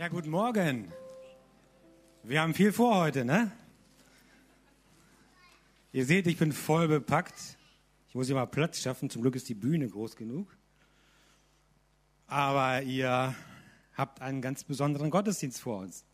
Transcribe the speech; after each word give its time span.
Ja, 0.00 0.08
guten 0.08 0.30
Morgen. 0.30 0.90
Wir 2.22 2.40
haben 2.40 2.54
viel 2.54 2.72
vor 2.72 2.96
heute, 2.96 3.22
ne? 3.22 3.52
Ihr 5.92 6.06
seht, 6.06 6.26
ich 6.26 6.38
bin 6.38 6.52
voll 6.52 6.88
bepackt. 6.88 7.58
Ich 8.08 8.14
muss 8.14 8.26
hier 8.26 8.34
mal 8.34 8.46
Platz 8.46 8.80
schaffen. 8.80 9.10
Zum 9.10 9.20
Glück 9.20 9.36
ist 9.36 9.50
die 9.50 9.54
Bühne 9.54 9.86
groß 9.86 10.16
genug. 10.16 10.56
Aber 12.26 12.80
ihr 12.80 13.34
habt 13.92 14.22
einen 14.22 14.40
ganz 14.40 14.64
besonderen 14.64 15.10
Gottesdienst 15.10 15.60
vor 15.60 15.80
uns. 15.80 16.06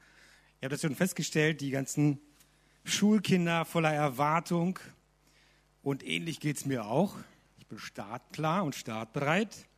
Ihr 0.60 0.66
habt 0.66 0.72
das 0.72 0.80
schon 0.80 0.96
festgestellt, 0.96 1.60
die 1.60 1.70
ganzen 1.70 2.18
Schulkinder 2.82 3.64
voller 3.64 3.94
Erwartung. 3.94 4.80
Und 5.84 6.04
ähnlich 6.04 6.40
geht 6.40 6.56
es 6.56 6.66
mir 6.66 6.86
auch. 6.86 7.14
Ich 7.58 7.68
bin 7.68 7.78
startklar 7.78 8.64
und 8.64 8.74
startbereit. 8.74 9.68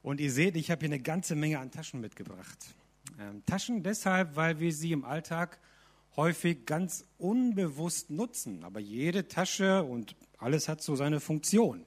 Und 0.00 0.20
ihr 0.20 0.32
seht, 0.32 0.56
ich 0.56 0.70
habe 0.70 0.80
hier 0.80 0.94
eine 0.94 1.02
ganze 1.02 1.34
Menge 1.34 1.58
an 1.58 1.70
Taschen 1.70 2.00
mitgebracht. 2.00 2.74
Ähm, 3.18 3.44
Taschen 3.46 3.82
deshalb, 3.82 4.36
weil 4.36 4.60
wir 4.60 4.72
sie 4.72 4.92
im 4.92 5.04
Alltag 5.04 5.58
häufig 6.16 6.66
ganz 6.66 7.04
unbewusst 7.18 8.10
nutzen. 8.10 8.64
Aber 8.64 8.80
jede 8.80 9.28
Tasche 9.28 9.82
und 9.82 10.14
alles 10.38 10.68
hat 10.68 10.82
so 10.82 10.96
seine 10.96 11.20
Funktion. 11.20 11.84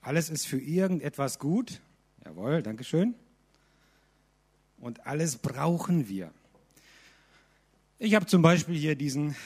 Alles 0.00 0.30
ist 0.30 0.46
für 0.46 0.60
irgendetwas 0.60 1.38
gut. 1.38 1.80
Jawohl, 2.24 2.62
Dankeschön. 2.62 3.14
Und 4.78 5.06
alles 5.06 5.36
brauchen 5.36 6.08
wir. 6.08 6.32
Ich 7.98 8.16
habe 8.16 8.26
zum 8.26 8.42
Beispiel 8.42 8.76
hier 8.76 8.96
diesen 8.96 9.36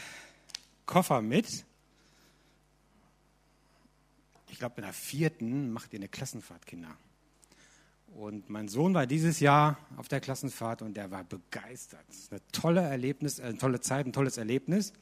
Koffer 0.86 1.20
mit. 1.20 1.66
Ich 4.48 4.58
glaube, 4.58 4.76
in 4.78 4.84
der 4.84 4.94
vierten 4.94 5.72
macht 5.72 5.92
ihr 5.92 5.98
eine 5.98 6.08
Klassenfahrt, 6.08 6.64
Kinder. 6.66 6.96
Und 8.16 8.48
mein 8.48 8.66
Sohn 8.68 8.94
war 8.94 9.06
dieses 9.06 9.40
Jahr 9.40 9.76
auf 9.98 10.08
der 10.08 10.20
Klassenfahrt 10.20 10.80
und 10.80 10.96
der 10.96 11.10
war 11.10 11.22
begeistert. 11.22 12.00
Das 12.08 12.16
ist 12.16 12.32
eine 12.32 12.40
tolle 12.50 12.80
Erlebnis, 12.80 13.40
eine 13.40 13.58
tolle 13.58 13.78
Zeit, 13.80 14.06
ein 14.06 14.14
tolles 14.14 14.38
Erlebnis. 14.38 14.94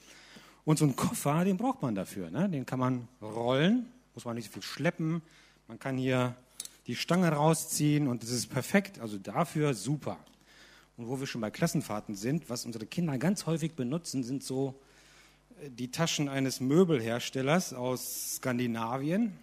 Und 0.65 0.81
so 0.81 0.85
einen 0.85 0.97
Koffer, 0.97 1.45
den 1.45 1.57
braucht 1.57 1.81
man 1.81 1.95
dafür. 1.95 2.29
Ne? 2.31 2.49
Den 2.49 2.67
kann 2.67 2.81
man 2.81 3.07
rollen, 3.23 3.87
muss 4.15 4.25
man 4.25 4.35
nicht 4.35 4.47
so 4.47 4.55
viel 4.55 4.63
schleppen. 4.63 5.23
Man 5.69 5.79
kann 5.79 5.97
hier 5.97 6.35
die 6.89 6.97
Stange 6.97 7.29
rausziehen 7.29 8.09
und 8.09 8.25
das 8.25 8.31
ist 8.31 8.49
perfekt. 8.49 8.99
Also 8.99 9.17
dafür 9.17 9.75
super. 9.75 10.19
Und 10.97 11.07
wo 11.07 11.21
wir 11.21 11.29
schon 11.29 11.41
bei 11.41 11.53
Klassenfahrten 11.53 12.17
sind, 12.17 12.51
was 12.51 12.67
unsere 12.67 12.85
Kinder 12.85 13.17
ganz 13.19 13.47
häufig 13.47 13.75
benutzen, 13.75 14.25
sind 14.25 14.43
so 14.43 14.75
äh, 15.61 15.71
die 15.71 15.93
Taschen 15.93 16.29
eines 16.29 16.59
Möbelherstellers 16.59 17.75
aus 17.75 18.37
Skandinavien. 18.37 19.39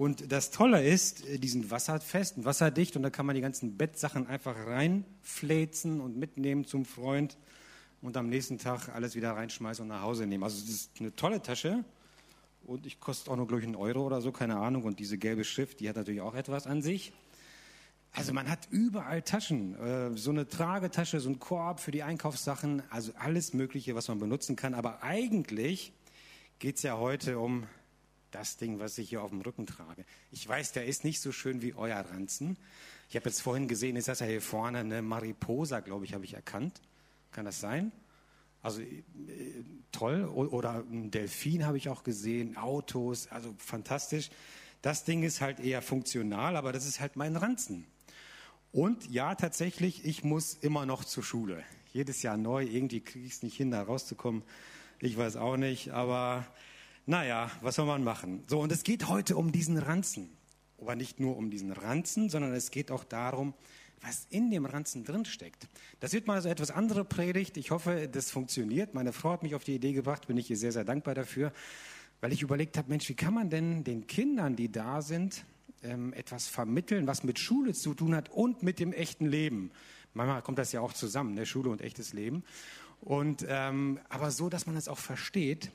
Und 0.00 0.32
das 0.32 0.50
Tolle 0.50 0.82
ist, 0.82 1.26
äh, 1.26 1.38
die 1.38 1.48
sind 1.48 1.70
wasserfest 1.70 2.38
und 2.38 2.46
wasserdicht 2.46 2.96
und 2.96 3.02
da 3.02 3.10
kann 3.10 3.26
man 3.26 3.34
die 3.34 3.42
ganzen 3.42 3.76
Bettsachen 3.76 4.26
einfach 4.26 4.56
reinfläzen 4.66 6.00
und 6.00 6.16
mitnehmen 6.16 6.64
zum 6.64 6.86
Freund 6.86 7.36
und 8.00 8.16
am 8.16 8.30
nächsten 8.30 8.56
Tag 8.56 8.88
alles 8.88 9.14
wieder 9.14 9.32
reinschmeißen 9.32 9.82
und 9.82 9.88
nach 9.88 10.00
Hause 10.00 10.26
nehmen. 10.26 10.42
Also 10.42 10.58
das 10.62 10.70
ist 10.70 10.90
eine 11.00 11.14
tolle 11.14 11.42
Tasche 11.42 11.84
und 12.64 12.86
ich 12.86 12.98
kostet 12.98 13.28
auch 13.28 13.36
nur, 13.36 13.46
glaube 13.46 13.60
ich, 13.60 13.66
einen 13.66 13.76
Euro 13.76 14.06
oder 14.06 14.22
so, 14.22 14.32
keine 14.32 14.56
Ahnung. 14.56 14.84
Und 14.84 15.00
diese 15.00 15.18
gelbe 15.18 15.44
Schrift, 15.44 15.80
die 15.80 15.88
hat 15.90 15.96
natürlich 15.96 16.22
auch 16.22 16.34
etwas 16.34 16.66
an 16.66 16.80
sich. 16.80 17.12
Also 18.12 18.32
man 18.32 18.48
hat 18.48 18.68
überall 18.70 19.20
Taschen, 19.20 19.74
äh, 19.78 20.16
so 20.16 20.30
eine 20.30 20.48
Tragetasche, 20.48 21.20
so 21.20 21.28
ein 21.28 21.40
Korb 21.40 21.78
für 21.78 21.90
die 21.90 22.04
Einkaufssachen, 22.04 22.82
also 22.88 23.12
alles 23.18 23.52
Mögliche, 23.52 23.94
was 23.94 24.08
man 24.08 24.18
benutzen 24.18 24.56
kann. 24.56 24.72
Aber 24.72 25.02
eigentlich 25.02 25.92
geht 26.58 26.76
es 26.76 26.84
ja 26.84 26.96
heute 26.96 27.38
um 27.38 27.66
das 28.30 28.56
Ding, 28.56 28.78
was 28.78 28.98
ich 28.98 29.08
hier 29.10 29.22
auf 29.22 29.30
dem 29.30 29.40
Rücken 29.40 29.66
trage. 29.66 30.04
Ich 30.30 30.46
weiß, 30.46 30.72
der 30.72 30.86
ist 30.86 31.04
nicht 31.04 31.20
so 31.20 31.32
schön 31.32 31.62
wie 31.62 31.74
euer 31.74 31.98
Ranzen. 31.98 32.56
Ich 33.08 33.16
habe 33.16 33.28
jetzt 33.28 33.42
vorhin 33.42 33.68
gesehen, 33.68 33.96
ist 33.96 34.08
das 34.08 34.20
ja 34.20 34.26
hier 34.26 34.42
vorne 34.42 34.78
eine 34.78 35.02
Mariposa, 35.02 35.80
glaube 35.80 36.04
ich, 36.04 36.14
habe 36.14 36.24
ich 36.24 36.34
erkannt. 36.34 36.80
Kann 37.32 37.44
das 37.44 37.60
sein? 37.60 37.92
Also 38.62 38.82
äh, 38.82 38.98
toll. 39.92 40.24
Oder 40.24 40.84
ein 40.90 41.10
Delfin 41.10 41.66
habe 41.66 41.76
ich 41.76 41.88
auch 41.88 42.04
gesehen, 42.04 42.56
Autos, 42.56 43.28
also 43.28 43.54
fantastisch. 43.58 44.30
Das 44.82 45.04
Ding 45.04 45.22
ist 45.22 45.40
halt 45.40 45.60
eher 45.60 45.82
funktional, 45.82 46.56
aber 46.56 46.72
das 46.72 46.86
ist 46.86 47.00
halt 47.00 47.16
mein 47.16 47.36
Ranzen. 47.36 47.86
Und 48.72 49.10
ja, 49.10 49.34
tatsächlich, 49.34 50.04
ich 50.04 50.22
muss 50.22 50.54
immer 50.54 50.86
noch 50.86 51.04
zur 51.04 51.24
Schule. 51.24 51.64
Jedes 51.92 52.22
Jahr 52.22 52.36
neu, 52.36 52.64
irgendwie 52.64 53.00
kriege 53.00 53.26
ich 53.26 53.32
es 53.32 53.42
nicht 53.42 53.56
hin, 53.56 53.72
da 53.72 53.82
rauszukommen. 53.82 54.42
Ich 55.00 55.16
weiß 55.16 55.36
auch 55.36 55.56
nicht, 55.56 55.90
aber 55.90 56.46
naja, 57.06 57.50
was 57.60 57.76
soll 57.76 57.86
man 57.86 58.04
machen? 58.04 58.44
So, 58.46 58.60
und 58.60 58.70
es 58.72 58.82
geht 58.82 59.08
heute 59.08 59.36
um 59.36 59.52
diesen 59.52 59.78
Ranzen. 59.78 60.30
Aber 60.78 60.96
nicht 60.96 61.20
nur 61.20 61.36
um 61.36 61.50
diesen 61.50 61.72
Ranzen, 61.72 62.30
sondern 62.30 62.52
es 62.54 62.70
geht 62.70 62.90
auch 62.90 63.04
darum, 63.04 63.54
was 64.00 64.26
in 64.30 64.50
dem 64.50 64.64
Ranzen 64.64 65.04
drinsteckt. 65.04 65.68
Das 66.00 66.12
wird 66.12 66.26
mal 66.26 66.40
so 66.40 66.48
etwas 66.48 66.70
andere 66.70 67.04
Predigt. 67.04 67.56
Ich 67.56 67.70
hoffe, 67.70 68.08
das 68.10 68.30
funktioniert. 68.30 68.94
Meine 68.94 69.12
Frau 69.12 69.32
hat 69.32 69.42
mich 69.42 69.54
auf 69.54 69.64
die 69.64 69.74
Idee 69.74 69.92
gebracht, 69.92 70.26
bin 70.26 70.36
ich 70.36 70.48
ihr 70.50 70.56
sehr, 70.56 70.72
sehr 70.72 70.84
dankbar 70.84 71.14
dafür, 71.14 71.52
weil 72.20 72.32
ich 72.32 72.42
überlegt 72.42 72.78
habe, 72.78 72.88
Mensch, 72.88 73.08
wie 73.08 73.14
kann 73.14 73.34
man 73.34 73.50
denn 73.50 73.84
den 73.84 74.06
Kindern, 74.06 74.56
die 74.56 74.72
da 74.72 75.02
sind, 75.02 75.44
ähm, 75.82 76.12
etwas 76.12 76.48
vermitteln, 76.48 77.06
was 77.06 77.24
mit 77.24 77.38
Schule 77.38 77.72
zu 77.72 77.94
tun 77.94 78.14
hat 78.14 78.30
und 78.30 78.62
mit 78.62 78.78
dem 78.78 78.92
echten 78.92 79.26
Leben. 79.26 79.70
Manchmal 80.14 80.42
kommt 80.42 80.58
das 80.58 80.72
ja 80.72 80.80
auch 80.80 80.92
zusammen, 80.92 81.34
ne? 81.34 81.46
Schule 81.46 81.70
und 81.70 81.80
echtes 81.80 82.12
Leben. 82.12 82.42
Und, 83.00 83.46
ähm, 83.48 84.00
aber 84.08 84.30
so, 84.30 84.48
dass 84.48 84.66
man 84.66 84.76
es 84.76 84.88
auch 84.88 84.98
versteht 84.98 85.70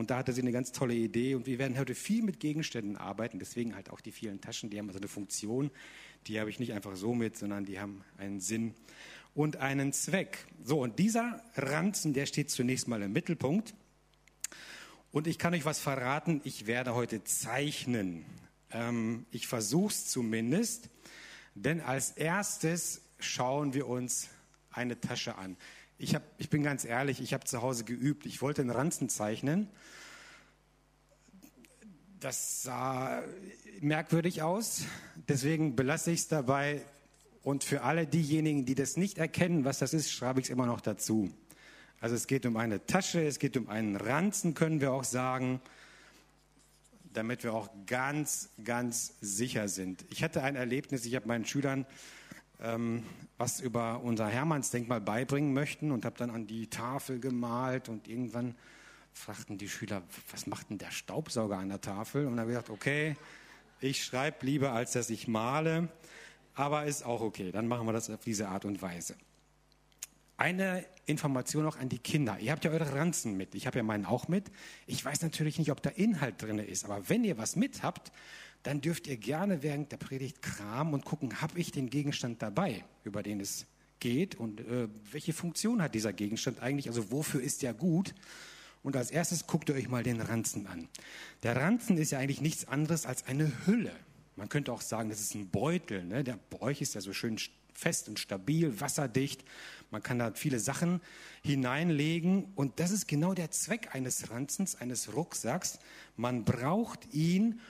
und 0.00 0.10
da 0.10 0.16
hatte 0.16 0.32
sie 0.32 0.40
eine 0.40 0.50
ganz 0.50 0.72
tolle 0.72 0.94
Idee. 0.94 1.34
Und 1.34 1.46
wir 1.46 1.58
werden 1.58 1.78
heute 1.78 1.94
viel 1.94 2.22
mit 2.22 2.40
Gegenständen 2.40 2.96
arbeiten. 2.96 3.38
Deswegen 3.38 3.74
halt 3.74 3.90
auch 3.90 4.00
die 4.00 4.12
vielen 4.12 4.40
Taschen, 4.40 4.70
die 4.70 4.78
haben 4.78 4.88
also 4.88 4.98
eine 4.98 5.08
Funktion. 5.08 5.70
Die 6.26 6.40
habe 6.40 6.48
ich 6.48 6.58
nicht 6.58 6.72
einfach 6.72 6.96
so 6.96 7.14
mit, 7.14 7.36
sondern 7.36 7.66
die 7.66 7.78
haben 7.78 8.02
einen 8.16 8.40
Sinn 8.40 8.74
und 9.34 9.58
einen 9.58 9.92
Zweck. 9.92 10.46
So, 10.64 10.80
und 10.80 10.98
dieser 10.98 11.42
Ranzen, 11.54 12.14
der 12.14 12.24
steht 12.24 12.50
zunächst 12.50 12.88
mal 12.88 13.02
im 13.02 13.12
Mittelpunkt. 13.12 13.74
Und 15.12 15.26
ich 15.26 15.38
kann 15.38 15.52
euch 15.52 15.66
was 15.66 15.80
verraten, 15.80 16.40
ich 16.44 16.66
werde 16.66 16.94
heute 16.94 17.22
zeichnen. 17.24 18.24
Ähm, 18.70 19.26
ich 19.30 19.46
versuche 19.48 19.92
es 19.92 20.06
zumindest, 20.06 20.88
denn 21.54 21.82
als 21.82 22.12
erstes 22.12 23.02
schauen 23.18 23.74
wir 23.74 23.86
uns 23.86 24.28
eine 24.70 24.98
Tasche 24.98 25.36
an. 25.36 25.58
Ich, 26.02 26.14
hab, 26.14 26.22
ich 26.38 26.48
bin 26.48 26.62
ganz 26.62 26.86
ehrlich, 26.86 27.20
ich 27.20 27.34
habe 27.34 27.44
zu 27.44 27.60
Hause 27.60 27.84
geübt. 27.84 28.24
Ich 28.24 28.40
wollte 28.40 28.62
einen 28.62 28.70
Ranzen 28.70 29.10
zeichnen. 29.10 29.68
Das 32.20 32.62
sah 32.62 33.22
merkwürdig 33.82 34.40
aus. 34.40 34.84
Deswegen 35.28 35.76
belasse 35.76 36.10
ich 36.10 36.20
es 36.20 36.28
dabei. 36.28 36.80
Und 37.42 37.64
für 37.64 37.82
alle 37.82 38.06
diejenigen, 38.06 38.64
die 38.64 38.74
das 38.74 38.96
nicht 38.96 39.18
erkennen, 39.18 39.66
was 39.66 39.80
das 39.80 39.92
ist, 39.92 40.10
schreibe 40.10 40.40
ich 40.40 40.46
es 40.46 40.50
immer 40.50 40.64
noch 40.64 40.80
dazu. 40.80 41.30
Also 42.00 42.14
es 42.14 42.26
geht 42.26 42.46
um 42.46 42.56
eine 42.56 42.86
Tasche, 42.86 43.22
es 43.22 43.38
geht 43.38 43.58
um 43.58 43.68
einen 43.68 43.96
Ranzen, 43.96 44.54
können 44.54 44.80
wir 44.80 44.92
auch 44.92 45.04
sagen, 45.04 45.60
damit 47.12 47.44
wir 47.44 47.52
auch 47.52 47.68
ganz, 47.86 48.48
ganz 48.64 49.16
sicher 49.20 49.68
sind. 49.68 50.06
Ich 50.08 50.22
hatte 50.22 50.42
ein 50.42 50.56
Erlebnis, 50.56 51.04
ich 51.04 51.14
habe 51.14 51.28
meinen 51.28 51.44
Schülern 51.44 51.84
ähm, 52.62 53.04
was 53.38 53.60
über 53.60 54.00
unser 54.02 54.28
Hermannsdenkmal 54.28 55.00
beibringen 55.00 55.52
möchten 55.54 55.92
und 55.92 56.04
habe 56.04 56.16
dann 56.18 56.30
an 56.30 56.46
die 56.46 56.68
Tafel 56.68 57.20
gemalt 57.20 57.88
und 57.88 58.06
irgendwann 58.08 58.54
fragten 59.12 59.58
die 59.58 59.68
Schüler, 59.68 60.02
was 60.30 60.46
macht 60.46 60.70
denn 60.70 60.78
der 60.78 60.90
Staubsauger 60.90 61.58
an 61.58 61.68
der 61.68 61.80
Tafel? 61.80 62.26
Und 62.26 62.32
dann 62.32 62.40
habe 62.40 62.50
ich 62.52 62.56
gesagt, 62.56 62.70
okay, 62.70 63.16
ich 63.80 64.04
schreibe 64.04 64.44
lieber, 64.44 64.72
als 64.72 64.92
dass 64.92 65.10
ich 65.10 65.26
male, 65.26 65.88
aber 66.54 66.84
ist 66.84 67.04
auch 67.04 67.20
okay, 67.20 67.50
dann 67.50 67.66
machen 67.66 67.86
wir 67.86 67.92
das 67.92 68.10
auf 68.10 68.22
diese 68.24 68.48
Art 68.48 68.64
und 68.64 68.82
Weise. 68.82 69.14
Eine 70.36 70.84
Information 71.06 71.64
noch 71.64 71.78
an 71.78 71.88
die 71.88 71.98
Kinder. 71.98 72.38
Ihr 72.38 72.52
habt 72.52 72.64
ja 72.64 72.70
eure 72.70 72.94
Ranzen 72.94 73.36
mit. 73.36 73.54
Ich 73.54 73.66
habe 73.66 73.78
ja 73.78 73.82
meinen 73.82 74.06
auch 74.06 74.28
mit. 74.28 74.50
Ich 74.86 75.04
weiß 75.04 75.22
natürlich 75.22 75.58
nicht, 75.58 75.70
ob 75.70 75.82
da 75.82 75.90
Inhalt 75.90 76.40
drin 76.40 76.58
ist, 76.58 76.84
aber 76.84 77.08
wenn 77.08 77.24
ihr 77.24 77.36
was 77.36 77.56
mit 77.56 77.82
habt, 77.82 78.10
dann 78.62 78.80
dürft 78.80 79.06
ihr 79.06 79.16
gerne 79.16 79.62
während 79.62 79.92
der 79.92 79.96
Predigt 79.96 80.42
kramen 80.42 80.94
und 80.94 81.04
gucken, 81.04 81.40
habe 81.40 81.58
ich 81.58 81.72
den 81.72 81.88
Gegenstand 81.90 82.42
dabei, 82.42 82.84
über 83.04 83.22
den 83.22 83.40
es 83.40 83.66
geht 84.00 84.34
und 84.34 84.60
äh, 84.60 84.88
welche 85.10 85.32
Funktion 85.32 85.82
hat 85.82 85.94
dieser 85.94 86.12
Gegenstand 86.12 86.60
eigentlich, 86.60 86.88
also 86.88 87.10
wofür 87.10 87.40
ist 87.42 87.62
der 87.62 87.74
gut? 87.74 88.14
Und 88.82 88.96
als 88.96 89.10
erstes 89.10 89.46
guckt 89.46 89.68
ihr 89.68 89.74
euch 89.74 89.88
mal 89.88 90.02
den 90.02 90.20
Ranzen 90.20 90.66
an. 90.66 90.88
Der 91.42 91.56
Ranzen 91.56 91.98
ist 91.98 92.12
ja 92.12 92.18
eigentlich 92.18 92.40
nichts 92.40 92.66
anderes 92.66 93.04
als 93.04 93.26
eine 93.26 93.52
Hülle. 93.66 93.92
Man 94.36 94.48
könnte 94.48 94.72
auch 94.72 94.80
sagen, 94.80 95.10
das 95.10 95.20
ist 95.20 95.34
ein 95.34 95.50
Beutel. 95.50 96.02
Ne? 96.04 96.24
Der 96.24 96.38
Bräuch 96.48 96.80
ist 96.80 96.94
ja 96.94 97.02
so 97.02 97.12
schön 97.12 97.38
fest 97.74 98.08
und 98.08 98.18
stabil, 98.18 98.80
wasserdicht. 98.80 99.44
Man 99.90 100.02
kann 100.02 100.18
da 100.18 100.32
viele 100.32 100.60
Sachen 100.60 101.02
hineinlegen. 101.42 102.52
Und 102.54 102.80
das 102.80 102.90
ist 102.90 103.06
genau 103.06 103.34
der 103.34 103.50
Zweck 103.50 103.94
eines 103.94 104.30
Ranzens, 104.30 104.76
eines 104.76 105.14
Rucksacks. 105.14 105.78
Man 106.16 106.44
braucht 106.44 107.12
ihn, 107.12 107.60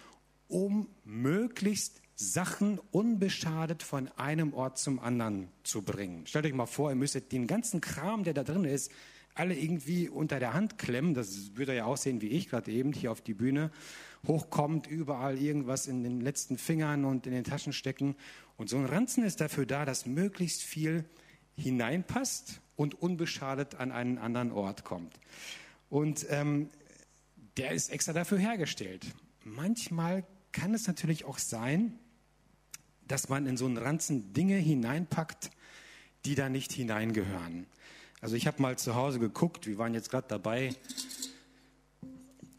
um 0.51 0.89
möglichst 1.05 2.01
Sachen 2.15 2.79
unbeschadet 2.91 3.83
von 3.83 4.09
einem 4.19 4.53
Ort 4.53 4.79
zum 4.79 4.99
anderen 4.99 5.49
zu 5.63 5.83
bringen. 5.83 6.27
Stellt 6.27 6.45
euch 6.45 6.53
mal 6.53 6.67
vor, 6.67 6.91
ihr 6.91 6.97
müsstet 6.97 7.33
den 7.33 7.47
ganzen 7.47 7.81
Kram, 7.81 8.25
der 8.25 8.35
da 8.35 8.45
drin 8.45 8.65
ist, 8.65 8.93
alle 9.35 9.55
irgendwie 9.55 10.09
unter 10.09 10.39
der 10.39 10.53
Hand 10.53 10.77
klemmen. 10.77 11.15
Das 11.15 11.57
würde 11.57 11.75
ja 11.75 11.85
aussehen 11.85 12.21
wie 12.21 12.29
ich 12.29 12.51
gerade 12.51 12.71
eben 12.71 12.93
hier 12.93 13.11
auf 13.11 13.23
die 13.23 13.33
Bühne. 13.33 13.71
Hochkommt, 14.27 14.87
überall 14.87 15.39
irgendwas 15.39 15.87
in 15.87 16.03
den 16.03 16.21
letzten 16.21 16.59
Fingern 16.59 17.07
und 17.07 17.27
in 17.27 17.33
den 17.33 17.45
Taschen 17.45 17.73
stecken. 17.73 18.17
Und 18.59 18.69
so 18.69 18.77
ein 18.77 18.85
Ranzen 18.85 19.25
ist 19.25 19.41
dafür 19.41 19.65
da, 19.65 19.87
dass 19.87 20.05
möglichst 20.05 20.63
viel 20.63 21.07
hineinpasst 21.57 22.61
und 22.77 23.01
unbeschadet 23.01 23.77
an 23.77 23.93
einen 23.93 24.19
anderen 24.19 24.53
Ort 24.53 24.85
kommt. 24.85 25.19
Und 25.89 26.27
ähm, 26.29 26.69
der 27.57 27.73
ist 27.73 27.91
extra 27.91 28.13
dafür 28.13 28.39
hergestellt. 28.39 29.07
Manchmal 29.45 30.25
kann 30.53 30.75
es 30.75 30.87
natürlich 30.87 31.25
auch 31.25 31.39
sein, 31.39 31.99
dass 33.07 33.29
man 33.29 33.47
in 33.47 33.57
so 33.57 33.67
einen 33.67 33.77
Ranzen 33.77 34.33
Dinge 34.33 34.57
hineinpackt, 34.57 35.51
die 36.25 36.35
da 36.35 36.49
nicht 36.49 36.73
hineingehören. 36.73 37.67
Also 38.21 38.37
ich 38.37 38.47
habe 38.47 38.61
mal 38.61 38.79
zu 38.79 38.95
Hause 38.95 39.19
geguckt, 39.19 39.67
wir 39.67 39.79
waren 39.79 39.95
jetzt 39.95 40.11
gerade 40.11 40.29
dabei, 40.29 40.75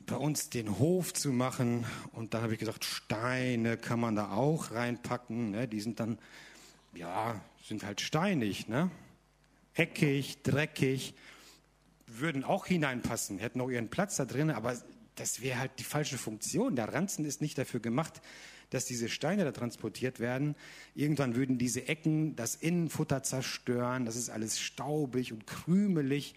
bei 0.08 0.18
uns 0.18 0.50
den 0.50 0.78
Hof 0.78 1.14
zu 1.14 1.32
machen 1.32 1.86
und 2.12 2.34
dann 2.34 2.42
habe 2.42 2.54
ich 2.54 2.60
gesagt, 2.60 2.84
Steine 2.84 3.78
kann 3.78 4.00
man 4.00 4.16
da 4.16 4.32
auch 4.32 4.72
reinpacken, 4.72 5.52
ne? 5.52 5.68
die 5.68 5.80
sind 5.80 6.02
dann, 6.02 6.18
ja, 6.94 7.40
sind 7.64 7.86
halt 7.86 8.02
steinig, 8.02 8.68
ne? 8.68 8.92
eckig, 9.74 10.42
dreckig, 10.44 11.14
würden 12.08 12.44
auch 12.44 12.66
hineinpassen, 12.66 13.38
hätten 13.38 13.62
auch 13.62 13.70
ihren 13.70 13.90
Platz 13.90 14.18
da 14.18 14.26
drin, 14.26 14.50
aber 14.50 14.76
das 15.22 15.42
wäre 15.42 15.60
halt 15.60 15.72
die 15.78 15.84
falsche 15.84 16.18
Funktion. 16.18 16.76
Der 16.76 16.92
Ranzen 16.92 17.26
ist 17.26 17.42
nicht 17.42 17.56
dafür 17.58 17.80
gemacht, 17.80 18.22
dass 18.72 18.86
diese 18.86 19.08
Steine 19.08 19.44
da 19.44 19.52
transportiert 19.52 20.20
werden. 20.20 20.56
Irgendwann 20.96 21.36
würden 21.36 21.60
diese 21.60 21.88
Ecken 21.88 22.36
das 22.36 22.56
Innenfutter 22.56 23.22
zerstören. 23.22 24.06
Das 24.06 24.16
ist 24.16 24.32
alles 24.32 24.60
staubig 24.60 25.32
und 25.32 25.46
krümelig. 25.46 26.34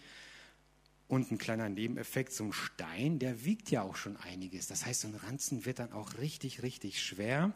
Und 1.07 1.31
ein 1.31 1.39
kleiner 1.39 1.67
Nebeneffekt, 1.69 2.31
so 2.31 2.43
ein 2.43 2.53
Stein, 2.53 3.17
der 3.19 3.43
wiegt 3.43 3.71
ja 3.71 3.81
auch 3.81 3.95
schon 3.95 4.17
einiges. 4.17 4.67
Das 4.67 4.85
heißt, 4.85 5.01
so 5.01 5.07
ein 5.07 5.15
Ranzen 5.15 5.65
wird 5.65 5.79
dann 5.79 5.91
auch 5.91 6.19
richtig, 6.19 6.61
richtig 6.61 7.01
schwer. 7.01 7.53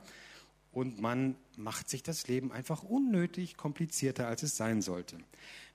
Und 0.72 1.00
man 1.00 1.36
macht 1.58 1.90
sich 1.90 2.02
das 2.02 2.28
Leben 2.28 2.52
einfach 2.52 2.84
unnötig 2.84 3.56
komplizierter, 3.56 4.28
als 4.28 4.42
es 4.42 4.58
sein 4.58 4.82
sollte. 4.82 5.18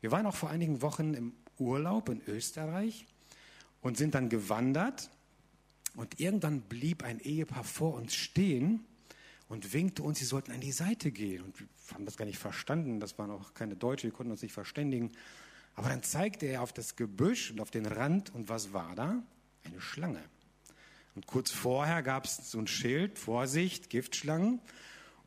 Wir 0.00 0.10
waren 0.10 0.26
auch 0.26 0.36
vor 0.36 0.50
einigen 0.50 0.82
Wochen 0.82 1.14
im 1.14 1.32
Urlaub 1.58 2.08
in 2.08 2.22
Österreich 2.26 3.06
und 3.82 3.96
sind 3.96 4.14
dann 4.16 4.28
gewandert. 4.28 5.10
Und 5.94 6.20
irgendwann 6.20 6.62
blieb 6.62 7.05
ein 7.05 7.20
Ehepaar 7.20 7.64
vor 7.64 7.94
uns 7.94 8.14
stehen 8.14 8.85
und 9.49 9.73
winkte 9.73 10.02
uns, 10.02 10.19
sie 10.19 10.25
sollten 10.25 10.52
an 10.52 10.61
die 10.61 10.73
Seite 10.73 11.12
gehen. 11.12 11.43
Und 11.43 11.61
wir 11.61 11.69
haben 11.93 12.05
das 12.05 12.17
gar 12.17 12.25
nicht 12.25 12.38
verstanden. 12.38 12.99
Das 13.00 13.19
waren 13.19 13.31
auch 13.31 13.55
keine 13.55 13.76
Deutsche, 13.76 14.05
wir 14.08 14.12
konnten 14.12 14.32
uns 14.32 14.43
nicht 14.43 14.52
verständigen. 14.52 15.12
Aber 15.75 15.88
dann 15.88 16.02
zeigte 16.02 16.46
er 16.46 16.62
auf 16.62 16.73
das 16.73 16.96
Gebüsch 16.96 17.50
und 17.50 17.61
auf 17.61 17.70
den 17.70 17.87
Rand. 17.87 18.35
Und 18.35 18.49
was 18.49 18.73
war 18.73 18.94
da? 18.94 19.23
Eine 19.64 19.81
Schlange. 19.81 20.23
Und 21.14 21.26
kurz 21.26 21.50
vorher 21.50 22.02
gab 22.02 22.25
es 22.25 22.50
so 22.50 22.58
ein 22.58 22.67
Schild, 22.67 23.19
Vorsicht, 23.19 23.90
Giftschlangen. 23.90 24.61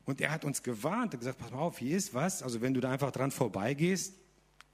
Und 0.04 0.20
er 0.20 0.30
hat 0.30 0.44
uns 0.44 0.62
gewarnt 0.62 1.14
und 1.14 1.20
gesagt, 1.20 1.38
pass 1.38 1.50
mal 1.50 1.58
auf, 1.58 1.78
hier 1.78 1.96
ist 1.96 2.14
was. 2.14 2.42
Also 2.42 2.60
wenn 2.60 2.74
du 2.74 2.80
da 2.80 2.90
einfach 2.90 3.10
dran 3.10 3.30
vorbeigehst, 3.30 4.14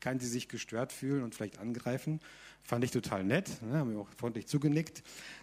kann 0.01 0.19
sie 0.19 0.29
sich 0.29 0.49
gestört 0.49 0.93
fühlen 0.93 1.23
und 1.23 1.35
vielleicht 1.35 1.59
angreifen. 1.59 2.21
Fand 2.65 2.83
ich 2.83 2.91
total 2.91 3.25
nett, 3.25 3.63
ne, 3.63 3.79
haben 3.79 3.93
wir 3.93 4.01
auch 4.01 4.09
freundlich 4.17 4.47
zugenickt. 4.47 5.03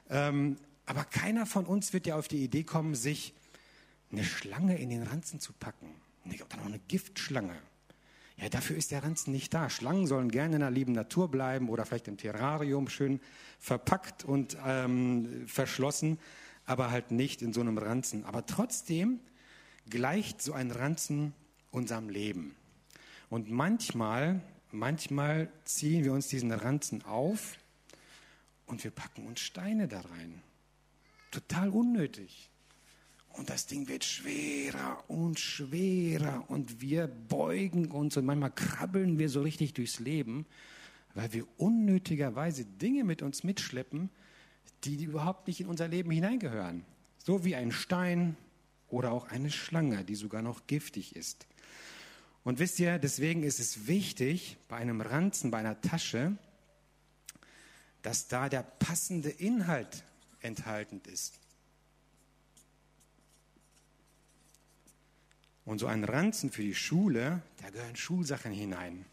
Ähm, 0.09 0.57
aber 0.85 1.03
keiner 1.05 1.45
von 1.45 1.65
uns 1.65 1.93
wird 1.93 2.07
ja 2.07 2.17
auf 2.17 2.27
die 2.27 2.43
Idee 2.43 2.63
kommen, 2.63 2.95
sich 2.95 3.33
eine 4.11 4.23
Schlange 4.23 4.77
in 4.77 4.89
den 4.89 5.03
Ranzen 5.03 5.39
zu 5.39 5.53
packen. 5.53 5.95
Oder 6.25 6.57
noch 6.57 6.65
eine 6.65 6.79
Giftschlange. 6.79 7.55
Ja, 8.37 8.49
dafür 8.49 8.75
ist 8.75 8.91
der 8.91 9.03
Ranzen 9.03 9.31
nicht 9.31 9.53
da. 9.53 9.69
Schlangen 9.69 10.07
sollen 10.07 10.29
gerne 10.29 10.55
in 10.55 10.61
der 10.61 10.71
lieben 10.71 10.93
Natur 10.93 11.29
bleiben 11.29 11.69
oder 11.69 11.85
vielleicht 11.85 12.07
im 12.07 12.17
Terrarium 12.17 12.89
schön 12.89 13.19
verpackt 13.59 14.25
und 14.25 14.57
ähm, 14.65 15.47
verschlossen, 15.47 16.17
aber 16.65 16.89
halt 16.89 17.11
nicht 17.11 17.43
in 17.43 17.53
so 17.53 17.61
einem 17.61 17.77
Ranzen. 17.77 18.25
Aber 18.25 18.45
trotzdem 18.47 19.19
gleicht 19.89 20.41
so 20.41 20.53
ein 20.53 20.71
Ranzen 20.71 21.33
unserem 21.69 22.09
Leben. 22.09 22.55
Und 23.29 23.49
manchmal, 23.49 24.41
manchmal 24.73 25.51
ziehen 25.65 26.03
wir 26.03 26.13
uns 26.13 26.27
diesen 26.27 26.51
Ranzen 26.51 27.03
auf 27.03 27.57
und 28.65 28.83
wir 28.83 28.91
packen 28.91 29.25
uns 29.27 29.39
Steine 29.39 29.87
da 29.87 30.01
rein. 30.01 30.41
Total 31.31 31.69
unnötig. 31.69 32.49
Und 33.33 33.49
das 33.49 33.65
Ding 33.65 33.87
wird 33.87 34.03
schwerer 34.03 35.03
und 35.07 35.39
schwerer 35.39 36.43
und 36.49 36.81
wir 36.81 37.07
beugen 37.07 37.89
uns 37.91 38.17
und 38.17 38.25
manchmal 38.25 38.51
krabbeln 38.51 39.19
wir 39.19 39.29
so 39.29 39.41
richtig 39.41 39.73
durchs 39.73 39.99
Leben, 39.99 40.45
weil 41.13 41.31
wir 41.31 41.47
unnötigerweise 41.57 42.65
Dinge 42.65 43.03
mit 43.03 43.21
uns 43.21 43.43
mitschleppen, 43.43 44.09
die 44.83 45.01
überhaupt 45.03 45.47
nicht 45.47 45.61
in 45.61 45.67
unser 45.67 45.87
Leben 45.87 46.11
hineingehören. 46.11 46.83
So 47.19 47.45
wie 47.45 47.55
ein 47.55 47.71
Stein 47.71 48.35
oder 48.89 49.11
auch 49.11 49.29
eine 49.29 49.51
Schlange, 49.51 50.03
die 50.03 50.15
sogar 50.15 50.41
noch 50.41 50.67
giftig 50.67 51.15
ist. 51.15 51.47
Und 52.43 52.59
wisst 52.59 52.79
ihr, 52.79 52.97
deswegen 52.97 53.43
ist 53.43 53.59
es 53.59 53.87
wichtig, 53.87 54.57
bei 54.67 54.77
einem 54.77 55.01
Ranzen, 55.01 55.51
bei 55.51 55.59
einer 55.59 55.79
Tasche, 55.81 56.37
dass 58.01 58.27
da 58.27 58.49
der 58.49 58.63
passende 58.63 59.29
Inhalt 59.29 60.03
enthalten 60.41 61.01
ist. 61.11 61.39
Und 65.65 65.79
so 65.79 65.85
ein 65.85 66.03
Ranzen 66.03 66.51
für 66.51 66.63
die 66.63 66.73
Schule, 66.73 67.43
da 67.61 67.69
gehören 67.69 67.95
Schulsachen 67.95 68.51
hinein. 68.51 69.05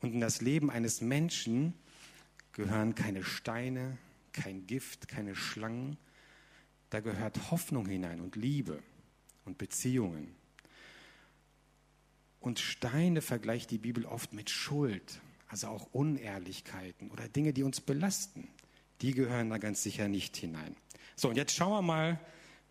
Und 0.00 0.12
in 0.12 0.20
das 0.20 0.40
Leben 0.40 0.70
eines 0.70 1.00
Menschen 1.00 1.74
gehören 2.52 2.96
keine 2.96 3.22
Steine, 3.22 3.98
kein 4.32 4.66
Gift, 4.66 5.06
keine 5.06 5.36
Schlangen. 5.36 5.96
Da 6.90 7.00
gehört 7.00 7.50
Hoffnung 7.52 7.86
hinein 7.86 8.20
und 8.20 8.34
Liebe 8.34 8.82
und 9.44 9.58
Beziehungen. 9.58 10.34
Und 12.40 12.58
Steine 12.58 13.20
vergleicht 13.20 13.70
die 13.70 13.78
Bibel 13.78 14.04
oft 14.06 14.32
mit 14.32 14.50
Schuld, 14.50 15.20
also 15.48 15.68
auch 15.68 15.88
Unehrlichkeiten 15.92 17.10
oder 17.10 17.28
Dinge, 17.28 17.52
die 17.52 17.62
uns 17.62 17.80
belasten. 17.80 18.48
Die 19.00 19.12
gehören 19.12 19.50
da 19.50 19.58
ganz 19.58 19.82
sicher 19.82 20.08
nicht 20.08 20.36
hinein. 20.36 20.76
So, 21.16 21.28
und 21.28 21.36
jetzt 21.36 21.54
schauen 21.54 21.72
wir 21.72 21.82
mal, 21.82 22.20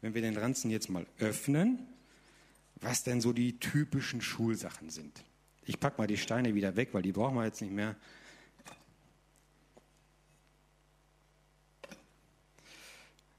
wenn 0.01 0.13
wir 0.13 0.21
den 0.21 0.37
Ranzen 0.37 0.71
jetzt 0.71 0.89
mal 0.89 1.05
öffnen, 1.19 1.79
was 2.75 3.03
denn 3.03 3.21
so 3.21 3.33
die 3.33 3.59
typischen 3.59 4.21
Schulsachen 4.21 4.89
sind. 4.89 5.23
Ich 5.65 5.79
packe 5.79 5.99
mal 5.99 6.07
die 6.07 6.17
Steine 6.17 6.55
wieder 6.55 6.75
weg, 6.75 6.89
weil 6.93 7.01
die 7.01 7.11
brauchen 7.11 7.35
wir 7.35 7.45
jetzt 7.45 7.61
nicht 7.61 7.73
mehr. 7.73 7.95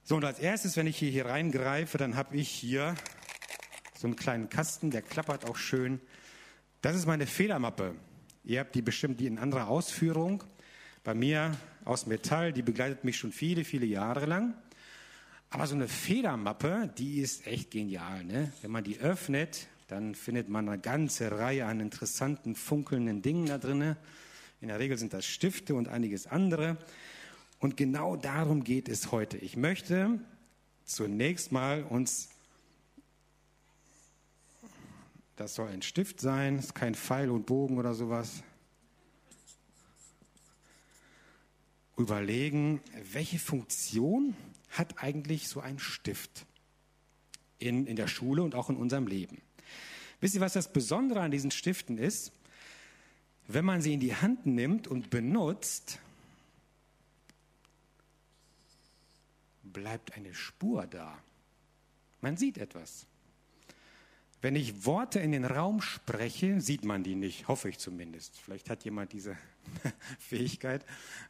So, 0.05 0.17
und 0.17 0.25
als 0.25 0.39
erstes, 0.39 0.77
wenn 0.77 0.87
ich 0.87 0.97
hier, 0.97 1.11
hier 1.11 1.27
reingreife, 1.27 1.99
dann 1.99 2.17
habe 2.17 2.37
ich 2.37 2.49
hier 2.49 2.95
so 3.99 4.07
einen 4.07 4.15
kleinen 4.15 4.49
Kasten, 4.49 4.93
der 4.93 5.03
klappert 5.03 5.45
auch 5.45 5.57
schön. 5.57 6.01
Das 6.83 6.95
ist 6.95 7.07
meine 7.07 7.27
Federmappe. 7.27 7.97
Ihr 8.45 8.61
habt 8.61 8.77
die 8.77 8.83
bestimmt 8.83 9.21
in 9.21 9.41
anderer 9.41 9.67
Ausführung. 9.67 10.45
Bei 11.03 11.15
mir 11.15 11.57
aus 11.85 12.07
Metall, 12.07 12.53
die 12.53 12.63
begleitet 12.63 13.03
mich 13.03 13.17
schon 13.17 13.33
viele, 13.33 13.65
viele 13.65 13.87
Jahre 13.87 14.27
lang. 14.27 14.55
Aber 15.51 15.67
so 15.67 15.75
eine 15.75 15.89
Federmappe, 15.89 16.95
die 16.97 17.19
ist 17.19 17.45
echt 17.49 17.73
genial. 17.73 18.23
Ne? 18.23 18.53
Wenn 18.63 18.71
man 18.71 18.85
die 18.85 19.01
öffnet, 19.01 19.67
dann 19.89 20.15
findet 20.15 20.49
man 20.49 20.69
eine 20.69 20.79
ganze 20.79 21.33
Reihe 21.33 21.67
an 21.67 21.81
interessanten, 21.81 22.55
funkelnden 22.55 23.21
Dingen 23.21 23.47
da 23.47 23.59
drin. 23.59 23.97
In 24.61 24.69
der 24.69 24.79
Regel 24.79 24.97
sind 24.97 25.13
das 25.13 25.27
Stifte 25.27 25.75
und 25.75 25.89
einiges 25.89 26.29
andere. 26.29 26.77
Und 27.59 27.77
genau 27.77 28.15
darum 28.15 28.63
geht 28.63 28.89
es 28.89 29.11
heute. 29.11 29.39
Ich 29.39 29.57
möchte 29.57 30.21
zunächst 30.85 31.51
mal 31.51 31.83
uns, 31.83 32.29
das 35.39 35.55
soll 35.55 35.69
ein 35.69 35.83
Stift 35.83 36.21
sein, 36.21 36.59
ist 36.59 36.75
kein 36.75 36.97
Pfeil 36.97 37.31
und 37.31 37.47
Bogen 37.47 37.79
oder 37.79 37.95
sowas, 37.95 38.43
überlegen, 41.97 42.81
welche 43.13 43.39
Funktion 43.39 44.37
hat 44.71 45.03
eigentlich 45.03 45.49
so 45.49 45.61
ein 45.61 45.79
Stift 45.79 46.45
in, 47.59 47.87
in 47.87 47.95
der 47.95 48.09
Schule 48.09 48.43
und 48.43 48.57
auch 48.57 48.69
in 48.69 48.77
unserem 48.77 49.07
Leben. 49.07 49.41
Wisst 50.21 50.35
ihr, 50.35 50.41
was 50.41 50.55
das 50.55 50.73
Besondere 50.73 51.21
an 51.21 51.31
diesen 51.31 51.53
Stiften 51.53 51.99
ist? 51.99 52.33
Wenn 53.47 53.65
man 53.65 53.81
sie 53.81 53.95
in 53.95 54.01
die 54.01 54.17
Hand 54.17 54.45
nimmt 54.45 54.89
und 54.89 55.09
benutzt, 55.09 56.01
bleibt 59.63 60.15
eine 60.15 60.35
Spur 60.35 60.87
da. 60.87 61.17
Man 62.21 62.37
sieht 62.37 62.59
etwas. 62.59 63.07
Wenn 64.41 64.55
ich 64.55 64.87
Worte 64.87 65.19
in 65.19 65.33
den 65.33 65.45
Raum 65.45 65.81
spreche, 65.81 66.61
sieht 66.61 66.85
man 66.85 67.03
die 67.03 67.17
nicht, 67.17 67.49
hoffe 67.49 67.69
ich 67.69 67.79
zumindest. 67.79 68.39
Vielleicht 68.39 68.71
hat 68.71 68.85
jemand 68.85 69.13
diese 69.13 69.37
Fähigkeit, 70.21 70.85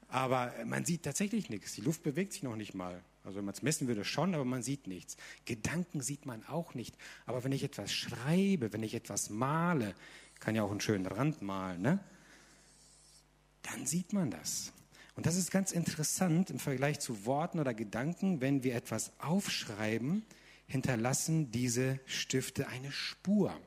aber 0.09 0.53
man 0.67 0.85
sieht 0.85 1.05
tatsächlich 1.05 1.49
nichts. 1.49 1.73
Die 1.73 1.81
Luft 1.81 2.03
bewegt 2.03 2.35
sich 2.35 2.43
noch 2.43 2.57
nicht 2.57 2.75
mal. 2.75 3.03
Also 3.25 3.39
wenn 3.39 3.47
man 3.47 3.55
es 3.55 3.63
messen 3.63 3.89
würde, 3.89 4.05
schon, 4.05 4.35
aber 4.35 4.45
man 4.45 4.63
sieht 4.63 4.87
nichts. 4.87 5.17
Gedanken 5.47 6.03
sieht 6.03 6.27
man 6.27 6.45
auch 6.47 6.75
nicht. 6.75 6.97
Aber 7.25 7.45
wenn 7.45 7.53
ich 7.53 7.65
etwas 7.65 7.93
schreibe, 7.93 8.73
wenn 8.73 8.83
ich 8.83 8.95
etwas 8.95 9.31
male, 9.31 9.95
kann 10.41 10.55
ja 10.55 10.63
auch 10.63 10.71
einen 10.71 10.81
schönen 10.81 11.07
Rand 11.07 11.41
malen, 11.43 11.83
ne? 11.83 12.01
dann 13.63 13.87
sieht 13.87 14.13
man 14.13 14.31
das. 14.31 14.73
Und 15.15 15.27
das 15.27 15.37
ist 15.37 15.51
ganz 15.51 15.73
interessant 15.73 16.51
im 16.51 16.59
Vergleich 16.59 17.01
zu 17.01 17.27
Worten 17.27 17.59
oder 17.59 17.75
Gedanken. 17.75 18.41
Wenn 18.41 18.63
wir 18.63 18.75
etwas 18.75 19.13
aufschreiben, 19.19 20.25
hinterlassen 20.69 21.51
diese 21.51 21.99
Stifte 22.07 22.69
eine 22.69 22.93
Spur. 22.93 23.59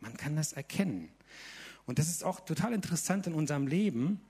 Man 0.00 0.16
kann 0.16 0.36
das 0.36 0.52
erkennen. 0.52 1.08
Und 1.86 1.98
das 1.98 2.08
ist 2.08 2.24
auch 2.24 2.40
total 2.40 2.74
interessant 2.74 3.26
in 3.26 3.34
unserem 3.34 3.66
Leben. 3.66 4.20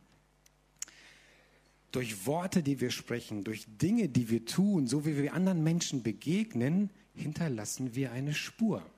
Durch 1.90 2.26
Worte, 2.26 2.62
die 2.62 2.80
wir 2.80 2.90
sprechen, 2.90 3.44
durch 3.44 3.64
Dinge, 3.66 4.08
die 4.08 4.28
wir 4.28 4.44
tun, 4.44 4.86
so 4.86 5.04
wie 5.06 5.16
wir 5.16 5.32
anderen 5.32 5.64
Menschen 5.64 6.02
begegnen, 6.02 6.90
hinterlassen 7.14 7.94
wir 7.94 8.12
eine 8.12 8.34
Spur. 8.34 8.88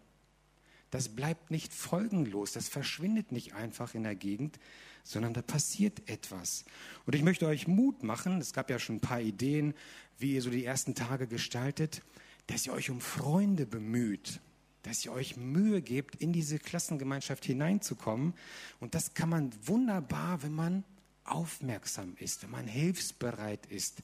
Das 0.91 1.09
bleibt 1.09 1.53
nicht 1.53 1.73
folgenlos, 1.73 2.53
das 2.53 2.69
verschwindet 2.69 3.31
nicht 3.31 3.55
einfach 3.55 3.95
in 3.95 4.03
der 4.03 4.17
Gegend, 4.17 4.59
sondern 5.05 5.35
da 5.35 5.41
passiert 5.41 6.09
etwas. 6.09 6.65
Und 7.07 7.15
ich 7.15 7.23
möchte 7.23 7.47
euch 7.47 7.69
Mut 7.69 8.03
machen, 8.03 8.41
es 8.41 8.53
gab 8.53 8.71
ja 8.71 8.79
schon 8.79 8.97
ein 8.97 9.01
paar 9.01 9.21
Ideen, 9.21 9.73
wie 10.19 10.35
ihr 10.35 10.43
so 10.43 10.51
die 10.51 10.65
ersten 10.65 10.95
Tage 10.95 11.29
gestaltet, 11.29 12.03
dass 12.51 12.67
ihr 12.67 12.73
euch 12.73 12.91
um 12.91 13.01
Freunde 13.01 13.65
bemüht, 13.65 14.41
dass 14.83 15.05
ihr 15.05 15.13
euch 15.13 15.37
Mühe 15.37 15.83
gebt, 15.83 16.17
in 16.17 16.33
diese 16.33 16.59
Klassengemeinschaft 16.59 17.45
hineinzukommen. 17.45 18.35
Und 18.81 18.95
das 18.95 19.15
kann 19.15 19.29
man 19.29 19.53
wunderbar, 19.65 20.43
wenn 20.43 20.55
man 20.55 20.85
aufmerksam 21.25 22.17
ist, 22.19 22.43
wenn 22.43 22.51
man 22.51 22.67
hilfsbereit 22.67 23.67
ist, 23.67 24.03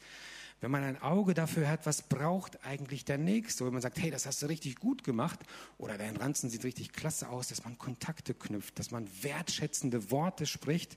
wenn 0.61 0.71
man 0.71 0.85
ein 0.85 1.03
Auge 1.03 1.35
dafür 1.35 1.69
hat, 1.69 1.87
was 1.87 2.03
braucht 2.03 2.65
eigentlich 2.65 3.05
der 3.05 3.19
Nächste, 3.19 3.67
wenn 3.67 3.73
man 3.73 3.83
sagt, 3.83 3.99
hey, 3.99 4.11
das 4.11 4.27
hast 4.27 4.43
du 4.43 4.47
richtig 4.47 4.77
gut 4.77 5.03
gemacht 5.03 5.41
oder 5.77 5.99
dein 5.99 6.17
Ranzen 6.17 6.49
sieht 6.49 6.65
richtig 6.65 6.93
klasse 6.93 7.29
aus, 7.29 7.49
dass 7.49 7.65
man 7.65 7.77
Kontakte 7.79 8.33
knüpft, 8.33 8.79
dass 8.79 8.91
man 8.91 9.09
wertschätzende 9.23 10.11
Worte 10.11 10.47
spricht, 10.47 10.97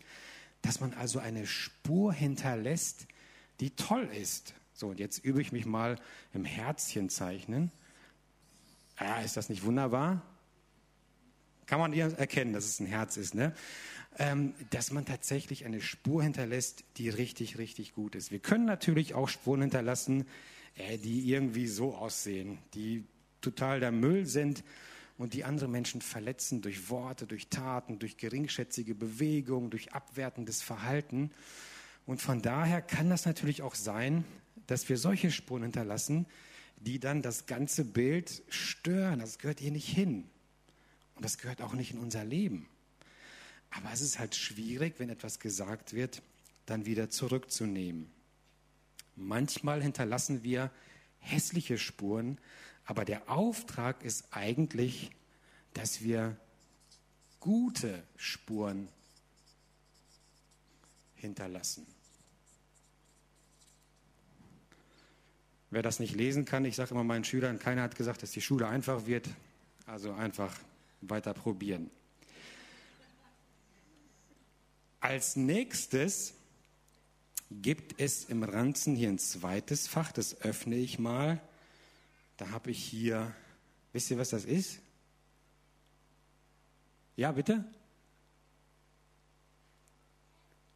dass 0.62 0.80
man 0.80 0.94
also 0.94 1.20
eine 1.20 1.48
Spur 1.48 2.14
hinterlässt, 2.14 3.08
die 3.60 3.72
toll 3.72 4.08
ist. 4.14 4.54
So, 4.80 4.88
und 4.88 5.00
jetzt 5.02 5.26
übe 5.26 5.42
ich 5.42 5.52
mich 5.52 5.66
mal 5.66 5.98
im 6.34 6.46
Herzchen 6.46 7.10
zeichnen. 7.10 7.70
Ja, 8.98 9.20
ist 9.20 9.36
das 9.36 9.50
nicht 9.50 9.66
wunderbar? 9.66 10.22
Kann 11.66 11.82
man 11.82 11.92
hier 11.92 12.18
erkennen, 12.18 12.54
dass 12.54 12.64
es 12.64 12.80
ein 12.80 12.86
Herz 12.86 13.18
ist, 13.18 13.36
ne? 13.36 13.54
Ähm, 14.18 14.54
dass 14.70 14.92
man 14.92 15.04
tatsächlich 15.04 15.66
eine 15.66 15.82
Spur 15.82 16.24
hinterlässt, 16.24 16.86
die 16.96 17.10
richtig, 17.10 17.58
richtig 17.58 17.94
gut 17.94 18.16
ist. 18.16 18.32
Wir 18.32 18.40
können 18.40 18.64
natürlich 18.64 19.16
auch 19.16 19.28
Spuren 19.28 19.60
hinterlassen, 19.60 20.26
äh, 20.78 20.98
die 20.98 21.30
irgendwie 21.30 21.68
so 21.68 21.94
aussehen, 21.94 22.58
die 22.74 23.04
total 23.42 23.82
der 23.82 23.92
Müll 23.92 24.26
sind 24.26 24.64
und 25.18 25.34
die 25.34 25.44
andere 25.44 25.68
Menschen 25.68 26.00
verletzen 26.00 26.62
durch 26.62 26.90
Worte, 26.90 27.28
durch 27.28 27.50
Taten, 27.50 28.00
durch 28.00 28.16
geringschätzige 28.16 28.96
Bewegungen, 28.96 29.72
durch 29.72 29.92
abwertendes 29.92 30.62
Verhalten. 30.62 31.32
Und 32.06 32.22
von 32.22 32.42
daher 32.42 32.82
kann 32.82 33.10
das 33.10 33.26
natürlich 33.26 33.62
auch 33.62 33.76
sein, 33.76 34.24
dass 34.70 34.88
wir 34.88 34.98
solche 34.98 35.32
Spuren 35.32 35.64
hinterlassen, 35.64 36.28
die 36.78 37.00
dann 37.00 37.22
das 37.22 37.48
ganze 37.48 37.84
Bild 37.84 38.44
stören. 38.50 39.20
Das 39.20 39.40
gehört 39.40 39.60
hier 39.60 39.72
nicht 39.72 39.90
hin. 39.90 40.30
Und 41.16 41.26
das 41.26 41.40
gehört 41.40 41.62
auch 41.62 41.74
nicht 41.74 41.92
in 41.92 42.00
unser 42.00 42.24
Leben. 42.24 42.70
Aber 43.72 43.92
es 43.92 44.02
ist 44.02 44.20
halt 44.20 44.36
schwierig, 44.36 44.96
wenn 45.00 45.10
etwas 45.10 45.40
gesagt 45.40 45.94
wird, 45.94 46.22
dann 46.66 46.86
wieder 46.86 47.10
zurückzunehmen. 47.10 48.12
Manchmal 49.16 49.82
hinterlassen 49.82 50.44
wir 50.44 50.72
hässliche 51.18 51.78
Spuren, 51.78 52.40
aber 52.86 53.06
der 53.06 53.30
Auftrag 53.30 54.04
ist 54.04 54.28
eigentlich, 54.32 55.12
dass 55.74 56.04
wir 56.04 56.38
gute 57.40 58.04
Spuren 58.16 58.88
hinterlassen. 61.16 61.86
Wer 65.72 65.84
das 65.84 66.00
nicht 66.00 66.16
lesen 66.16 66.46
kann, 66.46 66.66
ich 66.66 66.76
sage 66.76 66.92
immer 66.92 67.04
meinen 67.04 67.24
Schülern, 67.24 67.60
keiner 67.60 67.84
hat 67.84 67.96
gesagt, 67.96 68.24
dass 68.24 68.32
die 68.32 68.42
Schule 68.42 68.68
einfach 68.68 69.06
wird, 69.06 69.30
also 69.86 70.12
einfach 70.14 70.56
weiter 71.02 71.34
probieren. 71.34 71.92
Als 75.00 75.36
nächstes 75.36 76.34
gibt 77.52 78.00
es 78.00 78.26
im 78.26 78.44
Ranzen 78.44 78.96
hier 78.96 79.10
ein 79.10 79.20
zweites 79.20 79.88
Fach, 79.88 80.12
das 80.12 80.42
öffne 80.42 80.76
ich 80.76 81.00
mal. 81.00 81.40
Da 82.38 82.50
habe 82.50 82.72
ich 82.72 82.84
hier, 82.84 83.34
wisst 83.94 84.12
ihr, 84.12 84.18
was 84.18 84.30
das 84.30 84.46
ist? 84.46 84.80
Ja, 87.16 87.32
bitte? 87.32 87.64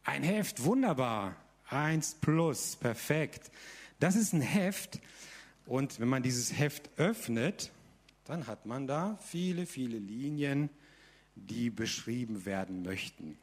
Ein 0.04 0.22
Heft, 0.22 0.62
wunderbar. 0.62 1.36
Eins 1.68 2.14
plus, 2.20 2.76
perfekt. 2.76 3.50
Das 4.00 4.16
ist 4.16 4.32
ein 4.32 4.40
Heft 4.40 5.00
und 5.66 6.00
wenn 6.00 6.08
man 6.08 6.22
dieses 6.22 6.58
Heft 6.58 6.90
öffnet, 6.96 7.70
dann 8.24 8.46
hat 8.46 8.66
man 8.66 8.86
da 8.86 9.18
viele, 9.22 9.66
viele 9.66 9.98
Linien, 9.98 10.70
die 11.36 11.70
beschrieben 11.70 12.44
werden 12.46 12.82
möchten. 12.82 13.36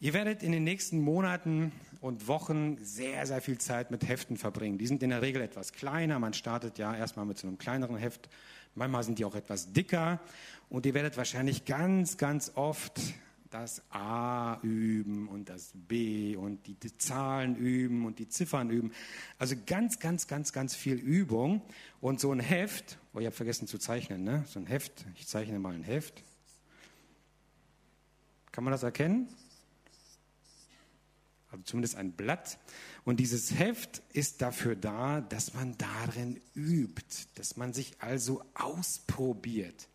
Ihr 0.00 0.12
werdet 0.14 0.42
in 0.42 0.52
den 0.52 0.62
nächsten 0.62 1.00
Monaten 1.00 1.72
und 2.00 2.28
Wochen 2.28 2.78
sehr, 2.80 3.26
sehr 3.26 3.40
viel 3.40 3.58
Zeit 3.58 3.90
mit 3.90 4.06
Heften 4.06 4.36
verbringen. 4.36 4.78
Die 4.78 4.86
sind 4.86 5.02
in 5.02 5.10
der 5.10 5.22
Regel 5.22 5.42
etwas 5.42 5.72
kleiner. 5.72 6.20
Man 6.20 6.34
startet 6.34 6.78
ja 6.78 6.94
erstmal 6.94 7.26
mit 7.26 7.38
so 7.38 7.48
einem 7.48 7.58
kleineren 7.58 7.96
Heft. 7.96 8.28
Manchmal 8.76 9.02
sind 9.02 9.18
die 9.18 9.24
auch 9.24 9.34
etwas 9.34 9.72
dicker. 9.72 10.20
Und 10.68 10.86
ihr 10.86 10.94
werdet 10.94 11.16
wahrscheinlich 11.16 11.64
ganz, 11.64 12.16
ganz 12.16 12.52
oft 12.54 13.00
das 13.50 13.82
A 13.90 14.58
üben 14.62 15.28
und 15.28 15.48
das 15.48 15.72
B 15.74 16.36
und 16.36 16.66
die, 16.66 16.74
die, 16.74 16.96
Zahlen 16.98 17.56
üben 17.56 18.06
und 18.06 18.18
die 18.18 18.28
Ziffern 18.28 18.70
üben. 18.70 18.92
Also 19.38 19.56
ganz, 19.66 19.98
ganz, 19.98 20.26
ganz, 20.26 20.52
ganz 20.52 20.74
viel 20.74 20.96
Übung. 20.96 21.62
Und 22.00 22.20
so 22.20 22.32
ein 22.32 22.40
Heft, 22.40 22.98
oh, 23.14 23.18
ich 23.18 23.26
habe 23.26 23.34
vergessen 23.34 23.66
zu 23.66 23.78
zeichnen, 23.78 24.22
ne? 24.22 24.44
So 24.48 24.60
ein 24.60 24.66
Heft, 24.66 25.04
ich 25.16 25.26
zeichne 25.26 25.58
mal 25.58 25.74
ein 25.74 25.82
Heft. 25.82 26.22
Kann 28.52 28.64
man 28.64 28.72
das 28.72 28.82
erkennen? 28.82 29.28
also 31.50 31.62
zumindest 31.64 31.96
ein 31.96 32.12
Blatt. 32.12 32.58
Und 33.04 33.20
dieses 33.20 33.58
Heft 33.58 34.02
ist 34.12 34.42
dafür 34.42 34.76
da, 34.76 35.20
dass 35.20 35.54
man 35.54 35.76
darin 35.78 36.40
übt, 36.54 37.26
dass 37.36 37.56
man 37.56 37.72
sich 37.72 37.94
also 38.00 38.44
ausprobiert. 38.54 39.88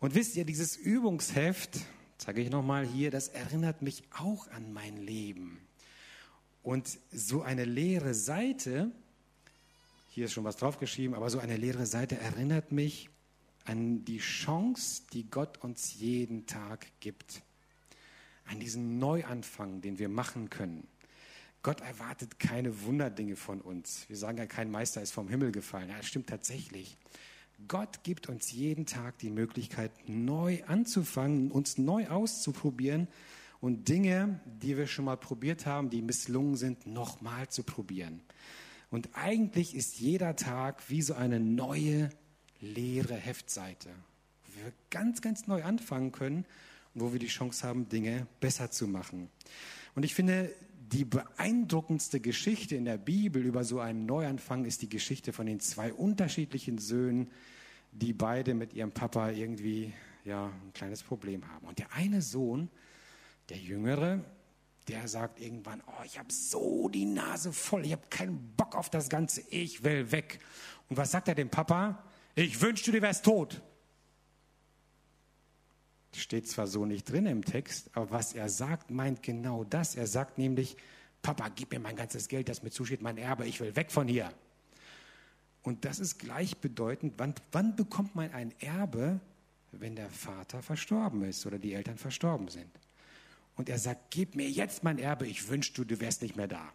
Und 0.00 0.14
wisst 0.14 0.36
ihr, 0.36 0.44
dieses 0.44 0.76
Übungsheft, 0.76 1.80
zeige 2.24 2.40
ich 2.40 2.48
nochmal 2.48 2.86
hier, 2.86 3.10
das 3.10 3.28
erinnert 3.28 3.82
mich 3.82 4.02
auch 4.10 4.48
an 4.48 4.72
mein 4.72 4.96
Leben. 4.96 5.60
Und 6.62 6.98
so 7.12 7.42
eine 7.42 7.66
leere 7.66 8.14
Seite, 8.14 8.90
hier 10.08 10.24
ist 10.24 10.32
schon 10.32 10.44
was 10.44 10.56
draufgeschrieben, 10.56 11.14
aber 11.14 11.28
so 11.28 11.38
eine 11.38 11.58
leere 11.58 11.84
Seite 11.84 12.16
erinnert 12.16 12.72
mich 12.72 13.10
an 13.66 14.06
die 14.06 14.20
Chance, 14.20 15.02
die 15.12 15.28
Gott 15.28 15.58
uns 15.58 15.96
jeden 15.96 16.46
Tag 16.46 16.86
gibt 17.00 17.42
an 18.46 18.58
diesen 18.58 18.98
Neuanfang, 18.98 19.82
den 19.82 19.98
wir 19.98 20.08
machen 20.08 20.48
können. 20.48 20.88
Gott 21.62 21.82
erwartet 21.82 22.38
keine 22.38 22.84
Wunderdinge 22.84 23.36
von 23.36 23.60
uns. 23.60 24.08
Wir 24.08 24.16
sagen 24.16 24.38
ja, 24.38 24.46
kein 24.46 24.70
Meister 24.70 25.02
ist 25.02 25.12
vom 25.12 25.28
Himmel 25.28 25.52
gefallen. 25.52 25.90
Ja, 25.90 25.98
das 25.98 26.06
stimmt 26.06 26.30
tatsächlich. 26.30 26.96
Gott 27.68 28.02
gibt 28.02 28.28
uns 28.28 28.52
jeden 28.52 28.86
Tag 28.86 29.18
die 29.18 29.30
Möglichkeit, 29.30 29.90
neu 30.06 30.62
anzufangen, 30.66 31.50
uns 31.50 31.78
neu 31.78 32.08
auszuprobieren 32.08 33.08
und 33.60 33.88
Dinge, 33.88 34.40
die 34.44 34.76
wir 34.76 34.86
schon 34.86 35.06
mal 35.06 35.16
probiert 35.16 35.64
haben, 35.64 35.90
die 35.90 36.02
misslungen 36.02 36.56
sind, 36.56 36.86
nochmal 36.86 37.48
zu 37.48 37.62
probieren. 37.62 38.20
Und 38.90 39.08
eigentlich 39.14 39.74
ist 39.74 39.98
jeder 39.98 40.36
Tag 40.36 40.82
wie 40.88 41.02
so 41.02 41.14
eine 41.14 41.40
neue, 41.40 42.10
leere 42.60 43.16
Heftseite, 43.16 43.88
wo 44.46 44.64
wir 44.64 44.72
ganz, 44.90 45.22
ganz 45.22 45.46
neu 45.46 45.62
anfangen 45.64 46.12
können 46.12 46.44
wo 46.94 47.12
wir 47.12 47.18
die 47.18 47.26
Chance 47.26 47.66
haben, 47.66 47.88
Dinge 47.88 48.26
besser 48.40 48.70
zu 48.70 48.86
machen. 48.86 49.28
Und 49.94 50.04
ich 50.04 50.14
finde, 50.14 50.50
die 50.94 51.04
beeindruckendste 51.04 52.20
Geschichte 52.20 52.76
in 52.76 52.84
der 52.84 52.98
Bibel 52.98 53.44
über 53.44 53.64
so 53.64 53.80
einen 53.80 54.06
Neuanfang 54.06 54.64
ist 54.64 54.80
die 54.80 54.88
Geschichte 54.88 55.32
von 55.32 55.46
den 55.46 55.58
zwei 55.58 55.92
unterschiedlichen 55.92 56.78
Söhnen, 56.78 57.32
die 57.90 58.12
beide 58.12 58.54
mit 58.54 58.74
ihrem 58.74 58.92
Papa 58.92 59.30
irgendwie 59.30 59.92
ja, 60.24 60.46
ein 60.46 60.72
kleines 60.72 61.02
Problem 61.02 61.48
haben. 61.50 61.66
Und 61.66 61.80
der 61.80 61.92
eine 61.94 62.22
Sohn, 62.22 62.70
der 63.48 63.56
Jüngere, 63.56 64.24
der 64.86 65.08
sagt 65.08 65.40
irgendwann, 65.40 65.82
oh, 65.84 66.04
ich 66.04 66.16
habe 66.16 66.32
so 66.32 66.88
die 66.88 67.06
Nase 67.06 67.52
voll, 67.52 67.84
ich 67.84 67.92
habe 67.92 68.06
keinen 68.08 68.54
Bock 68.56 68.76
auf 68.76 68.88
das 68.88 69.08
Ganze, 69.08 69.42
ich 69.50 69.82
will 69.82 70.12
weg. 70.12 70.38
Und 70.88 70.96
was 70.96 71.10
sagt 71.10 71.26
er 71.26 71.34
dem 71.34 71.50
Papa? 71.50 72.04
Ich 72.36 72.62
wünschte, 72.62 72.92
du 72.92 73.02
wärst 73.02 73.24
tot. 73.24 73.60
Steht 76.16 76.48
zwar 76.48 76.66
so 76.66 76.86
nicht 76.86 77.10
drin 77.10 77.26
im 77.26 77.44
Text, 77.44 77.90
aber 77.94 78.10
was 78.10 78.32
er 78.34 78.48
sagt, 78.48 78.90
meint 78.90 79.22
genau 79.22 79.64
das. 79.64 79.96
Er 79.96 80.06
sagt 80.06 80.38
nämlich, 80.38 80.76
Papa, 81.22 81.48
gib 81.48 81.72
mir 81.72 81.80
mein 81.80 81.96
ganzes 81.96 82.28
Geld, 82.28 82.48
das 82.48 82.62
mir 82.62 82.70
zusteht, 82.70 83.02
mein 83.02 83.18
Erbe, 83.18 83.46
ich 83.46 83.60
will 83.60 83.74
weg 83.76 83.90
von 83.90 84.06
hier. 84.06 84.32
Und 85.62 85.86
das 85.86 85.98
ist 85.98 86.18
gleichbedeutend, 86.18 87.14
wann, 87.16 87.34
wann 87.50 87.74
bekommt 87.74 88.14
man 88.14 88.30
ein 88.32 88.52
Erbe, 88.60 89.18
wenn 89.72 89.96
der 89.96 90.10
Vater 90.10 90.62
verstorben 90.62 91.24
ist 91.24 91.46
oder 91.46 91.58
die 91.58 91.72
Eltern 91.72 91.96
verstorben 91.96 92.48
sind? 92.48 92.70
Und 93.56 93.68
er 93.68 93.78
sagt, 93.78 94.10
gib 94.10 94.34
mir 94.34 94.48
jetzt 94.50 94.84
mein 94.84 94.98
Erbe, 94.98 95.26
ich 95.26 95.48
wünschte, 95.48 95.86
du 95.86 96.00
wärst 96.00 96.22
nicht 96.22 96.36
mehr 96.36 96.48
da. 96.48 96.72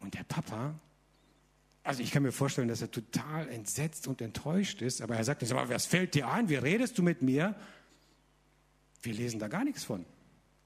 Und 0.00 0.14
der 0.14 0.24
Papa 0.24 0.74
also 1.82 2.02
ich 2.02 2.10
kann 2.10 2.22
mir 2.22 2.32
vorstellen, 2.32 2.68
dass 2.68 2.82
er 2.82 2.90
total 2.90 3.48
entsetzt 3.48 4.06
und 4.06 4.20
enttäuscht 4.20 4.82
ist, 4.82 5.00
aber 5.00 5.16
er 5.16 5.24
sagt, 5.24 5.50
aber 5.50 5.68
was 5.68 5.86
fällt 5.86 6.14
dir 6.14 6.28
ein? 6.28 6.48
Wie 6.48 6.56
redest 6.56 6.98
du 6.98 7.02
mit 7.02 7.22
mir? 7.22 7.54
Wir 9.02 9.14
lesen 9.14 9.40
da 9.40 9.48
gar 9.48 9.64
nichts 9.64 9.84
von. 9.84 10.04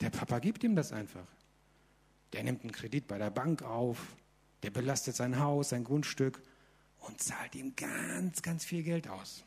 Der 0.00 0.11
Papa 0.11 0.40
gibt 0.40 0.64
ihm 0.64 0.75
das 0.75 0.92
einfach. 0.92 1.26
Der 2.33 2.42
nimmt 2.42 2.62
einen 2.62 2.73
Kredit 2.73 3.06
bei 3.06 3.16
der 3.16 3.30
Bank 3.30 3.62
auf, 3.62 4.16
der 4.64 4.71
belastet 4.71 5.14
sein 5.14 5.38
Haus, 5.38 5.68
sein 5.68 5.85
Grundstück 5.85 6.42
und 7.00 7.21
zahlt 7.21 7.54
ihm 7.54 7.76
ganz, 7.76 8.42
ganz 8.42 8.64
viel 8.64 8.83
Geld 8.83 9.09
aus. 9.09 9.44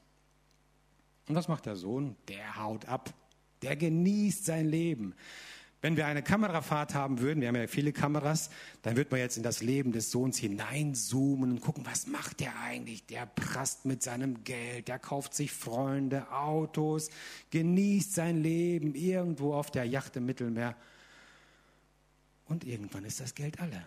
Und 1.27 1.35
was 1.35 1.49
macht 1.49 1.65
der 1.65 1.75
Sohn? 1.75 2.15
Der 2.29 2.55
haut 2.55 2.85
ab. 2.85 3.13
Der 3.61 3.75
genießt 3.75 4.45
sein 4.45 4.69
Leben. 4.69 5.15
Wenn 5.79 5.95
wir 5.95 6.07
eine 6.07 6.23
Kamerafahrt 6.23 6.95
haben 6.95 7.19
würden, 7.19 7.41
wir 7.41 7.49
haben 7.49 7.55
ja 7.55 7.67
viele 7.67 7.93
Kameras, 7.93 8.49
dann 8.81 8.95
wird 8.95 9.11
man 9.11 9.19
jetzt 9.19 9.37
in 9.37 9.43
das 9.43 9.61
Leben 9.61 9.91
des 9.91 10.09
Sohns 10.09 10.39
hineinzoomen 10.39 11.51
und 11.51 11.61
gucken, 11.61 11.85
was 11.85 12.07
macht 12.07 12.39
der 12.39 12.59
eigentlich? 12.59 13.05
Der 13.05 13.27
prasst 13.27 13.85
mit 13.85 14.01
seinem 14.01 14.43
Geld, 14.43 14.87
der 14.87 14.97
kauft 14.97 15.35
sich 15.35 15.51
Freunde, 15.51 16.31
Autos, 16.31 17.09
genießt 17.51 18.11
sein 18.15 18.41
Leben 18.41 18.95
irgendwo 18.95 19.53
auf 19.53 19.69
der 19.69 19.85
Yacht 19.85 20.15
im 20.15 20.25
Mittelmeer. 20.25 20.75
Und 22.45 22.63
irgendwann 22.63 23.05
ist 23.05 23.19
das 23.19 23.35
Geld 23.35 23.59
alle. 23.59 23.85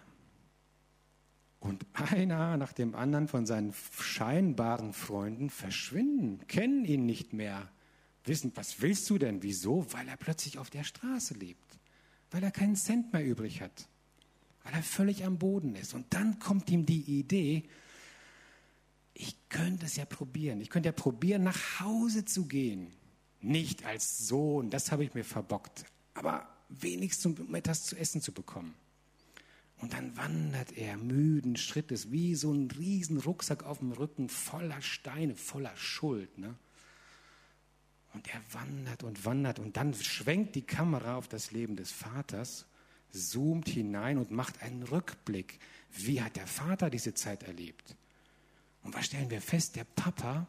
Und 1.59 1.85
einer 2.13 2.57
nach 2.57 2.73
dem 2.73 2.95
anderen 2.95 3.27
von 3.27 3.47
seinen 3.47 3.75
scheinbaren 3.99 4.93
Freunden 4.93 5.51
verschwinden, 5.51 6.47
kennen 6.47 6.85
ihn 6.85 7.05
nicht 7.05 7.33
mehr, 7.33 7.69
wissen, 8.25 8.53
was 8.55 8.81
willst 8.81 9.11
du 9.11 9.19
denn? 9.19 9.43
Wieso? 9.43 9.93
Weil 9.93 10.07
er 10.07 10.17
plötzlich 10.17 10.59
auf 10.59 10.71
der 10.71 10.85
Straße 10.85 11.35
lebt 11.35 11.70
weil 12.31 12.43
er 12.43 12.51
keinen 12.51 12.77
Cent 12.77 13.13
mehr 13.13 13.25
übrig 13.25 13.61
hat, 13.61 13.89
weil 14.65 14.75
er 14.75 14.83
völlig 14.83 15.25
am 15.25 15.39
Boden 15.39 15.75
ist. 15.75 15.95
Und 15.95 16.07
dann 16.11 16.39
kommt 16.39 16.71
ihm 16.71 16.87
die 16.87 17.03
Idee, 17.19 17.65
ich 19.15 19.37
könnte 19.49 19.87
es 19.87 19.97
ja 19.97 20.05
probieren. 20.05 20.61
Ich 20.61 20.71
könnte 20.71 20.89
ja 20.89 20.93
probieren, 20.93 21.43
nach 21.43 21.81
Hause 21.81 22.25
zu 22.25 22.47
gehen. 22.47 22.93
Nicht 23.43 23.85
als 23.85 24.27
Sohn, 24.29 24.71
das 24.71 24.93
habe 24.93 25.05
ich 25.05 25.15
mir 25.15 25.25
verbockt, 25.25 25.85
aber 26.15 26.49
wenigstens 26.69 27.39
um 27.39 27.55
etwas 27.55 27.85
zu 27.85 27.97
essen 27.97 28.21
zu 28.21 28.33
bekommen. 28.33 28.75
Und 29.79 29.95
dann 29.95 30.17
wandert 30.17 30.77
er 30.77 30.99
müden 30.99 31.57
Schrittes, 31.57 32.13
wie 32.13 32.35
so 32.35 32.53
ein 32.53 32.71
riesen 32.71 33.19
Rucksack 33.19 33.65
auf 33.65 33.79
dem 33.79 33.93
Rücken, 33.93 34.29
voller 34.29 34.83
Steine, 34.83 35.35
voller 35.35 35.75
Schuld. 35.77 36.37
Ne? 36.37 36.55
Und 38.13 38.29
er 38.33 38.41
wandert 38.53 39.05
und 39.05 39.25
wandert 39.25 39.59
und 39.59 39.77
dann 39.77 39.95
schwenkt 39.95 40.57
die 40.57 40.67
Kamera 40.67 41.17
auf 41.17 41.29
das 41.29 41.53
Leben 41.53 41.77
des 41.77 41.93
Vaters, 41.93 42.67
zoomt 43.11 43.69
hinein 43.69 44.19
und 44.19 44.31
macht 44.31 44.63
einen 44.63 44.83
Rückblick. 44.83 45.61
Wie 45.93 46.21
hat 46.21 46.37
der 46.37 46.47
Vater 46.47 46.91
diese 46.91 47.15
Zeit 47.15 47.45
erlebt? 47.45 47.97
Und 48.83 48.95
was 48.95 49.07
stellen 49.07 49.31
wir 49.31 49.41
fest? 49.41 49.77
Der 49.77 49.85
Papa, 49.85 50.47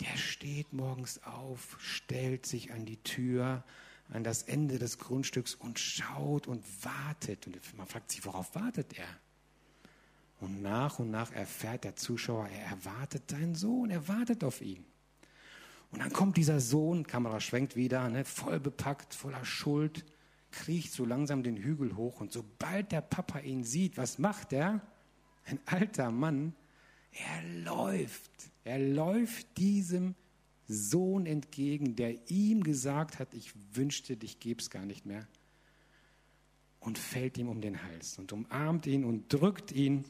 der 0.00 0.16
steht 0.16 0.72
morgens 0.72 1.22
auf, 1.22 1.76
stellt 1.80 2.46
sich 2.46 2.72
an 2.72 2.84
die 2.84 3.02
Tür, 3.02 3.64
an 4.08 4.24
das 4.24 4.42
Ende 4.42 4.78
des 4.78 4.98
Grundstücks 4.98 5.54
und 5.54 5.78
schaut 5.78 6.46
und 6.46 6.64
wartet. 6.84 7.46
Und 7.46 7.76
man 7.76 7.86
fragt 7.86 8.10
sich, 8.10 8.24
worauf 8.24 8.54
wartet 8.54 8.98
er? 8.98 9.08
Und 10.40 10.60
nach 10.60 10.98
und 10.98 11.10
nach 11.10 11.30
erfährt 11.32 11.84
der 11.84 11.94
Zuschauer, 11.94 12.48
er 12.48 12.66
erwartet 12.66 13.30
seinen 13.30 13.54
Sohn, 13.54 13.90
er 13.90 14.08
wartet 14.08 14.42
auf 14.42 14.60
ihn. 14.60 14.84
Und 15.92 16.00
dann 16.00 16.12
kommt 16.12 16.38
dieser 16.38 16.58
Sohn, 16.58 17.06
Kamera 17.06 17.38
schwenkt 17.38 17.76
wieder, 17.76 18.08
ne, 18.08 18.24
voll 18.24 18.58
bepackt, 18.58 19.14
voller 19.14 19.44
Schuld, 19.44 20.04
kriecht 20.50 20.92
so 20.92 21.04
langsam 21.04 21.42
den 21.42 21.56
Hügel 21.56 21.96
hoch. 21.96 22.20
Und 22.20 22.32
sobald 22.32 22.92
der 22.92 23.02
Papa 23.02 23.40
ihn 23.40 23.62
sieht, 23.62 23.98
was 23.98 24.18
macht 24.18 24.52
er? 24.52 24.80
Ein 25.44 25.60
alter 25.66 26.10
Mann, 26.10 26.54
er 27.12 27.42
läuft. 27.64 28.30
Er 28.64 28.78
läuft 28.78 29.58
diesem 29.58 30.14
Sohn 30.66 31.26
entgegen, 31.26 31.94
der 31.96 32.30
ihm 32.30 32.62
gesagt 32.62 33.18
hat, 33.18 33.34
ich 33.34 33.52
wünschte, 33.74 34.16
dich 34.16 34.40
gäbe 34.40 34.62
es 34.62 34.70
gar 34.70 34.86
nicht 34.86 35.04
mehr. 35.04 35.26
Und 36.80 36.98
fällt 36.98 37.36
ihm 37.36 37.48
um 37.48 37.60
den 37.60 37.82
Hals 37.82 38.18
und 38.18 38.32
umarmt 38.32 38.86
ihn 38.86 39.04
und 39.04 39.32
drückt 39.32 39.72
ihn 39.72 40.04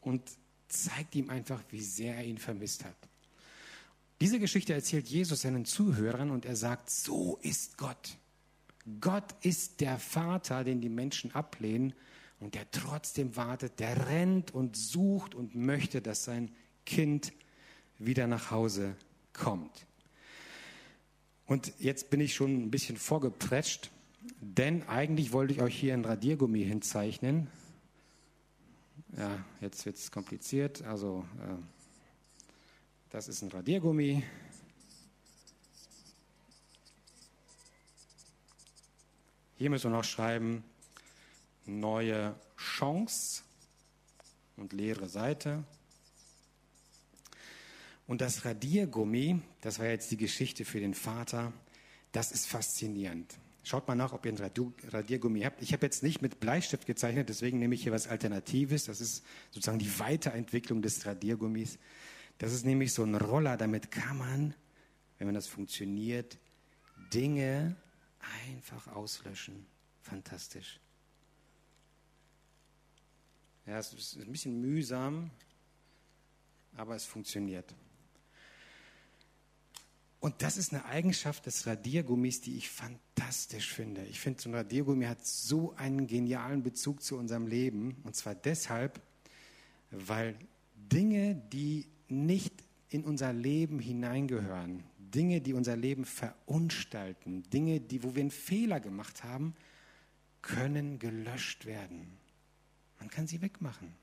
und 0.00 0.22
zeigt 0.68 1.14
ihm 1.16 1.30
einfach, 1.30 1.62
wie 1.70 1.80
sehr 1.80 2.16
er 2.16 2.24
ihn 2.24 2.38
vermisst 2.38 2.84
hat. 2.84 3.07
Diese 4.20 4.40
Geschichte 4.40 4.74
erzählt 4.74 5.08
Jesus 5.08 5.42
seinen 5.42 5.64
Zuhörern 5.64 6.30
und 6.30 6.44
er 6.44 6.56
sagt, 6.56 6.90
so 6.90 7.38
ist 7.42 7.78
Gott. 7.78 8.18
Gott 9.00 9.34
ist 9.42 9.80
der 9.80 9.98
Vater, 9.98 10.64
den 10.64 10.80
die 10.80 10.88
Menschen 10.88 11.34
ablehnen 11.34 11.92
und 12.40 12.54
der 12.54 12.70
trotzdem 12.70 13.36
wartet, 13.36 13.78
der 13.78 14.08
rennt 14.08 14.52
und 14.52 14.76
sucht 14.76 15.34
und 15.34 15.54
möchte, 15.54 16.00
dass 16.00 16.24
sein 16.24 16.50
Kind 16.86 17.32
wieder 17.98 18.26
nach 18.26 18.50
Hause 18.50 18.96
kommt. 19.32 19.86
Und 21.46 21.72
jetzt 21.78 22.10
bin 22.10 22.20
ich 22.20 22.34
schon 22.34 22.64
ein 22.64 22.70
bisschen 22.70 22.96
vorgeprescht, 22.96 23.90
denn 24.40 24.82
eigentlich 24.88 25.32
wollte 25.32 25.54
ich 25.54 25.62
euch 25.62 25.78
hier 25.78 25.94
ein 25.94 26.04
Radiergummi 26.04 26.64
hinzeichnen. 26.64 27.48
Ja, 29.16 29.44
jetzt 29.60 29.86
wird 29.86 29.96
es 29.96 30.10
kompliziert. 30.10 30.82
Also 30.82 31.24
äh, 31.40 31.77
das 33.10 33.28
ist 33.28 33.42
ein 33.42 33.50
Radiergummi. 33.50 34.22
Hier 39.56 39.70
müssen 39.70 39.90
wir 39.90 39.96
noch 39.96 40.04
schreiben, 40.04 40.62
neue 41.64 42.34
Chance 42.56 43.42
und 44.56 44.72
leere 44.72 45.08
Seite. 45.08 45.64
Und 48.06 48.20
das 48.20 48.44
Radiergummi, 48.44 49.40
das 49.60 49.78
war 49.78 49.86
jetzt 49.86 50.10
die 50.10 50.16
Geschichte 50.16 50.64
für 50.64 50.80
den 50.80 50.94
Vater, 50.94 51.52
das 52.12 52.32
ist 52.32 52.46
faszinierend. 52.46 53.36
Schaut 53.64 53.86
mal 53.86 53.94
nach, 53.94 54.12
ob 54.12 54.24
ihr 54.24 54.32
ein 54.32 54.72
Radiergummi 54.90 55.42
habt. 55.42 55.60
Ich 55.60 55.74
habe 55.74 55.84
jetzt 55.84 56.02
nicht 56.02 56.22
mit 56.22 56.40
Bleistift 56.40 56.86
gezeichnet, 56.86 57.28
deswegen 57.28 57.58
nehme 57.58 57.74
ich 57.74 57.82
hier 57.82 57.92
was 57.92 58.06
Alternatives. 58.06 58.84
Das 58.84 59.00
ist 59.02 59.24
sozusagen 59.50 59.78
die 59.78 59.98
Weiterentwicklung 59.98 60.80
des 60.80 61.04
Radiergummis. 61.04 61.78
Das 62.38 62.52
ist 62.52 62.64
nämlich 62.64 62.92
so 62.92 63.02
ein 63.02 63.14
Roller, 63.16 63.56
damit 63.56 63.90
kann 63.90 64.16
man, 64.16 64.54
wenn 65.18 65.26
man 65.26 65.34
das 65.34 65.48
funktioniert, 65.48 66.38
Dinge 67.12 67.76
einfach 68.46 68.86
auslöschen. 68.88 69.66
Fantastisch. 70.02 70.80
Ja, 73.66 73.78
es 73.78 73.92
ist 73.92 74.16
ein 74.16 74.32
bisschen 74.32 74.60
mühsam, 74.60 75.30
aber 76.76 76.94
es 76.94 77.04
funktioniert. 77.04 77.74
Und 80.20 80.42
das 80.42 80.56
ist 80.56 80.72
eine 80.72 80.84
Eigenschaft 80.84 81.46
des 81.46 81.66
Radiergummis, 81.66 82.40
die 82.40 82.56
ich 82.56 82.70
fantastisch 82.70 83.72
finde. 83.72 84.04
Ich 84.06 84.18
finde, 84.20 84.40
so 84.40 84.48
ein 84.48 84.54
Radiergummi 84.54 85.04
hat 85.04 85.24
so 85.24 85.74
einen 85.76 86.06
genialen 86.06 86.62
Bezug 86.62 87.02
zu 87.02 87.16
unserem 87.16 87.46
Leben. 87.46 88.00
Und 88.02 88.16
zwar 88.16 88.34
deshalb, 88.34 89.00
weil 89.90 90.36
Dinge, 90.74 91.34
die 91.34 91.86
nicht 92.08 92.54
in 92.90 93.04
unser 93.04 93.32
Leben 93.32 93.78
hineingehören, 93.78 94.84
Dinge, 94.98 95.40
die 95.40 95.54
unser 95.54 95.76
Leben 95.76 96.04
verunstalten, 96.04 97.42
Dinge, 97.50 97.80
die, 97.80 98.02
wo 98.02 98.14
wir 98.14 98.20
einen 98.20 98.30
Fehler 98.30 98.80
gemacht 98.80 99.24
haben, 99.24 99.54
können 100.42 100.98
gelöscht 100.98 101.66
werden. 101.66 102.16
Man 102.98 103.08
kann 103.08 103.26
sie 103.26 103.40
wegmachen. 103.40 103.94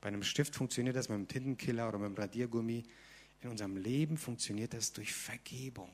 Bei 0.00 0.08
einem 0.08 0.22
Stift 0.22 0.54
funktioniert 0.54 0.96
das 0.96 1.08
mit 1.08 1.16
einem 1.16 1.28
Tintenkiller 1.28 1.88
oder 1.88 1.98
mit 1.98 2.06
einem 2.06 2.16
Radiergummi. 2.16 2.84
In 3.40 3.50
unserem 3.50 3.76
Leben 3.76 4.16
funktioniert 4.16 4.74
das 4.74 4.92
durch 4.92 5.12
Vergebung. 5.12 5.92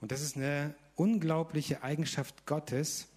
Und 0.00 0.12
das 0.12 0.20
ist 0.20 0.36
eine 0.36 0.74
unglaubliche 0.94 1.82
Eigenschaft 1.82 2.46
Gottes, 2.46 3.08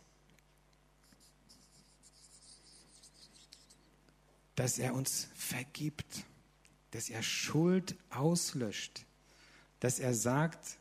dass 4.57 4.79
er 4.79 4.95
uns 4.95 5.29
vergibt, 5.35 6.25
dass 6.89 7.09
er 7.09 7.21
Schuld 7.21 7.95
auslöscht, 8.09 9.05
dass 9.79 9.99
er 9.99 10.15
sagt, 10.15 10.79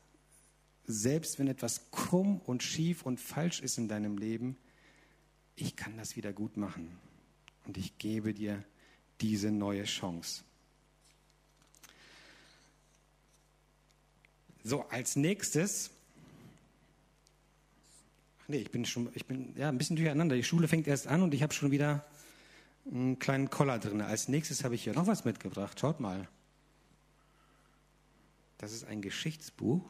selbst 0.86 1.38
wenn 1.38 1.46
etwas 1.46 1.90
krumm 1.90 2.40
und 2.40 2.62
schief 2.62 3.02
und 3.02 3.20
falsch 3.20 3.60
ist 3.60 3.76
in 3.76 3.86
deinem 3.86 4.16
Leben, 4.16 4.56
ich 5.56 5.76
kann 5.76 5.94
das 5.98 6.16
wieder 6.16 6.32
gut 6.32 6.56
machen 6.56 6.96
und 7.66 7.76
ich 7.76 7.98
gebe 7.98 8.32
dir 8.32 8.64
diese 9.20 9.50
neue 9.50 9.84
Chance. 9.84 10.42
So, 14.64 14.88
als 14.88 15.16
nächstes, 15.16 15.90
ach 18.42 18.48
nee, 18.48 18.58
ich 18.58 18.70
bin 18.70 18.86
schon, 18.86 19.10
ich 19.14 19.26
bin 19.26 19.54
ja 19.54 19.68
ein 19.68 19.76
bisschen 19.76 19.96
durcheinander. 19.96 20.34
Die 20.34 20.44
Schule 20.44 20.66
fängt 20.66 20.86
erst 20.86 21.08
an 21.08 21.22
und 21.22 21.34
ich 21.34 21.42
habe 21.42 21.52
schon 21.52 21.70
wieder 21.70 22.06
einen 22.90 23.18
kleinen 23.18 23.50
Koller 23.50 23.78
drin. 23.78 24.00
Als 24.00 24.28
nächstes 24.28 24.64
habe 24.64 24.74
ich 24.74 24.84
hier 24.84 24.94
noch 24.94 25.06
was 25.06 25.24
mitgebracht. 25.24 25.78
Schaut 25.78 26.00
mal. 26.00 26.28
Das 28.58 28.72
ist 28.72 28.84
ein 28.84 29.02
Geschichtsbuch. 29.02 29.82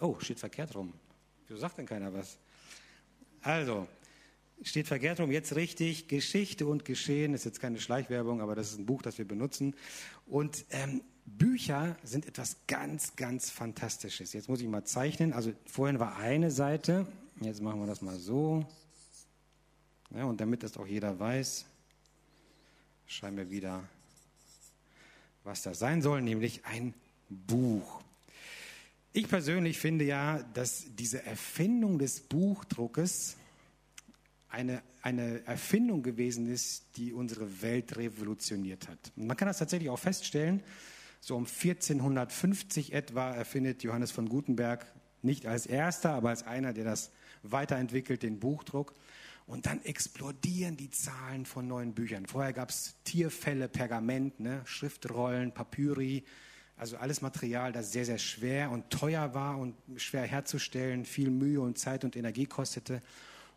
Oh, 0.00 0.18
steht 0.20 0.40
verkehrt 0.40 0.74
rum. 0.74 0.92
Wieso 1.46 1.60
sagt 1.60 1.78
denn 1.78 1.86
keiner 1.86 2.12
was? 2.12 2.38
Also, 3.42 3.86
steht 4.62 4.88
verkehrt 4.88 5.20
rum, 5.20 5.30
jetzt 5.30 5.54
richtig. 5.54 6.08
Geschichte 6.08 6.66
und 6.66 6.84
Geschehen 6.84 7.34
ist 7.34 7.44
jetzt 7.44 7.60
keine 7.60 7.78
Schleichwerbung, 7.78 8.40
aber 8.40 8.54
das 8.54 8.72
ist 8.72 8.78
ein 8.78 8.86
Buch, 8.86 9.02
das 9.02 9.18
wir 9.18 9.26
benutzen. 9.26 9.74
Und 10.26 10.64
ähm, 10.70 11.02
Bücher 11.26 11.96
sind 12.02 12.26
etwas 12.26 12.56
ganz, 12.66 13.16
ganz 13.16 13.50
Fantastisches. 13.50 14.32
Jetzt 14.32 14.48
muss 14.48 14.60
ich 14.60 14.68
mal 14.68 14.84
zeichnen. 14.84 15.32
Also 15.32 15.52
vorhin 15.66 15.98
war 15.98 16.16
eine 16.16 16.50
Seite, 16.50 17.06
jetzt 17.40 17.62
machen 17.62 17.80
wir 17.80 17.86
das 17.86 18.02
mal 18.02 18.18
so. 18.18 18.66
Ja, 20.14 20.24
und 20.24 20.40
damit 20.40 20.62
das 20.62 20.76
auch 20.76 20.86
jeder 20.86 21.18
weiß, 21.18 21.66
schreiben 23.06 23.36
wir 23.36 23.50
wieder, 23.50 23.82
was 25.44 25.62
das 25.62 25.78
sein 25.78 26.02
soll, 26.02 26.22
nämlich 26.22 26.64
ein 26.64 26.94
Buch. 27.28 28.02
Ich 29.12 29.28
persönlich 29.28 29.78
finde 29.78 30.04
ja, 30.04 30.42
dass 30.54 30.86
diese 30.96 31.24
Erfindung 31.24 31.98
des 31.98 32.20
Buchdruckes 32.20 33.36
eine, 34.48 34.82
eine 35.02 35.44
Erfindung 35.46 36.02
gewesen 36.02 36.50
ist, 36.50 36.84
die 36.96 37.12
unsere 37.12 37.62
Welt 37.62 37.96
revolutioniert 37.96 38.88
hat. 38.88 39.12
Und 39.16 39.26
man 39.26 39.36
kann 39.36 39.48
das 39.48 39.58
tatsächlich 39.58 39.90
auch 39.90 39.98
feststellen. 39.98 40.62
So 41.20 41.36
um 41.36 41.46
1450 41.46 42.92
etwa 42.92 43.30
erfindet 43.30 43.82
Johannes 43.82 44.10
von 44.10 44.28
Gutenberg 44.28 44.86
nicht 45.22 45.46
als 45.46 45.66
erster, 45.66 46.10
aber 46.10 46.30
als 46.30 46.42
einer, 46.42 46.72
der 46.72 46.84
das 46.84 47.10
weiterentwickelt, 47.42 48.22
den 48.22 48.40
Buchdruck. 48.40 48.94
Und 49.46 49.66
dann 49.66 49.84
explodieren 49.84 50.76
die 50.76 50.90
Zahlen 50.90 51.44
von 51.44 51.68
neuen 51.68 51.94
Büchern. 51.94 52.26
Vorher 52.26 52.52
gab 52.52 52.70
es 52.70 52.94
Tierfälle, 53.04 53.68
Pergament, 53.68 54.40
ne, 54.40 54.62
Schriftrollen, 54.64 55.52
Papyri, 55.52 56.24
also 56.76 56.96
alles 56.96 57.20
Material, 57.20 57.72
das 57.72 57.92
sehr, 57.92 58.04
sehr 58.04 58.18
schwer 58.18 58.70
und 58.70 58.90
teuer 58.90 59.34
war 59.34 59.58
und 59.58 59.74
schwer 59.96 60.22
herzustellen, 60.22 61.04
viel 61.04 61.30
Mühe 61.30 61.60
und 61.60 61.78
Zeit 61.78 62.04
und 62.04 62.16
Energie 62.16 62.46
kostete. 62.46 63.00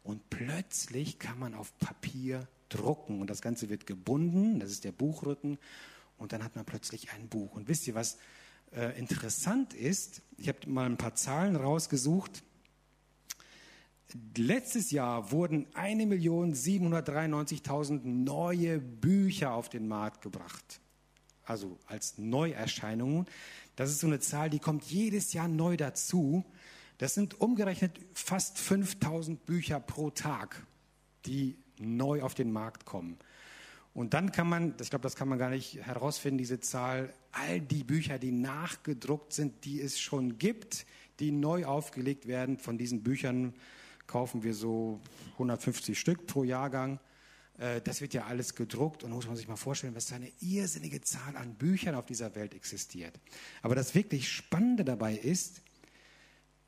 Und 0.03 0.29
plötzlich 0.29 1.19
kann 1.19 1.39
man 1.39 1.55
auf 1.55 1.77
Papier 1.79 2.47
drucken 2.69 3.21
und 3.21 3.29
das 3.29 3.41
Ganze 3.41 3.69
wird 3.69 3.87
gebunden, 3.87 4.59
das 4.59 4.71
ist 4.71 4.83
der 4.83 4.91
Buchrücken 4.91 5.57
und 6.17 6.31
dann 6.31 6.43
hat 6.43 6.55
man 6.55 6.65
plötzlich 6.65 7.11
ein 7.11 7.27
Buch. 7.27 7.55
Und 7.55 7.67
wisst 7.67 7.87
ihr, 7.87 7.95
was 7.95 8.17
äh, 8.75 8.97
interessant 8.99 9.73
ist? 9.73 10.21
Ich 10.37 10.47
habe 10.47 10.59
mal 10.67 10.85
ein 10.85 10.97
paar 10.97 11.15
Zahlen 11.15 11.55
rausgesucht. 11.55 12.43
Letztes 14.37 14.91
Jahr 14.91 15.31
wurden 15.31 15.65
1.793.000 15.73 18.01
neue 18.03 18.79
Bücher 18.79 19.53
auf 19.53 19.69
den 19.69 19.87
Markt 19.87 20.21
gebracht. 20.21 20.81
Also 21.43 21.79
als 21.87 22.17
Neuerscheinungen. 22.17 23.25
Das 23.75 23.89
ist 23.89 23.99
so 23.99 24.07
eine 24.07 24.19
Zahl, 24.19 24.49
die 24.49 24.59
kommt 24.59 24.83
jedes 24.85 25.33
Jahr 25.33 25.47
neu 25.47 25.77
dazu. 25.77 26.45
Das 26.97 27.13
sind 27.13 27.39
umgerechnet 27.39 27.99
fast 28.13 28.57
5000 28.57 29.45
Bücher 29.45 29.79
pro 29.79 30.09
Tag, 30.09 30.65
die 31.25 31.57
neu 31.77 32.23
auf 32.23 32.33
den 32.33 32.51
Markt 32.51 32.85
kommen. 32.85 33.17
Und 33.93 34.13
dann 34.13 34.31
kann 34.31 34.47
man, 34.47 34.75
ich 34.81 34.89
glaube, 34.89 35.03
das 35.03 35.15
kann 35.15 35.27
man 35.27 35.39
gar 35.39 35.49
nicht 35.49 35.85
herausfinden, 35.85 36.37
diese 36.37 36.59
Zahl, 36.59 37.13
all 37.31 37.59
die 37.59 37.83
Bücher, 37.83 38.19
die 38.19 38.31
nachgedruckt 38.31 39.33
sind, 39.33 39.65
die 39.65 39.81
es 39.81 39.99
schon 39.99 40.37
gibt, 40.37 40.85
die 41.19 41.31
neu 41.31 41.65
aufgelegt 41.65 42.27
werden. 42.27 42.57
Von 42.57 42.77
diesen 42.77 43.03
Büchern 43.03 43.53
kaufen 44.07 44.43
wir 44.43 44.53
so 44.53 44.99
150 45.33 45.99
Stück 45.99 46.25
pro 46.25 46.43
Jahrgang. 46.43 46.99
Äh, 47.57 47.81
das 47.81 48.01
wird 48.01 48.13
ja 48.13 48.25
alles 48.25 48.55
gedruckt 48.55 49.03
und 49.03 49.11
muss 49.11 49.27
man 49.27 49.35
sich 49.35 49.47
mal 49.47 49.55
vorstellen, 49.55 49.95
was 49.95 50.05
für 50.05 50.15
eine 50.15 50.31
irrsinnige 50.39 51.01
Zahl 51.01 51.35
an 51.35 51.55
Büchern 51.55 51.95
auf 51.95 52.05
dieser 52.05 52.33
Welt 52.35 52.53
existiert. 52.53 53.19
Aber 53.61 53.75
das 53.75 53.93
wirklich 53.93 54.31
Spannende 54.31 54.85
dabei 54.85 55.15
ist, 55.15 55.61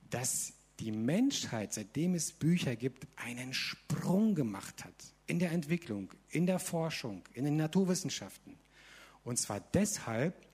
dass 0.10 0.54
die 0.80 0.91
Menschheit, 0.91 1.73
seitdem 1.73 2.15
es 2.15 2.32
Bücher 2.32 2.75
gibt, 2.75 3.08
einen 3.17 3.54
Sprung 3.54 4.36
gemacht 4.36 4.86
hat 4.86 4.93
in 5.28 5.39
der 5.39 5.52
Entwicklung, 5.52 6.13
in 6.30 6.45
der 6.45 6.60
Forschung, 6.60 7.23
in 7.34 7.45
den 7.45 7.58
Naturwissenschaften. 7.58 8.58
Und 9.23 9.38
zwar 9.38 9.60
deshalb, 9.60 10.47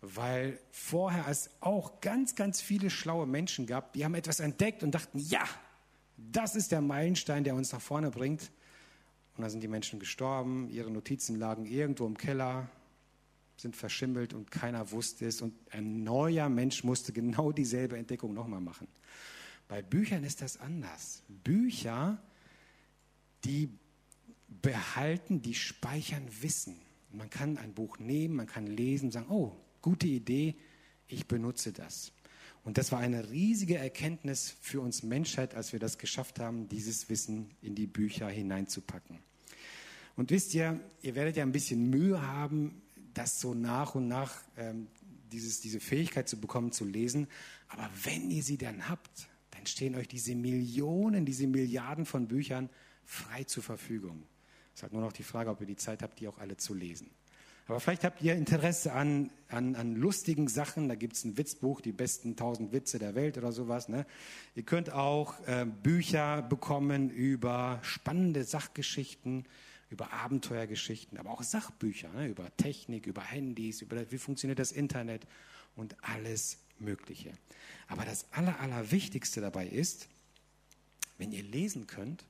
weil 0.00 0.60
vorher 0.70 1.26
es 1.28 1.50
auch 1.60 2.00
ganz, 2.00 2.34
ganz 2.34 2.60
viele 2.60 2.90
schlaue 2.90 3.26
Menschen 3.26 3.66
gab, 3.66 3.94
die 3.94 4.04
haben 4.04 4.14
etwas 4.14 4.40
entdeckt 4.40 4.82
und 4.82 4.92
dachten, 4.92 5.18
ja, 5.18 5.44
das 6.16 6.56
ist 6.56 6.72
der 6.72 6.80
Meilenstein, 6.80 7.44
der 7.44 7.54
uns 7.54 7.72
nach 7.72 7.80
vorne 7.80 8.10
bringt. 8.10 8.50
Und 9.36 9.42
da 9.42 9.50
sind 9.50 9.62
die 9.62 9.68
Menschen 9.68 9.98
gestorben, 9.98 10.68
ihre 10.70 10.90
Notizen 10.90 11.36
lagen 11.36 11.66
irgendwo 11.66 12.06
im 12.06 12.16
Keller, 12.16 12.70
sind 13.56 13.76
verschimmelt 13.76 14.32
und 14.32 14.50
keiner 14.50 14.90
wusste 14.92 15.26
es. 15.26 15.42
Und 15.42 15.54
ein 15.70 16.04
neuer 16.04 16.48
Mensch 16.48 16.84
musste 16.84 17.12
genau 17.12 17.52
dieselbe 17.52 17.96
Entdeckung 17.98 18.32
nochmal 18.32 18.60
machen. 18.60 18.88
Bei 19.68 19.82
Büchern 19.82 20.24
ist 20.24 20.42
das 20.42 20.58
anders. 20.58 21.22
Bücher, 21.28 22.22
die 23.44 23.68
behalten, 24.48 25.42
die 25.42 25.54
speichern 25.54 26.26
Wissen. 26.40 26.76
Man 27.10 27.30
kann 27.30 27.56
ein 27.58 27.74
Buch 27.74 27.98
nehmen, 27.98 28.36
man 28.36 28.46
kann 28.46 28.66
lesen, 28.66 29.10
sagen, 29.10 29.26
oh, 29.30 29.56
gute 29.82 30.06
Idee, 30.06 30.54
ich 31.08 31.26
benutze 31.26 31.72
das. 31.72 32.12
Und 32.66 32.78
das 32.78 32.90
war 32.90 32.98
eine 32.98 33.30
riesige 33.30 33.78
Erkenntnis 33.78 34.56
für 34.60 34.80
uns 34.80 35.04
Menschheit, 35.04 35.54
als 35.54 35.72
wir 35.72 35.78
das 35.78 35.98
geschafft 35.98 36.40
haben, 36.40 36.68
dieses 36.68 37.08
Wissen 37.08 37.54
in 37.62 37.76
die 37.76 37.86
Bücher 37.86 38.28
hineinzupacken. 38.28 39.20
Und 40.16 40.32
wisst 40.32 40.52
ihr, 40.52 40.80
ihr 41.00 41.14
werdet 41.14 41.36
ja 41.36 41.44
ein 41.44 41.52
bisschen 41.52 41.88
Mühe 41.90 42.20
haben, 42.20 42.82
das 43.14 43.40
so 43.40 43.54
nach 43.54 43.94
und 43.94 44.08
nach, 44.08 44.34
ähm, 44.56 44.88
dieses, 45.30 45.60
diese 45.60 45.78
Fähigkeit 45.78 46.28
zu 46.28 46.40
bekommen, 46.40 46.72
zu 46.72 46.84
lesen. 46.84 47.28
Aber 47.68 47.88
wenn 48.02 48.32
ihr 48.32 48.42
sie 48.42 48.58
dann 48.58 48.88
habt, 48.88 49.28
dann 49.52 49.64
stehen 49.66 49.94
euch 49.94 50.08
diese 50.08 50.34
Millionen, 50.34 51.24
diese 51.24 51.46
Milliarden 51.46 52.04
von 52.04 52.26
Büchern 52.26 52.68
frei 53.04 53.44
zur 53.44 53.62
Verfügung. 53.62 54.24
Es 54.74 54.80
ist 54.80 54.82
halt 54.82 54.92
nur 54.92 55.02
noch 55.02 55.12
die 55.12 55.22
Frage, 55.22 55.50
ob 55.50 55.60
ihr 55.60 55.68
die 55.68 55.76
Zeit 55.76 56.02
habt, 56.02 56.18
die 56.18 56.26
auch 56.26 56.38
alle 56.38 56.56
zu 56.56 56.74
lesen. 56.74 57.10
Aber 57.68 57.80
vielleicht 57.80 58.04
habt 58.04 58.22
ihr 58.22 58.34
Interesse 58.34 58.92
an, 58.92 59.30
an, 59.48 59.74
an 59.74 59.96
lustigen 59.96 60.46
Sachen. 60.46 60.88
Da 60.88 60.94
gibt 60.94 61.16
es 61.16 61.24
ein 61.24 61.36
Witzbuch, 61.36 61.80
die 61.80 61.92
besten 61.92 62.36
tausend 62.36 62.72
Witze 62.72 63.00
der 63.00 63.16
Welt 63.16 63.38
oder 63.38 63.50
sowas. 63.50 63.88
Ne? 63.88 64.06
Ihr 64.54 64.62
könnt 64.62 64.90
auch 64.90 65.34
äh, 65.48 65.66
Bücher 65.66 66.42
bekommen 66.42 67.10
über 67.10 67.80
spannende 67.82 68.44
Sachgeschichten, 68.44 69.46
über 69.90 70.12
Abenteuergeschichten, 70.12 71.18
aber 71.18 71.30
auch 71.30 71.42
Sachbücher 71.42 72.08
ne, 72.12 72.28
über 72.28 72.56
Technik, 72.56 73.06
über 73.06 73.22
Handys, 73.22 73.82
über 73.82 74.10
wie 74.10 74.18
funktioniert 74.18 74.58
das 74.58 74.72
Internet 74.72 75.26
und 75.74 75.96
alles 76.02 76.58
Mögliche. 76.78 77.32
Aber 77.88 78.04
das 78.04 78.26
Aller, 78.32 78.60
Allerwichtigste 78.60 79.40
dabei 79.40 79.66
ist, 79.66 80.08
wenn 81.18 81.32
ihr 81.32 81.42
lesen 81.42 81.86
könnt, 81.86 82.24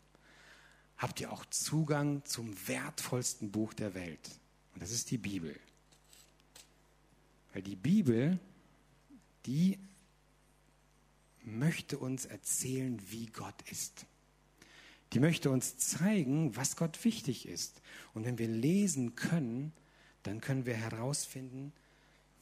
habt 0.96 1.20
ihr 1.20 1.32
auch 1.32 1.44
Zugang 1.46 2.24
zum 2.24 2.54
wertvollsten 2.68 3.50
Buch 3.50 3.74
der 3.74 3.94
Welt. 3.94 4.30
Und 4.76 4.82
das 4.82 4.90
ist 4.90 5.10
die 5.10 5.16
Bibel. 5.16 5.58
Weil 7.54 7.62
die 7.62 7.76
Bibel, 7.76 8.38
die 9.46 9.78
möchte 11.44 11.96
uns 11.96 12.26
erzählen, 12.26 13.00
wie 13.08 13.24
Gott 13.24 13.54
ist. 13.70 14.04
Die 15.14 15.18
möchte 15.18 15.48
uns 15.48 15.78
zeigen, 15.78 16.54
was 16.56 16.76
Gott 16.76 17.02
wichtig 17.06 17.48
ist. 17.48 17.80
Und 18.12 18.26
wenn 18.26 18.36
wir 18.36 18.48
lesen 18.48 19.14
können, 19.14 19.72
dann 20.24 20.42
können 20.42 20.66
wir 20.66 20.74
herausfinden, 20.74 21.72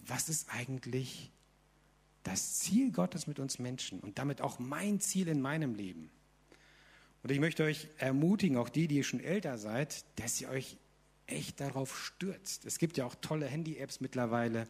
was 0.01 0.29
ist 0.29 0.49
eigentlich 0.53 1.31
das 2.25 2.55
Ziel 2.55 2.91
Gottes 2.91 3.29
mit 3.29 3.39
uns 3.39 3.61
Menschen 3.61 4.01
und 4.01 4.19
damit 4.19 4.41
auch 4.41 4.59
mein 4.59 4.99
Ziel 4.99 5.29
in 5.29 5.41
meinem 5.41 5.77
Leben. 5.77 6.11
Und 7.23 7.31
ich 7.31 7.39
möchte 7.39 7.63
euch 7.63 7.87
ermutigen, 7.99 8.57
auch 8.57 8.71
die, 8.71 8.89
die 8.89 9.05
schon 9.05 9.21
älter 9.21 9.57
seid, 9.57 10.05
dass 10.17 10.41
ihr 10.41 10.49
euch 10.49 10.79
echt 11.27 11.61
darauf 11.61 11.99
stürzt. 11.99 12.65
Es 12.65 12.79
gibt 12.79 12.97
ja 12.97 13.05
auch 13.05 13.17
tolle 13.17 13.47
Handy-Apps 13.47 14.01
mittlerweile. 14.01 14.69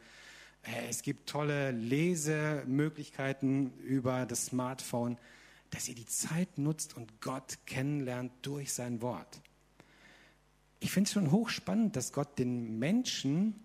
Äh, 0.62 0.88
es 0.88 1.02
gibt 1.02 1.28
tolle 1.28 1.72
Lesemöglichkeiten 1.72 3.78
über 3.80 4.26
das 4.26 4.46
Smartphone 4.46 5.18
dass 5.74 5.88
ihr 5.88 5.96
die 5.96 6.06
Zeit 6.06 6.56
nutzt 6.56 6.96
und 6.96 7.20
Gott 7.20 7.58
kennenlernt 7.66 8.32
durch 8.42 8.72
sein 8.72 9.02
Wort. 9.02 9.42
Ich 10.78 10.92
finde 10.92 11.08
es 11.08 11.12
schon 11.12 11.32
hochspannend, 11.32 11.96
dass 11.96 12.12
Gott 12.12 12.38
den 12.38 12.78
Menschen 12.78 13.60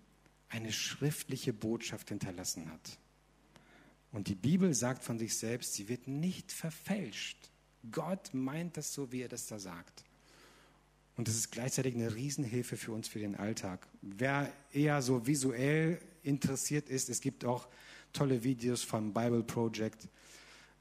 eine 0.47 0.71
schriftliche 0.71 1.54
Botschaft 1.54 2.10
hinterlassen 2.10 2.71
hat. 2.71 2.97
Und 4.12 4.28
die 4.28 4.36
Bibel 4.36 4.73
sagt 4.73 5.04
von 5.04 5.19
sich 5.19 5.38
selbst, 5.38 5.75
sie 5.75 5.88
wird 5.88 6.08
nicht 6.08 6.52
verfälscht. 6.52 7.52
Gott 7.91 8.34
meint 8.34 8.78
das 8.78 8.91
so, 8.91 9.12
wie 9.12 9.21
er 9.21 9.30
das 9.30 9.45
da 9.45 9.60
sagt. 9.60 10.04
Und 11.20 11.28
das 11.28 11.36
ist 11.36 11.52
gleichzeitig 11.52 11.96
eine 11.96 12.16
Riesenhilfe 12.16 12.78
für 12.78 12.94
uns 12.94 13.10
für 13.10 13.20
den 13.20 13.36
Alltag. 13.36 13.86
Wer 14.02 14.54
eher 14.72 15.02
so 15.02 15.28
visuell 15.28 16.00
interessiert 16.24 16.88
ist, 16.88 17.10
es 17.10 17.20
gibt 17.20 17.44
auch 17.44 17.68
tolle 18.14 18.46
Videos 18.46 18.84
vom 18.84 19.14
Bible 19.14 19.44
Project, 19.44 20.08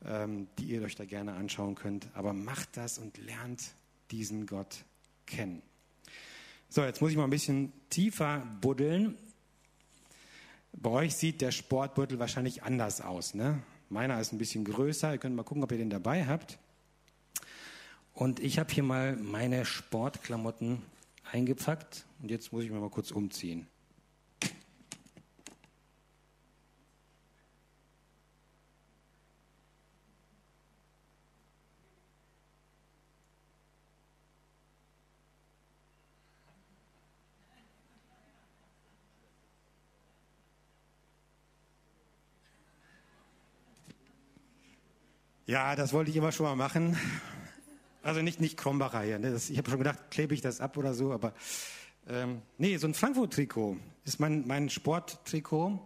ähm, 0.04 0.46
die 0.56 0.66
ihr 0.66 0.82
euch 0.82 0.94
da 0.94 1.04
gerne 1.04 1.32
anschauen 1.32 1.74
könnt. 1.74 2.06
Aber 2.14 2.32
macht 2.34 2.76
das 2.76 2.98
und 2.98 3.18
lernt 3.18 3.72
diesen 4.12 4.46
Gott 4.46 4.84
kennen. 5.26 5.60
So, 6.68 6.84
jetzt 6.84 7.00
muss 7.00 7.10
ich 7.10 7.16
mal 7.16 7.24
ein 7.24 7.30
bisschen 7.30 7.72
tiefer 7.90 8.46
buddeln. 8.60 9.16
Bei 10.72 10.90
euch 10.90 11.16
sieht 11.16 11.40
der 11.40 11.50
Sportbeutel 11.50 12.20
wahrscheinlich 12.20 12.62
anders 12.62 13.00
aus. 13.00 13.34
Ne? 13.34 13.60
Meiner 13.88 14.20
ist 14.20 14.32
ein 14.32 14.38
bisschen 14.38 14.64
größer. 14.64 15.10
Ihr 15.10 15.18
könnt 15.18 15.34
mal 15.34 15.42
gucken, 15.42 15.64
ob 15.64 15.72
ihr 15.72 15.78
den 15.78 15.90
dabei 15.90 16.26
habt. 16.26 16.60
Und 18.18 18.40
ich 18.40 18.58
habe 18.58 18.74
hier 18.74 18.82
mal 18.82 19.14
meine 19.14 19.64
Sportklamotten 19.64 20.82
eingepackt 21.30 22.04
und 22.20 22.32
jetzt 22.32 22.52
muss 22.52 22.64
ich 22.64 22.70
mir 22.72 22.80
mal 22.80 22.90
kurz 22.90 23.12
umziehen. 23.12 23.68
Ja, 45.46 45.76
das 45.76 45.92
wollte 45.92 46.10
ich 46.10 46.16
immer 46.16 46.32
schon 46.32 46.46
mal 46.46 46.56
machen. 46.56 46.96
Also 48.08 48.22
nicht, 48.22 48.40
nicht 48.40 48.56
Krombacher 48.56 49.02
hier. 49.02 49.18
Ne? 49.18 49.32
Das, 49.32 49.50
ich 49.50 49.58
habe 49.58 49.68
schon 49.68 49.80
gedacht, 49.80 50.10
klebe 50.10 50.32
ich 50.32 50.40
das 50.40 50.62
ab 50.62 50.78
oder 50.78 50.94
so, 50.94 51.12
aber 51.12 51.34
ähm, 52.08 52.40
nee, 52.56 52.74
so 52.78 52.86
ein 52.86 52.94
Frankfurt-Trikot 52.94 53.76
ist 54.06 54.18
mein, 54.18 54.46
mein 54.46 54.70
Sporttrikot. 54.70 55.78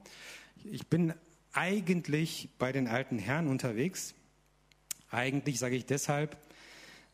Ich 0.62 0.86
bin 0.86 1.14
eigentlich 1.52 2.50
bei 2.60 2.70
den 2.70 2.86
alten 2.86 3.18
Herren 3.18 3.48
unterwegs. 3.48 4.14
Eigentlich 5.10 5.58
sage 5.58 5.74
ich 5.74 5.84
deshalb, 5.84 6.36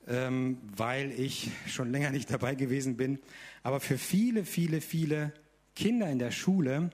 ähm, 0.07 0.59
weil 0.77 1.11
ich 1.19 1.53
schon 1.67 1.91
länger 1.91 2.11
nicht 2.11 2.31
dabei 2.31 2.55
gewesen 2.55 2.99
bin. 2.99 3.19
Aber 3.63 3.81
für 3.81 3.97
viele, 3.97 4.45
viele, 4.45 4.83
viele 4.83 5.33
Kinder 5.75 6.11
in 6.11 6.19
der 6.19 6.33
Schule 6.33 6.91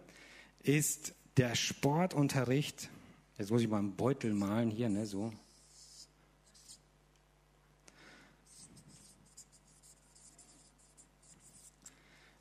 ist 0.62 1.16
der 1.36 1.56
Sportunterricht, 1.56 2.90
jetzt 3.38 3.50
muss 3.50 3.62
ich 3.62 3.68
mal 3.68 3.78
einen 3.78 3.96
Beutel 3.96 4.34
malen 4.34 4.70
hier, 4.70 4.88
ne, 4.88 5.04
so, 5.04 5.32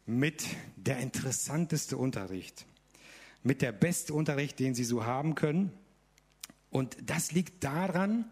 mit 0.05 0.45
der 0.75 0.99
interessanteste 0.99 1.97
Unterricht, 1.97 2.65
mit 3.43 3.61
der 3.61 3.71
beste 3.71 4.13
Unterricht, 4.13 4.59
den 4.59 4.75
Sie 4.75 4.83
so 4.83 5.05
haben 5.05 5.35
können. 5.35 5.71
Und 6.69 6.97
das 7.05 7.31
liegt 7.31 7.63
daran, 7.63 8.25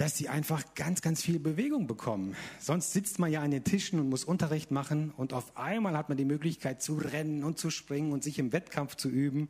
dass 0.00 0.16
sie 0.16 0.30
einfach 0.30 0.74
ganz, 0.74 1.02
ganz 1.02 1.20
viel 1.20 1.38
Bewegung 1.38 1.86
bekommen. 1.86 2.34
Sonst 2.58 2.94
sitzt 2.94 3.18
man 3.18 3.30
ja 3.30 3.42
an 3.42 3.50
den 3.50 3.64
Tischen 3.64 4.00
und 4.00 4.08
muss 4.08 4.24
Unterricht 4.24 4.70
machen 4.70 5.10
und 5.14 5.34
auf 5.34 5.58
einmal 5.58 5.94
hat 5.94 6.08
man 6.08 6.16
die 6.16 6.24
Möglichkeit 6.24 6.80
zu 6.80 6.94
rennen 6.94 7.44
und 7.44 7.58
zu 7.58 7.68
springen 7.68 8.12
und 8.12 8.24
sich 8.24 8.38
im 8.38 8.50
Wettkampf 8.54 8.94
zu 8.94 9.10
üben. 9.10 9.48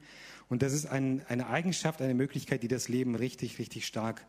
Und 0.49 0.63
das 0.63 0.73
ist 0.73 0.87
ein, 0.87 1.25
eine 1.29 1.47
Eigenschaft, 1.47 2.03
eine 2.03 2.15
Möglichkeit, 2.15 2.65
die 2.65 2.69
das 2.69 2.89
Leben 2.89 3.15
richtig, 3.15 3.61
richtig 3.61 3.87
stark 3.87 4.27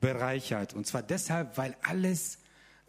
bereichert. 0.00 0.74
Und 0.74 0.88
zwar 0.88 1.04
deshalb, 1.04 1.56
weil 1.56 1.76
alles 1.82 2.39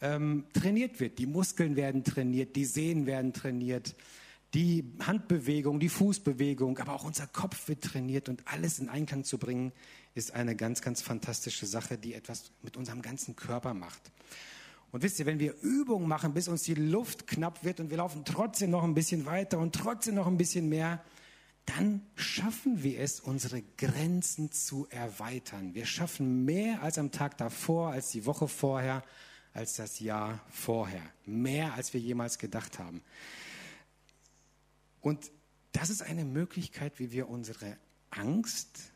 ähm, 0.01 0.45
trainiert 0.53 0.99
wird. 0.99 1.19
Die 1.19 1.25
Muskeln 1.25 1.75
werden 1.75 2.03
trainiert, 2.03 2.55
die 2.55 2.65
Sehnen 2.65 3.05
werden 3.05 3.33
trainiert, 3.33 3.95
die 4.53 4.83
Handbewegung, 4.99 5.79
die 5.79 5.89
Fußbewegung, 5.89 6.77
aber 6.79 6.93
auch 6.93 7.05
unser 7.05 7.27
Kopf 7.27 7.67
wird 7.69 7.83
trainiert 7.83 8.27
und 8.27 8.47
alles 8.47 8.79
in 8.79 8.89
Einklang 8.89 9.23
zu 9.23 9.37
bringen, 9.37 9.71
ist 10.13 10.33
eine 10.33 10.55
ganz, 10.55 10.81
ganz 10.81 11.01
fantastische 11.01 11.65
Sache, 11.65 11.97
die 11.97 12.13
etwas 12.13 12.51
mit 12.61 12.75
unserem 12.75 13.01
ganzen 13.01 13.35
Körper 13.35 13.73
macht. 13.73 14.11
Und 14.91 15.03
wisst 15.03 15.19
ihr, 15.19 15.25
wenn 15.25 15.39
wir 15.39 15.55
Übungen 15.61 16.07
machen, 16.07 16.33
bis 16.33 16.49
uns 16.49 16.63
die 16.63 16.73
Luft 16.73 17.27
knapp 17.27 17.63
wird 17.63 17.79
und 17.79 17.89
wir 17.89 17.97
laufen 17.97 18.25
trotzdem 18.25 18.71
noch 18.71 18.83
ein 18.83 18.93
bisschen 18.93 19.25
weiter 19.25 19.57
und 19.57 19.73
trotzdem 19.73 20.15
noch 20.15 20.27
ein 20.27 20.37
bisschen 20.37 20.67
mehr, 20.67 21.01
dann 21.65 22.01
schaffen 22.15 22.83
wir 22.83 22.99
es, 22.99 23.21
unsere 23.21 23.61
Grenzen 23.77 24.51
zu 24.51 24.87
erweitern. 24.89 25.73
Wir 25.75 25.85
schaffen 25.85 26.43
mehr 26.43 26.81
als 26.81 26.97
am 26.97 27.11
Tag 27.11 27.37
davor, 27.37 27.91
als 27.91 28.09
die 28.09 28.25
Woche 28.25 28.49
vorher, 28.49 29.03
als 29.53 29.75
das 29.75 29.99
Jahr 29.99 30.39
vorher. 30.49 31.03
Mehr, 31.25 31.73
als 31.73 31.93
wir 31.93 31.99
jemals 31.99 32.37
gedacht 32.37 32.79
haben. 32.79 33.01
Und 35.01 35.31
das 35.71 35.89
ist 35.89 36.01
eine 36.01 36.25
Möglichkeit, 36.25 36.99
wie 36.99 37.11
wir 37.11 37.29
unsere 37.29 37.77
Angst 38.09 38.91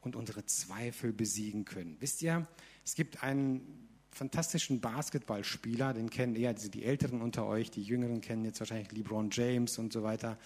und 0.00 0.16
unsere 0.16 0.46
Zweifel 0.46 1.12
besiegen 1.12 1.64
können. 1.64 1.96
Wisst 2.00 2.22
ihr, 2.22 2.46
es 2.84 2.94
gibt 2.94 3.22
einen 3.22 3.88
fantastischen 4.10 4.80
Basketballspieler, 4.80 5.92
den 5.92 6.08
kennen 6.08 6.36
eher 6.36 6.54
die 6.54 6.84
Älteren 6.84 7.20
unter 7.20 7.46
euch, 7.46 7.70
die 7.70 7.82
Jüngeren 7.82 8.20
kennen 8.20 8.44
jetzt 8.44 8.60
wahrscheinlich 8.60 8.92
LeBron 8.92 9.30
James 9.30 9.78
und 9.78 9.92
so 9.92 10.02
weiter. 10.02 10.38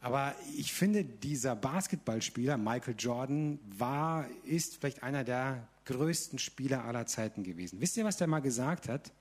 Aber 0.00 0.34
ich 0.56 0.72
finde, 0.72 1.04
dieser 1.04 1.54
Basketballspieler, 1.54 2.56
Michael 2.56 2.96
Jordan, 2.98 3.60
war, 3.76 4.26
ist 4.44 4.78
vielleicht 4.78 5.02
einer 5.02 5.22
der 5.22 5.68
größten 5.84 6.38
Spieler 6.38 6.84
aller 6.84 7.06
Zeiten 7.06 7.42
gewesen. 7.42 7.80
Wisst 7.80 7.96
ihr, 7.96 8.04
was 8.04 8.16
der 8.16 8.26
mal 8.26 8.40
gesagt 8.40 8.88
hat? 8.88 9.12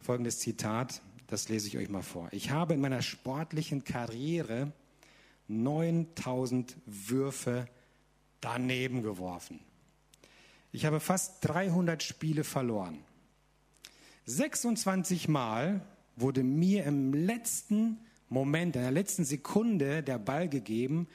Folgendes 0.00 0.38
Zitat, 0.38 1.02
das 1.26 1.48
lese 1.48 1.68
ich 1.68 1.78
euch 1.78 1.88
mal 1.88 2.02
vor. 2.02 2.28
Ich 2.32 2.50
habe 2.50 2.74
in 2.74 2.80
meiner 2.80 3.02
sportlichen 3.02 3.84
Karriere 3.84 4.72
9000 5.48 6.76
Würfe 6.86 7.68
daneben 8.40 9.02
geworfen. 9.02 9.60
Ich 10.72 10.84
habe 10.84 11.00
fast 11.00 11.44
300 11.46 12.02
Spiele 12.02 12.44
verloren. 12.44 12.98
26 14.26 15.28
Mal 15.28 15.80
wurde 16.16 16.42
mir 16.42 16.84
im 16.84 17.14
letzten 17.14 17.98
Moment, 18.28 18.76
in 18.76 18.82
der 18.82 18.90
letzten 18.90 19.24
Sekunde 19.24 20.02
der 20.02 20.18
Ball 20.18 20.48
gegeben, 20.48 21.06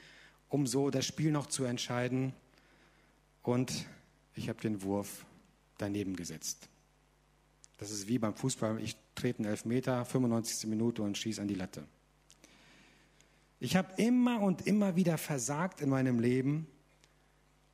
um 0.49 0.65
so 0.65 0.89
das 0.89 1.05
Spiel 1.05 1.31
noch 1.31 1.47
zu 1.47 1.65
entscheiden. 1.65 2.33
Und 3.43 3.85
ich 4.35 4.49
habe 4.49 4.61
den 4.61 4.81
Wurf 4.81 5.25
daneben 5.77 6.15
gesetzt. 6.15 6.69
Das 7.77 7.91
ist 7.91 8.07
wie 8.07 8.19
beim 8.19 8.35
Fußball, 8.35 8.79
ich 8.81 8.95
trete 9.15 9.39
einen 9.39 9.49
Elfmeter, 9.49 10.05
95. 10.05 10.69
Minute 10.69 11.01
und 11.01 11.17
schieße 11.17 11.41
an 11.41 11.47
die 11.47 11.55
Latte. 11.55 11.85
Ich 13.59 13.75
habe 13.75 13.93
immer 14.01 14.41
und 14.41 14.65
immer 14.67 14.95
wieder 14.95 15.17
versagt 15.17 15.81
in 15.81 15.89
meinem 15.89 16.19
Leben 16.19 16.67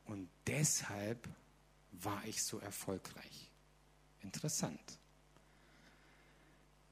und 0.06 0.30
deshalb 0.46 1.28
war 1.91 2.22
ich 2.26 2.43
so 2.43 2.60
erfolgreich. 2.60 3.52
Interessant. 4.22 4.80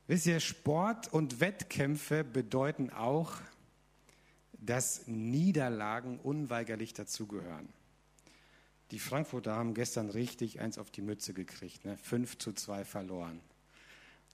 Wisst 0.08 0.28
ihr, 0.28 0.40
Sport 0.40 1.12
und 1.12 1.40
Wettkämpfe 1.40 2.24
bedeuten 2.24 2.90
auch, 2.92 3.34
dass 4.54 5.08
Niederlagen 5.08 6.20
unweigerlich 6.20 6.94
dazugehören. 6.94 7.70
Die 8.96 9.00
Frankfurter 9.00 9.54
haben 9.54 9.74
gestern 9.74 10.10
richtig 10.10 10.62
eins 10.62 10.78
auf 10.78 10.90
die 10.90 11.02
Mütze 11.02 11.34
gekriegt, 11.34 11.84
ne? 11.84 11.98
5 11.98 12.38
zu 12.38 12.54
2 12.54 12.86
verloren. 12.86 13.42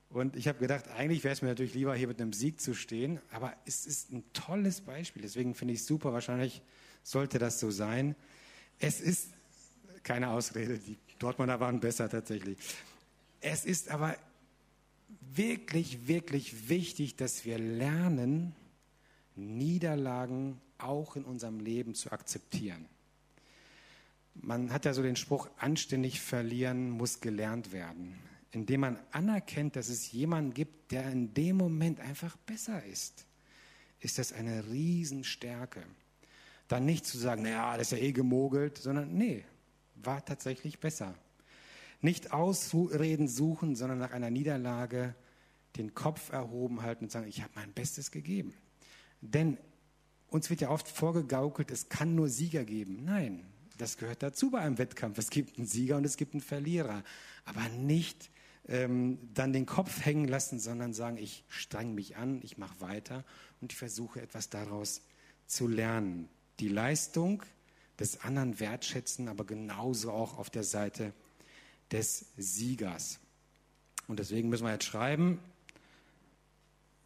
Und 0.09 0.35
ich 0.35 0.47
habe 0.47 0.59
gedacht, 0.59 0.87
eigentlich 0.89 1.23
wäre 1.23 1.33
es 1.33 1.41
mir 1.41 1.47
natürlich 1.47 1.73
lieber, 1.73 1.95
hier 1.95 2.07
mit 2.07 2.21
einem 2.21 2.31
Sieg 2.31 2.61
zu 2.61 2.75
stehen, 2.75 3.19
aber 3.31 3.55
es 3.65 3.87
ist 3.87 4.11
ein 4.11 4.23
tolles 4.33 4.81
Beispiel. 4.81 5.23
Deswegen 5.23 5.55
finde 5.55 5.73
ich 5.73 5.79
es 5.79 5.87
super, 5.87 6.13
wahrscheinlich 6.13 6.61
sollte 7.01 7.39
das 7.39 7.59
so 7.59 7.71
sein. 7.71 8.15
Es 8.77 9.01
ist 9.01 9.31
keine 10.03 10.29
Ausrede, 10.29 10.77
die 10.77 10.99
Dortmunder 11.17 11.59
waren 11.59 11.79
besser 11.79 12.07
tatsächlich. 12.07 12.59
Es 13.39 13.65
ist 13.65 13.89
aber 13.89 14.15
wirklich, 15.21 16.07
wirklich 16.07 16.69
wichtig, 16.69 17.15
dass 17.15 17.45
wir 17.45 17.57
lernen, 17.57 18.55
Niederlagen 19.35 20.61
auch 20.77 21.15
in 21.15 21.25
unserem 21.25 21.61
Leben 21.61 21.95
zu 21.95 22.11
akzeptieren. 22.11 22.85
Man 24.33 24.71
hat 24.71 24.85
ja 24.85 24.93
so 24.93 25.03
den 25.03 25.15
Spruch, 25.15 25.49
anständig 25.57 26.21
verlieren 26.21 26.89
muss 26.89 27.19
gelernt 27.19 27.71
werden, 27.71 28.15
indem 28.51 28.81
man 28.81 28.99
anerkennt, 29.11 29.75
dass 29.75 29.89
es 29.89 30.11
jemanden 30.11 30.53
gibt, 30.53 30.91
der 30.91 31.11
in 31.11 31.33
dem 31.33 31.57
Moment 31.57 31.99
einfach 31.99 32.37
besser 32.37 32.83
ist. 32.85 33.25
Ist 33.99 34.17
das 34.17 34.33
eine 34.33 34.67
Riesenstärke 34.69 35.83
dann 36.71 36.85
nicht 36.85 37.05
zu 37.05 37.17
sagen, 37.17 37.43
naja, 37.43 37.75
das 37.77 37.91
ist 37.91 37.99
ja 37.99 38.05
eh 38.05 38.11
gemogelt, 38.13 38.77
sondern 38.77 39.13
nee, 39.13 39.43
war 39.95 40.23
tatsächlich 40.23 40.79
besser. 40.79 41.13
Nicht 41.99 42.31
Ausreden 42.31 43.27
suchen, 43.27 43.75
sondern 43.75 43.99
nach 43.99 44.11
einer 44.11 44.29
Niederlage 44.29 45.13
den 45.75 45.93
Kopf 45.93 46.31
erhoben 46.31 46.81
halten 46.81 47.05
und 47.05 47.11
sagen, 47.11 47.27
ich 47.27 47.41
habe 47.41 47.51
mein 47.55 47.73
Bestes 47.73 48.09
gegeben. 48.09 48.53
Denn 49.19 49.57
uns 50.29 50.49
wird 50.49 50.61
ja 50.61 50.69
oft 50.69 50.87
vorgegaukelt, 50.87 51.71
es 51.71 51.89
kann 51.89 52.15
nur 52.15 52.29
Sieger 52.29 52.63
geben. 52.63 53.03
Nein, 53.03 53.45
das 53.81 53.97
gehört 53.97 54.23
dazu 54.23 54.51
bei 54.51 54.59
einem 54.59 54.77
Wettkampf. 54.77 55.17
Es 55.17 55.29
gibt 55.29 55.57
einen 55.57 55.67
Sieger 55.67 55.97
und 55.97 56.05
es 56.05 56.17
gibt 56.17 56.33
einen 56.33 56.41
Verlierer. 56.41 57.03
Aber 57.45 57.67
nicht 57.69 58.29
ähm, 58.67 59.17
dann 59.33 59.53
den 59.53 59.65
Kopf 59.65 60.05
hängen 60.05 60.27
lassen, 60.27 60.59
sondern 60.59 60.93
sagen, 60.93 61.17
ich 61.17 61.43
streng 61.49 61.95
mich 61.95 62.15
an, 62.15 62.39
ich 62.43 62.57
mache 62.57 62.79
weiter 62.79 63.25
und 63.59 63.71
ich 63.73 63.77
versuche 63.77 64.21
etwas 64.21 64.49
daraus 64.49 65.01
zu 65.47 65.67
lernen 65.67 66.29
die 66.61 66.69
Leistung 66.69 67.43
des 67.99 68.21
anderen 68.21 68.59
wertschätzen, 68.59 69.27
aber 69.27 69.45
genauso 69.45 70.11
auch 70.11 70.37
auf 70.37 70.49
der 70.49 70.63
Seite 70.63 71.13
des 71.91 72.25
Siegers. 72.37 73.19
Und 74.07 74.19
deswegen 74.19 74.49
müssen 74.49 74.65
wir 74.65 74.71
jetzt 74.71 74.85
schreiben, 74.85 75.39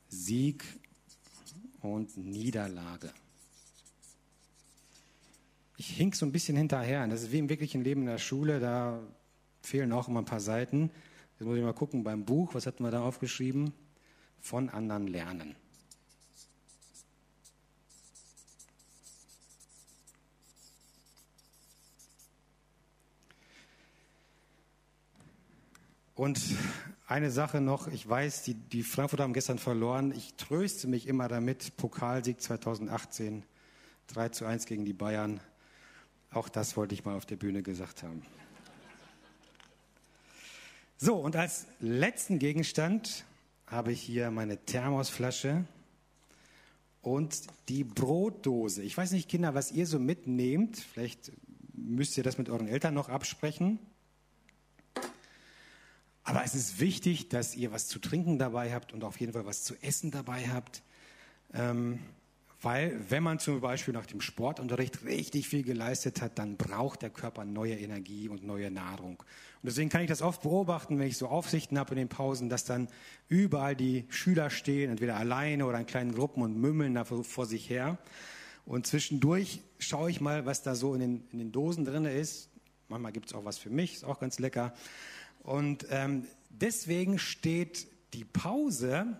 Sieg 0.10 0.64
und 1.82 2.18
Niederlage. 2.18 3.14
Ich 5.78 5.90
hink 5.90 6.16
so 6.16 6.26
ein 6.26 6.32
bisschen 6.32 6.56
hinterher. 6.56 7.06
Das 7.08 7.22
ist 7.22 7.32
wie 7.32 7.40
im 7.40 7.50
wirklichen 7.50 7.84
Leben 7.84 8.02
in 8.02 8.08
der 8.08 8.18
Schule, 8.18 8.60
da 8.60 9.00
fehlen 9.62 9.92
auch 9.92 10.08
immer 10.08 10.22
ein 10.22 10.26
paar 10.26 10.40
Seiten. 10.40 10.90
Jetzt 11.38 11.46
muss 11.46 11.58
ich 11.58 11.64
mal 11.64 11.74
gucken 11.74 12.04
beim 12.04 12.24
Buch, 12.24 12.54
was 12.54 12.66
hatten 12.66 12.84
wir 12.84 12.92
da 12.92 13.02
aufgeschrieben? 13.02 13.74
Von 14.40 14.70
anderen 14.70 15.08
lernen. 15.08 15.56
Und 26.16 26.40
eine 27.08 27.30
Sache 27.30 27.60
noch, 27.60 27.88
ich 27.88 28.08
weiß, 28.08 28.44
die, 28.44 28.54
die 28.54 28.84
Frankfurter 28.84 29.24
haben 29.24 29.34
gestern 29.34 29.60
verloren. 29.60 30.14
Ich 30.16 30.36
tröste 30.36 30.88
mich 30.88 31.08
immer 31.08 31.28
damit. 31.28 31.76
Pokalsieg 31.76 32.42
2018, 32.42 33.44
3 34.08 34.30
zu 34.30 34.46
1 34.46 34.66
gegen 34.66 34.86
die 34.86 34.94
Bayern. 34.94 35.42
Auch 36.36 36.50
das 36.50 36.76
wollte 36.76 36.94
ich 36.94 37.06
mal 37.06 37.16
auf 37.16 37.26
der 37.26 37.38
Bühne 37.38 37.64
gesagt 37.64 38.04
haben. 38.04 38.22
So, 40.98 41.16
und 41.16 41.38
als 41.38 41.66
letzten 41.80 42.40
Gegenstand 42.40 43.24
habe 43.68 43.94
ich 43.94 44.02
hier 44.02 44.32
meine 44.32 44.58
Thermosflasche 44.58 45.64
und 47.02 47.44
die 47.70 47.86
Brotdose. 47.86 48.84
Ich 48.84 48.98
weiß 48.98 49.14
nicht, 49.14 49.30
Kinder, 49.30 49.54
was 49.54 49.72
ihr 49.72 49.88
so 49.88 49.98
mitnehmt. 49.98 50.76
Vielleicht 50.78 51.32
müsst 51.74 52.18
ihr 52.18 52.24
das 52.24 52.38
mit 52.38 52.50
euren 52.50 52.68
Eltern 52.68 52.94
noch 52.94 53.08
absprechen. 53.08 53.80
Aber 56.26 56.44
es 56.44 56.54
ist 56.54 56.82
wichtig, 56.82 57.30
dass 57.30 57.56
ihr 57.56 57.72
was 57.72 57.88
zu 57.88 57.98
trinken 58.00 58.40
dabei 58.40 58.74
habt 58.74 58.92
und 58.92 59.06
auf 59.06 59.22
jeden 59.22 59.32
Fall 59.32 59.46
was 59.46 59.64
zu 59.64 59.74
essen 59.82 60.12
dabei 60.12 60.50
habt. 60.50 60.84
Ähm, 61.54 62.00
weil 62.66 63.00
wenn 63.10 63.22
man 63.22 63.38
zum 63.38 63.62
Beispiel 63.62 63.94
nach 63.94 64.08
dem 64.08 64.22
Sportunterricht 64.22 65.06
richtig 65.06 65.48
viel 65.48 65.62
geleistet 65.62 66.20
hat, 66.20 66.40
dann 66.40 66.58
braucht 66.58 67.04
der 67.04 67.12
Körper 67.12 67.46
neue 67.46 67.76
Energie 67.76 68.28
und 68.28 68.44
neue 68.44 68.72
Nahrung. 68.72 69.18
Und 69.18 69.62
deswegen 69.62 69.90
kann 69.90 70.02
ich 70.02 70.08
das 70.08 70.24
oft 70.24 70.42
beobachten, 70.42 70.98
wenn 70.98 71.08
ich 71.08 71.16
so 71.16 71.28
Aufsichten 71.28 71.78
habe 71.78 71.92
in 71.92 71.98
den 71.98 72.10
Pausen, 72.10 72.50
dass 72.50 72.66
dann 72.66 72.88
überall 73.30 73.76
die 73.76 74.06
Schüler 74.10 74.50
stehen, 74.50 74.90
entweder 74.90 75.16
alleine 75.16 75.68
oder 75.68 75.80
in 75.80 75.86
kleinen 75.86 76.16
Gruppen 76.16 76.42
und 76.42 76.58
mümmeln 76.60 76.96
da 76.96 77.06
vor 77.06 77.46
sich 77.46 77.70
her. 77.70 78.00
Und 78.66 78.88
zwischendurch 78.88 79.62
schaue 79.78 80.10
ich 80.10 80.20
mal, 80.20 80.48
was 80.48 80.64
da 80.64 80.74
so 80.74 80.96
in 80.96 81.02
den, 81.02 81.24
in 81.34 81.38
den 81.38 81.52
Dosen 81.52 81.86
drin 81.86 82.06
ist. 82.06 82.50
Manchmal 82.88 83.12
gibt 83.12 83.28
es 83.28 83.34
auch 83.34 83.46
was 83.46 83.60
für 83.60 83.70
mich, 83.70 83.94
ist 83.94 84.06
auch 84.06 84.20
ganz 84.20 84.40
lecker. 84.40 84.74
Und 85.44 85.86
ähm, 85.92 86.26
deswegen 86.50 87.20
steht 87.20 87.86
die 88.16 88.26
Pause 88.26 89.18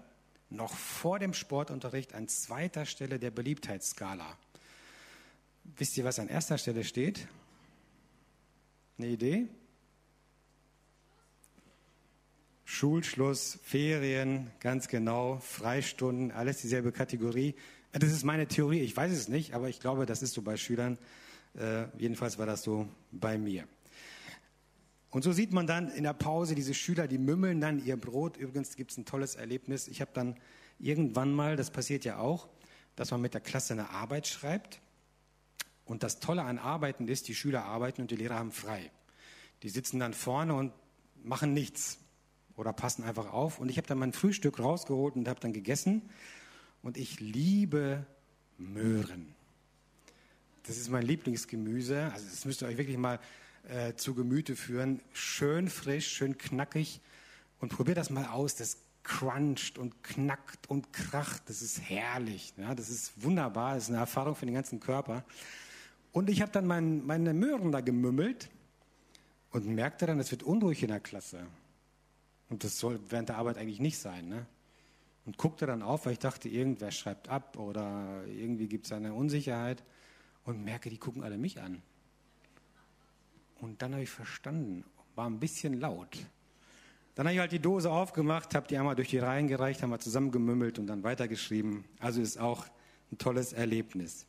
noch 0.50 0.74
vor 0.76 1.20
dem 1.20 1.34
Sportunterricht 1.34 2.14
an 2.14 2.28
zweiter 2.28 2.86
Stelle 2.86 3.20
der 3.20 3.32
Beliebtheitsskala. 3.32 4.38
Wisst 5.78 5.98
ihr, 5.98 6.04
was 6.04 6.20
an 6.20 6.28
erster 6.28 6.58
Stelle 6.58 6.84
steht? 6.84 7.28
Eine 8.98 9.08
Idee? 9.08 9.48
Schulschluss, 12.64 13.60
Ferien, 13.64 14.52
ganz 14.60 14.88
genau, 14.88 15.38
Freistunden, 15.38 16.32
alles 16.32 16.62
dieselbe 16.62 16.92
Kategorie. 16.92 17.56
Das 17.92 18.12
ist 18.12 18.24
meine 18.24 18.48
Theorie, 18.48 18.80
ich 18.80 18.96
weiß 18.96 19.12
es 19.12 19.28
nicht, 19.28 19.54
aber 19.54 19.70
ich 19.70 19.80
glaube, 19.80 20.06
das 20.06 20.22
ist 20.22 20.34
so 20.34 20.42
bei 20.42 20.58
Schülern. 20.58 20.98
Äh, 21.58 21.86
jedenfalls 21.98 22.38
war 22.38 22.46
das 22.46 22.64
so 22.64 22.88
bei 23.12 23.38
mir. 23.38 23.68
Und 25.16 25.22
so 25.22 25.32
sieht 25.32 25.54
man 25.54 25.66
dann 25.66 25.88
in 25.88 26.04
der 26.04 26.12
Pause 26.12 26.56
diese 26.56 26.74
Schüler, 26.74 27.08
die 27.08 27.18
mümmeln 27.18 27.62
dann 27.62 27.82
ihr 27.82 27.96
Brot. 27.96 28.36
Übrigens 28.36 28.76
gibt 28.76 28.92
es 28.92 28.98
ein 28.98 29.06
tolles 29.06 29.36
Erlebnis. 29.36 29.88
Ich 29.88 30.02
habe 30.02 30.12
dann 30.14 30.36
irgendwann 30.78 31.34
mal, 31.34 31.56
das 31.56 31.72
passiert 31.72 32.04
ja 32.04 32.18
auch, 32.18 32.50
dass 32.98 33.12
man 33.12 33.22
mit 33.22 33.34
der 33.34 33.40
Klasse 33.40 33.72
eine 33.72 33.92
Arbeit 33.92 34.28
schreibt. 34.28 34.82
Und 35.86 36.04
das 36.04 36.20
Tolle 36.20 36.42
an 36.42 36.60
Arbeiten 36.60 37.08
ist, 37.08 37.30
die 37.30 37.34
Schüler 37.34 37.64
arbeiten 37.64 38.02
und 38.02 38.12
die 38.12 38.18
Lehrer 38.18 38.36
haben 38.36 38.52
frei. 38.52 38.92
Die 39.64 39.70
sitzen 39.70 40.02
dann 40.02 40.14
vorne 40.14 40.54
und 40.54 40.74
machen 41.24 41.54
nichts 41.54 41.98
oder 42.58 42.74
passen 42.74 43.06
einfach 43.06 43.32
auf. 43.32 43.58
Und 43.58 43.70
ich 43.70 43.78
habe 43.78 43.88
dann 43.88 44.00
mein 44.00 44.12
Frühstück 44.12 44.60
rausgeholt 44.60 45.16
und 45.16 45.30
habe 45.30 45.40
dann 45.40 45.54
gegessen. 45.54 46.02
Und 46.82 46.98
ich 46.98 47.22
liebe 47.22 48.06
Möhren. 48.58 49.34
Das 50.64 50.76
ist 50.76 50.90
mein 50.90 51.04
Lieblingsgemüse. 51.04 52.12
Also 52.12 52.26
das 52.30 52.44
müsst 52.44 52.62
ihr 52.64 52.68
euch 52.68 52.78
wirklich 52.78 52.98
mal 52.98 53.22
äh, 53.70 53.96
zu 53.96 54.14
Gemüte 54.14 54.56
führen. 54.56 55.02
Schön 55.14 55.70
frisch, 55.70 56.08
schön 56.08 56.38
knackig. 56.38 57.02
Und 57.60 57.70
probiert 57.70 57.98
das 57.98 58.10
mal 58.10 58.26
aus. 58.26 58.56
Das 58.56 58.78
cruncht 59.04 59.78
und 59.78 60.04
knackt 60.04 60.70
und 60.70 60.92
kracht. 60.92 61.44
Das 61.48 61.62
ist 61.62 61.80
herrlich. 61.90 62.54
Ja, 62.58 62.76
das 62.76 62.90
ist 62.90 63.24
wunderbar. 63.24 63.76
Das 63.76 63.84
ist 63.84 63.90
eine 63.90 64.00
Erfahrung 64.00 64.36
für 64.36 64.46
den 64.46 64.56
ganzen 64.56 64.80
Körper. 64.80 65.24
Und 66.12 66.30
ich 66.30 66.42
habe 66.42 66.52
dann 66.52 66.66
mein, 66.66 67.06
meine 67.06 67.34
Möhren 67.34 67.72
da 67.72 67.82
gemümmelt 67.82 68.50
und 69.52 69.68
merkte 69.68 70.06
dann, 70.06 70.20
es 70.20 70.32
wird 70.32 70.44
unruhig 70.44 70.82
in 70.82 70.90
der 70.90 71.00
Klasse. 71.00 71.46
Und 72.50 72.64
das 72.64 72.78
soll 72.80 73.00
während 73.10 73.30
der 73.30 73.38
Arbeit 73.38 73.58
eigentlich 73.58 73.80
nicht 73.80 73.98
sein. 73.98 74.28
Ne? 74.28 74.46
Und 75.26 75.38
guckte 75.38 75.66
dann 75.66 75.82
auf, 75.82 76.06
weil 76.06 76.14
ich 76.14 76.20
dachte, 76.20 76.50
irgendwer 76.50 76.92
schreibt 76.92 77.30
ab 77.30 77.58
oder 77.58 78.24
irgendwie 78.28 78.68
gibt 78.68 78.86
es 78.86 78.92
eine 78.92 79.14
Unsicherheit. 79.14 79.84
Und 80.44 80.64
merke, 80.64 80.90
die 80.90 80.98
gucken 80.98 81.24
alle 81.24 81.38
mich 81.38 81.60
an. 81.60 81.82
Und 83.60 83.82
dann 83.82 83.94
habe 83.94 84.04
ich 84.04 84.10
verstanden, 84.10 84.84
war 85.16 85.30
ein 85.30 85.40
bisschen 85.40 85.80
laut. 85.80 86.18
Dann 87.16 87.28
habe 87.28 87.34
ich 87.34 87.40
halt 87.40 87.52
die 87.54 87.60
Dose 87.60 87.90
aufgemacht, 87.90 88.54
habe 88.56 88.68
die 88.68 88.78
einmal 88.78 88.96
durch 88.96 89.10
die 89.10 89.20
Reihen 89.20 89.48
gereicht, 89.48 89.82
haben 89.82 89.90
wir 89.90 90.00
zusammengemümmelt 90.00 90.80
und 90.80 90.88
dann 90.88 91.04
weitergeschrieben. 91.04 91.86
Also 92.00 92.22
ist 92.22 92.38
auch 92.38 92.66
ein 93.12 93.18
tolles 93.18 93.54
Erlebnis. 93.54 94.26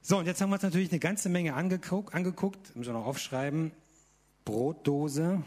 So, 0.00 0.18
und 0.18 0.26
jetzt 0.26 0.40
haben 0.40 0.48
wir 0.48 0.54
uns 0.54 0.62
natürlich 0.62 0.90
eine 0.90 0.98
ganze 0.98 1.28
Menge 1.28 1.54
angeguckt, 1.54 2.14
angeguckt 2.14 2.74
müssen 2.74 2.94
wir 2.94 2.98
noch 2.98 3.06
aufschreiben. 3.06 3.72
Brotdose. 4.46 5.42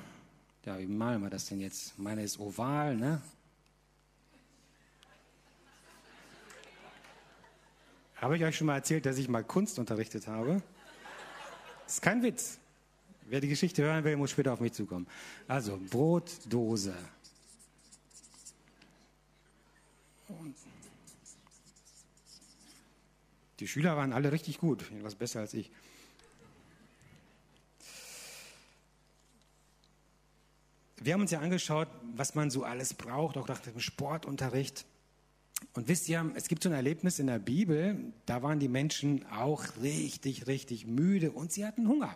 Ja, 0.65 0.77
wie 0.77 0.85
malen 0.85 1.23
wir 1.23 1.31
das 1.31 1.47
denn 1.47 1.59
jetzt? 1.59 1.97
Meine 1.97 2.23
ist 2.23 2.39
oval, 2.39 2.95
ne? 2.95 3.21
Habe 8.15 8.37
ich 8.37 8.43
euch 8.45 8.55
schon 8.55 8.67
mal 8.67 8.75
erzählt, 8.75 9.05
dass 9.05 9.17
ich 9.17 9.27
mal 9.27 9.43
Kunst 9.43 9.79
unterrichtet 9.79 10.27
habe? 10.27 10.61
Das 11.85 11.95
ist 11.95 12.01
kein 12.01 12.23
Witz. 12.23 12.59
Wer 13.25 13.41
die 13.41 13.47
Geschichte 13.47 13.83
hören 13.83 14.03
will, 14.03 14.17
muss 14.17 14.31
später 14.31 14.53
auf 14.53 14.59
mich 14.59 14.73
zukommen. 14.73 15.07
Also, 15.47 15.79
Brotdose. 15.89 16.95
Die 23.59 23.67
Schüler 23.67 23.95
waren 23.95 24.13
alle 24.13 24.31
richtig 24.31 24.59
gut, 24.59 24.83
etwas 24.91 25.15
besser 25.15 25.39
als 25.39 25.53
ich. 25.53 25.71
Wir 30.97 31.13
haben 31.13 31.21
uns 31.21 31.31
ja 31.31 31.39
angeschaut, 31.39 31.89
was 32.15 32.33
man 32.33 32.49
so 32.49 32.63
alles 32.63 32.93
braucht, 32.93 33.37
auch 33.37 33.47
nach 33.47 33.59
dem 33.59 33.79
Sportunterricht. 33.79 34.85
Und 35.73 35.87
wisst 35.87 36.09
ihr, 36.09 36.31
es 36.35 36.47
gibt 36.47 36.63
so 36.63 36.69
ein 36.69 36.75
Erlebnis 36.75 37.19
in 37.19 37.27
der 37.27 37.39
Bibel, 37.39 38.13
da 38.25 38.43
waren 38.43 38.59
die 38.59 38.67
Menschen 38.67 39.25
auch 39.31 39.63
richtig, 39.81 40.47
richtig 40.47 40.85
müde 40.85 41.31
und 41.31 41.51
sie 41.51 41.65
hatten 41.65 41.87
Hunger. 41.87 42.15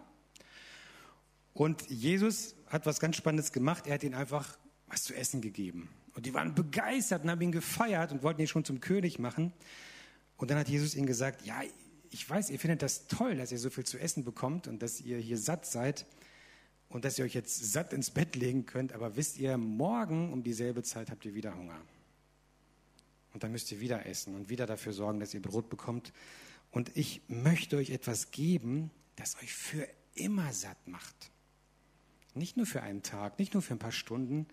Und 1.53 1.89
Jesus 1.89 2.55
hat 2.67 2.85
was 2.85 2.99
ganz 2.99 3.15
Spannendes 3.15 3.51
gemacht. 3.51 3.87
Er 3.87 3.95
hat 3.95 4.03
ihnen 4.03 4.13
einfach 4.13 4.59
was 4.87 5.03
zu 5.03 5.15
essen 5.15 5.41
gegeben. 5.41 5.89
Und 6.13 6.25
die 6.25 6.33
waren 6.33 6.53
begeistert 6.53 7.23
und 7.23 7.31
haben 7.31 7.41
ihn 7.41 7.51
gefeiert 7.51 8.11
und 8.11 8.21
wollten 8.21 8.41
ihn 8.41 8.47
schon 8.47 8.63
zum 8.63 8.79
König 8.79 9.17
machen. 9.17 9.53
Und 10.37 10.51
dann 10.51 10.57
hat 10.59 10.69
Jesus 10.69 10.95
ihnen 10.95 11.07
gesagt, 11.07 11.45
ja, 11.45 11.61
ich 12.11 12.29
weiß, 12.29 12.51
ihr 12.51 12.59
findet 12.59 12.81
das 12.81 13.07
toll, 13.07 13.35
dass 13.35 13.51
ihr 13.51 13.57
so 13.57 13.69
viel 13.69 13.85
zu 13.85 13.97
essen 13.97 14.23
bekommt 14.23 14.67
und 14.67 14.81
dass 14.81 15.01
ihr 15.01 15.17
hier 15.17 15.37
satt 15.37 15.65
seid 15.65 16.05
und 16.89 17.05
dass 17.05 17.17
ihr 17.17 17.25
euch 17.25 17.33
jetzt 17.33 17.71
satt 17.71 17.91
ins 17.91 18.11
Bett 18.11 18.35
legen 18.35 18.65
könnt. 18.65 18.93
Aber 18.93 19.15
wisst 19.15 19.37
ihr, 19.37 19.57
morgen 19.57 20.31
um 20.31 20.43
dieselbe 20.43 20.83
Zeit 20.83 21.09
habt 21.09 21.25
ihr 21.25 21.33
wieder 21.33 21.55
Hunger. 21.55 21.81
Und 23.37 23.43
dann 23.43 23.51
müsst 23.51 23.71
ihr 23.71 23.79
wieder 23.79 24.07
essen 24.07 24.33
und 24.33 24.49
wieder 24.49 24.65
dafür 24.65 24.93
sorgen, 24.93 25.19
dass 25.19 25.31
ihr 25.31 25.43
Brot 25.43 25.69
bekommt. 25.69 26.11
Und 26.71 26.89
ich 26.97 27.21
möchte 27.27 27.77
euch 27.77 27.91
etwas 27.91 28.31
geben, 28.31 28.89
das 29.15 29.35
euch 29.43 29.53
für 29.53 29.87
immer 30.15 30.51
satt 30.53 30.87
macht. 30.87 31.29
Nicht 32.33 32.57
nur 32.57 32.65
für 32.65 32.81
einen 32.81 33.03
Tag, 33.03 33.37
nicht 33.37 33.53
nur 33.53 33.61
für 33.61 33.75
ein 33.75 33.79
paar 33.79 33.91
Stunden, 33.91 34.47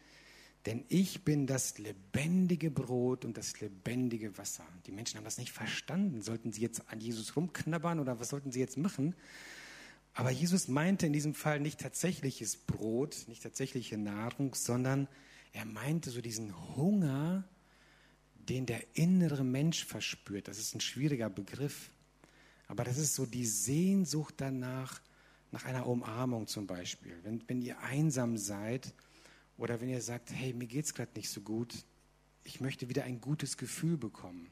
denn 0.66 0.84
ich 0.90 1.24
bin 1.24 1.46
das 1.46 1.78
lebendige 1.78 2.70
Brot 2.70 3.24
und 3.24 3.38
das 3.38 3.58
lebendige 3.58 4.36
Wasser. 4.36 4.66
Die 4.84 4.92
Menschen 4.92 5.16
haben 5.16 5.24
das 5.24 5.38
nicht 5.38 5.52
verstanden. 5.52 6.20
Sollten 6.20 6.52
sie 6.52 6.60
jetzt 6.60 6.86
an 6.90 7.00
Jesus 7.00 7.36
rumknabbern 7.36 8.00
oder 8.00 8.20
was 8.20 8.28
sollten 8.28 8.52
sie 8.52 8.60
jetzt 8.60 8.76
machen? 8.76 9.14
Aber 10.12 10.30
Jesus 10.30 10.68
meinte 10.68 11.06
in 11.06 11.14
diesem 11.14 11.32
Fall 11.32 11.58
nicht 11.58 11.80
tatsächliches 11.80 12.58
Brot, 12.58 13.24
nicht 13.28 13.42
tatsächliche 13.42 13.96
Nahrung, 13.96 14.54
sondern 14.54 15.08
er 15.54 15.64
meinte 15.64 16.10
so 16.10 16.20
diesen 16.20 16.76
Hunger 16.76 17.44
den 18.48 18.66
der 18.66 18.82
innere 18.96 19.44
Mensch 19.44 19.84
verspürt. 19.84 20.48
Das 20.48 20.58
ist 20.58 20.74
ein 20.74 20.80
schwieriger 20.80 21.30
Begriff. 21.30 21.90
Aber 22.66 22.84
das 22.84 22.98
ist 22.98 23.14
so 23.14 23.26
die 23.26 23.46
Sehnsucht 23.46 24.34
danach, 24.38 25.00
nach 25.50 25.64
einer 25.64 25.86
Umarmung 25.86 26.46
zum 26.46 26.66
Beispiel. 26.66 27.16
Wenn, 27.22 27.42
wenn 27.48 27.62
ihr 27.62 27.78
einsam 27.80 28.36
seid 28.36 28.92
oder 29.56 29.80
wenn 29.80 29.88
ihr 29.88 30.02
sagt, 30.02 30.32
hey, 30.32 30.52
mir 30.52 30.66
geht 30.66 30.84
es 30.84 30.94
gerade 30.94 31.12
nicht 31.14 31.30
so 31.30 31.40
gut, 31.40 31.84
ich 32.42 32.60
möchte 32.60 32.88
wieder 32.88 33.04
ein 33.04 33.20
gutes 33.20 33.56
Gefühl 33.56 33.96
bekommen. 33.96 34.50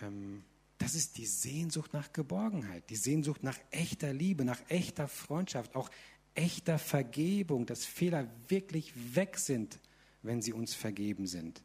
Ähm, 0.00 0.42
das 0.78 0.94
ist 0.94 1.16
die 1.16 1.26
Sehnsucht 1.26 1.92
nach 1.92 2.12
Geborgenheit, 2.12 2.88
die 2.90 2.96
Sehnsucht 2.96 3.42
nach 3.42 3.58
echter 3.70 4.12
Liebe, 4.12 4.44
nach 4.44 4.60
echter 4.68 5.08
Freundschaft, 5.08 5.74
auch 5.74 5.90
echter 6.34 6.78
Vergebung, 6.78 7.66
dass 7.66 7.84
Fehler 7.84 8.28
wirklich 8.48 8.92
weg 9.14 9.38
sind, 9.38 9.78
wenn 10.22 10.42
sie 10.42 10.52
uns 10.52 10.74
vergeben 10.74 11.26
sind. 11.26 11.62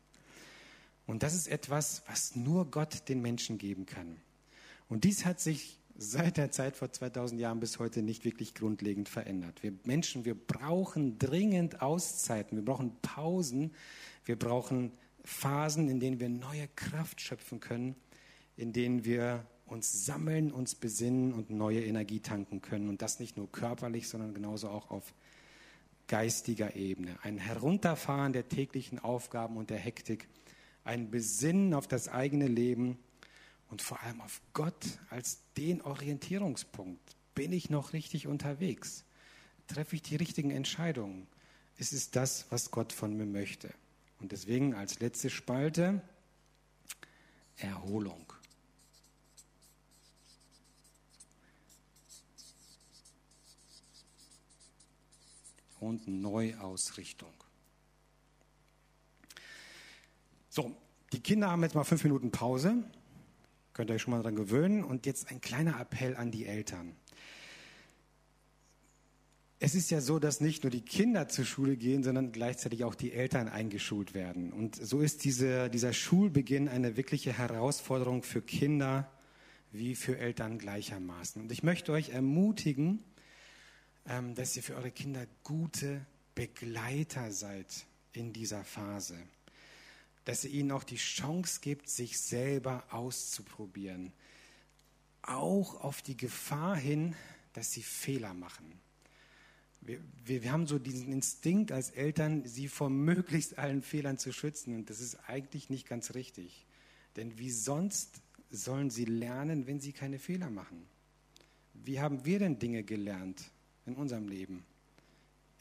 Und 1.12 1.24
das 1.24 1.36
ist 1.36 1.50
etwas, 1.50 2.04
was 2.08 2.38
nur 2.38 2.72
Gott 2.72 3.10
den 3.10 3.22
Menschen 3.22 3.58
geben 3.58 3.86
kann. 3.86 4.16
Und 4.88 5.04
dies 5.04 5.26
hat 5.26 5.42
sich 5.42 5.78
seit 5.98 6.38
der 6.38 6.52
Zeit 6.52 6.78
vor 6.78 6.90
2000 6.90 7.40
Jahren 7.40 7.60
bis 7.60 7.80
heute 7.80 8.02
nicht 8.02 8.24
wirklich 8.24 8.56
grundlegend 8.56 9.10
verändert. 9.10 9.62
Wir 9.62 9.74
Menschen, 9.84 10.24
wir 10.24 10.36
brauchen 10.36 11.20
dringend 11.20 11.82
Auszeiten, 11.82 12.56
wir 12.58 12.64
brauchen 12.64 12.96
Pausen, 13.02 13.74
wir 14.24 14.40
brauchen 14.40 14.94
Phasen, 15.26 15.90
in 15.90 16.00
denen 16.00 16.22
wir 16.22 16.30
neue 16.30 16.70
Kraft 16.78 17.20
schöpfen 17.20 17.60
können, 17.60 17.96
in 18.56 18.72
denen 18.72 19.04
wir 19.04 19.46
uns 19.66 20.06
sammeln, 20.06 20.50
uns 20.50 20.76
besinnen 20.76 21.34
und 21.34 21.50
neue 21.50 21.84
Energie 21.84 22.22
tanken 22.22 22.62
können. 22.62 22.88
Und 22.88 23.02
das 23.02 23.20
nicht 23.20 23.36
nur 23.36 23.52
körperlich, 23.52 24.08
sondern 24.08 24.34
genauso 24.34 24.70
auch 24.70 24.90
auf 24.90 25.14
geistiger 26.08 26.76
Ebene. 26.78 27.18
Ein 27.22 27.38
Herunterfahren 27.38 28.32
der 28.32 28.48
täglichen 28.48 28.98
Aufgaben 28.98 29.58
und 29.58 29.70
der 29.70 29.78
Hektik. 29.78 30.30
Ein 30.84 31.12
Besinnen 31.12 31.74
auf 31.74 31.88
das 31.88 32.08
eigene 32.08 32.48
Leben 32.48 32.98
und 33.70 33.82
vor 33.82 34.02
allem 34.02 34.22
auf 34.22 34.42
Gott 34.54 35.00
als 35.10 35.40
den 35.58 35.82
Orientierungspunkt. 35.82 37.16
Bin 37.36 37.54
ich 37.54 37.70
noch 37.70 37.94
richtig 37.94 38.28
unterwegs? 38.28 39.06
Treffe 39.68 39.96
ich 39.96 40.02
die 40.02 40.18
richtigen 40.18 40.52
Entscheidungen? 40.52 41.28
Ist 41.78 41.94
es 41.94 42.12
das, 42.12 42.46
was 42.50 42.72
Gott 42.72 42.92
von 42.92 43.16
mir 43.16 43.26
möchte? 43.26 43.74
Und 44.20 44.32
deswegen 44.32 44.76
als 44.76 45.00
letzte 45.00 45.30
Spalte 45.30 46.02
Erholung. 47.58 48.34
Und 55.80 56.08
Neuausrichtung. 56.08 57.41
So, 60.54 60.76
die 61.14 61.22
Kinder 61.22 61.50
haben 61.50 61.64
jetzt 61.64 61.76
mal 61.76 61.86
fünf 61.86 62.04
Minuten 62.04 62.30
Pause. 62.30 62.84
Könnt 63.72 63.90
ihr 63.90 63.94
euch 63.94 64.02
schon 64.02 64.12
mal 64.12 64.18
daran 64.18 64.36
gewöhnen. 64.36 64.84
Und 64.84 65.06
jetzt 65.06 65.32
ein 65.32 65.40
kleiner 65.40 65.80
Appell 65.80 66.18
an 66.18 66.30
die 66.30 66.46
Eltern. 66.46 66.94
Es 69.60 69.76
ist 69.76 69.92
ja 69.92 70.02
so, 70.02 70.20
dass 70.20 70.42
nicht 70.42 70.64
nur 70.64 70.70
die 70.70 70.82
Kinder 70.82 71.30
zur 71.30 71.46
Schule 71.46 71.78
gehen, 71.78 72.04
sondern 72.04 72.34
gleichzeitig 72.34 72.84
auch 72.84 72.96
die 72.96 73.14
Eltern 73.14 73.48
eingeschult 73.48 74.14
werden. 74.14 74.52
Und 74.52 74.76
so 74.76 75.00
ist 75.00 75.24
diese, 75.24 75.70
dieser 75.70 75.94
Schulbeginn 75.94 76.68
eine 76.68 76.98
wirkliche 76.98 77.32
Herausforderung 77.32 78.22
für 78.22 78.42
Kinder 78.42 79.10
wie 79.72 79.96
für 79.96 80.18
Eltern 80.18 80.58
gleichermaßen. 80.58 81.44
Und 81.44 81.54
ich 81.54 81.64
möchte 81.64 81.94
euch 81.94 82.10
ermutigen, 82.10 83.02
ähm, 84.06 84.36
dass 84.36 84.58
ihr 84.58 84.64
für 84.64 84.76
eure 84.76 84.92
Kinder 84.92 85.26
gute 85.46 86.06
Begleiter 86.36 87.32
seid 87.32 87.86
in 88.12 88.34
dieser 88.34 88.66
Phase 88.66 89.16
dass 90.26 90.44
ihr 90.44 90.52
ihnen 90.52 90.72
auch 90.72 90.84
die 90.84 90.98
Chance 90.98 91.60
gibt, 91.62 91.90
sich 91.90 92.20
selber 92.20 92.84
auszuprobieren. 92.92 94.14
Auch 95.24 95.82
auf 95.82 96.02
die 96.02 96.18
Gefahr 96.18 96.76
hin, 96.76 97.16
dass 97.54 97.72
sie 97.72 97.84
Fehler 97.84 98.34
machen. 98.34 98.80
Wir, 99.82 100.00
wir, 100.26 100.44
wir, 100.44 100.52
haben 100.52 100.68
so 100.68 100.78
diesen 100.78 101.12
Instinkt 101.12 101.72
als 101.72 101.90
Eltern, 101.90 102.46
sie 102.46 102.68
vor 102.68 102.90
möglichst 102.90 103.58
allen 103.58 103.82
Fehlern 103.82 104.20
zu 104.20 104.32
schützen. 104.32 104.76
Und 104.76 104.90
das 104.90 105.00
ist 105.00 105.16
eigentlich 105.28 105.70
nicht 105.70 105.88
ganz 105.88 106.14
richtig. 106.14 106.66
Denn 107.16 107.38
wie 107.40 107.50
sonst 107.50 108.22
sollen 108.52 108.90
sie 108.90 109.06
lernen, 109.06 109.66
wenn 109.66 109.80
sie 109.80 109.92
keine 109.92 110.20
Fehler 110.20 110.50
machen? 110.50 110.86
Wie 111.74 112.00
haben 112.00 112.26
wir 112.26 112.40
denn 112.40 112.60
Dinge 112.60 112.84
gelernt 112.84 113.44
in 113.86 113.96
unserem 113.96 114.28
Leben? 114.28 114.64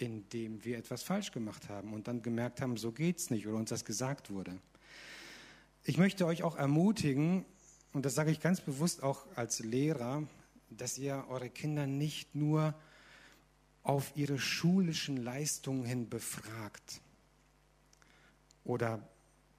Indem 0.00 0.64
wir 0.64 0.78
etwas 0.78 1.02
falsch 1.02 1.32
gemacht 1.32 1.68
haben 1.68 1.92
und 1.92 2.08
dann 2.08 2.22
gemerkt 2.22 2.60
haben, 2.60 2.76
so 2.76 2.92
geht's 2.92 3.30
nicht 3.30 3.46
oder 3.46 3.56
uns 3.56 3.70
das 3.70 3.84
gesagt 3.84 4.30
wurde. 4.30 4.58
Ich 5.84 5.98
möchte 5.98 6.26
euch 6.26 6.42
auch 6.42 6.56
ermutigen, 6.56 7.44
und 7.92 8.06
das 8.06 8.14
sage 8.14 8.30
ich 8.30 8.40
ganz 8.40 8.60
bewusst 8.60 9.02
auch 9.02 9.26
als 9.36 9.60
Lehrer, 9.60 10.22
dass 10.70 10.98
ihr 10.98 11.24
eure 11.28 11.50
Kinder 11.50 11.86
nicht 11.86 12.34
nur 12.34 12.74
auf 13.82 14.12
ihre 14.14 14.38
schulischen 14.38 15.16
Leistungen 15.16 15.84
hin 15.84 16.08
befragt 16.08 17.00
oder 18.64 19.06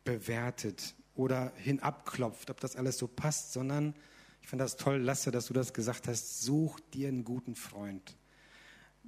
bewertet 0.03 0.95
oder 1.15 1.51
hinabklopft, 1.57 2.49
ob 2.49 2.59
das 2.59 2.75
alles 2.75 2.97
so 2.97 3.07
passt, 3.07 3.51
sondern 3.51 3.93
ich 4.41 4.47
finde 4.47 4.63
das 4.63 4.77
toll, 4.77 4.97
Lasse, 4.97 5.31
dass 5.31 5.47
du 5.47 5.53
das 5.53 5.73
gesagt 5.73 6.07
hast, 6.07 6.41
such 6.41 6.79
dir 6.93 7.09
einen 7.09 7.25
guten 7.25 7.55
Freund 7.55 8.15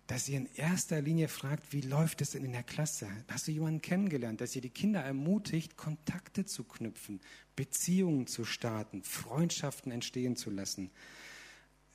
dass 0.08 0.28
ihr 0.28 0.38
in 0.38 0.50
erster 0.56 1.02
Linie 1.02 1.30
fragt, 1.30 1.72
wie 1.72 1.82
läuft 1.82 2.22
es 2.22 2.32
denn 2.32 2.44
in 2.44 2.52
der 2.52 2.64
Klasse? 2.64 3.08
Hast 3.30 3.48
du 3.48 3.52
jemanden 3.52 3.82
kennengelernt? 3.82 4.42
Dass 4.42 4.56
ihr 4.56 4.62
die 4.62 4.70
Kinder 4.70 5.02
ermutigt, 5.02 5.78
Kontakte 5.78 6.46
zu 6.46 6.66
knüpfen, 6.66 7.22
Beziehungen 7.56 8.28
zu 8.28 8.44
starten, 8.44 9.04
Freundschaften 9.04 9.92
entstehen 9.92 10.36
zu 10.36 10.50
lassen, 10.50 10.92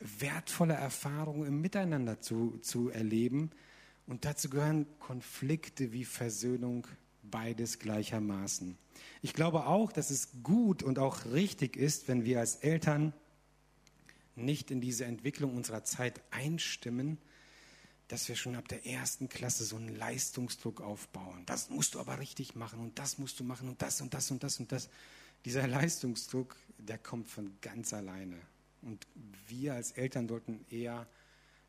wertvolle 0.01 0.75
Erfahrungen 0.75 1.47
im 1.47 1.61
Miteinander 1.61 2.21
zu, 2.21 2.59
zu 2.63 2.89
erleben. 2.89 3.51
Und 4.07 4.25
dazu 4.25 4.49
gehören 4.49 4.87
Konflikte 4.99 5.93
wie 5.93 6.05
Versöhnung, 6.05 6.87
beides 7.23 7.79
gleichermaßen. 7.79 8.79
Ich 9.21 9.35
glaube 9.35 9.67
auch, 9.67 9.93
dass 9.93 10.11
es 10.11 10.43
gut 10.43 10.83
und 10.83 10.99
auch 10.99 11.27
richtig 11.27 11.77
ist, 11.77 12.09
wenn 12.09 12.25
wir 12.25 12.41
als 12.41 12.57
Eltern 12.57 13.13
nicht 14.35 14.71
in 14.71 14.81
diese 14.81 15.05
Entwicklung 15.05 15.57
unserer 15.57 15.85
Zeit 15.85 16.23
einstimmen, 16.31 17.19
dass 18.09 18.29
wir 18.29 18.37
schon 18.37 18.57
ab 18.57 18.67
der 18.69 18.87
ersten 18.87 19.29
Klasse 19.29 19.65
so 19.65 19.77
einen 19.77 19.95
Leistungsdruck 19.95 20.81
aufbauen. 20.81 21.45
Das 21.45 21.69
musst 21.69 21.95
du 21.95 22.01
aber 22.01 22.19
richtig 22.19 22.55
machen 22.55 22.81
und 22.81 22.99
das 22.99 23.19
musst 23.19 23.39
du 23.39 23.45
machen 23.45 23.69
und 23.69 23.81
das 23.83 24.01
und 24.01 24.15
das 24.15 24.31
und 24.31 24.43
das 24.43 24.59
und 24.59 24.73
das. 24.73 24.89
Dieser 25.45 25.69
Leistungsdruck, 25.69 26.57
der 26.79 26.99
kommt 26.99 27.29
von 27.29 27.53
ganz 27.61 27.93
alleine. 27.93 28.41
Und 28.83 29.07
wir 29.47 29.75
als 29.75 29.93
Eltern 29.93 30.27
sollten 30.27 30.65
eher 30.71 31.07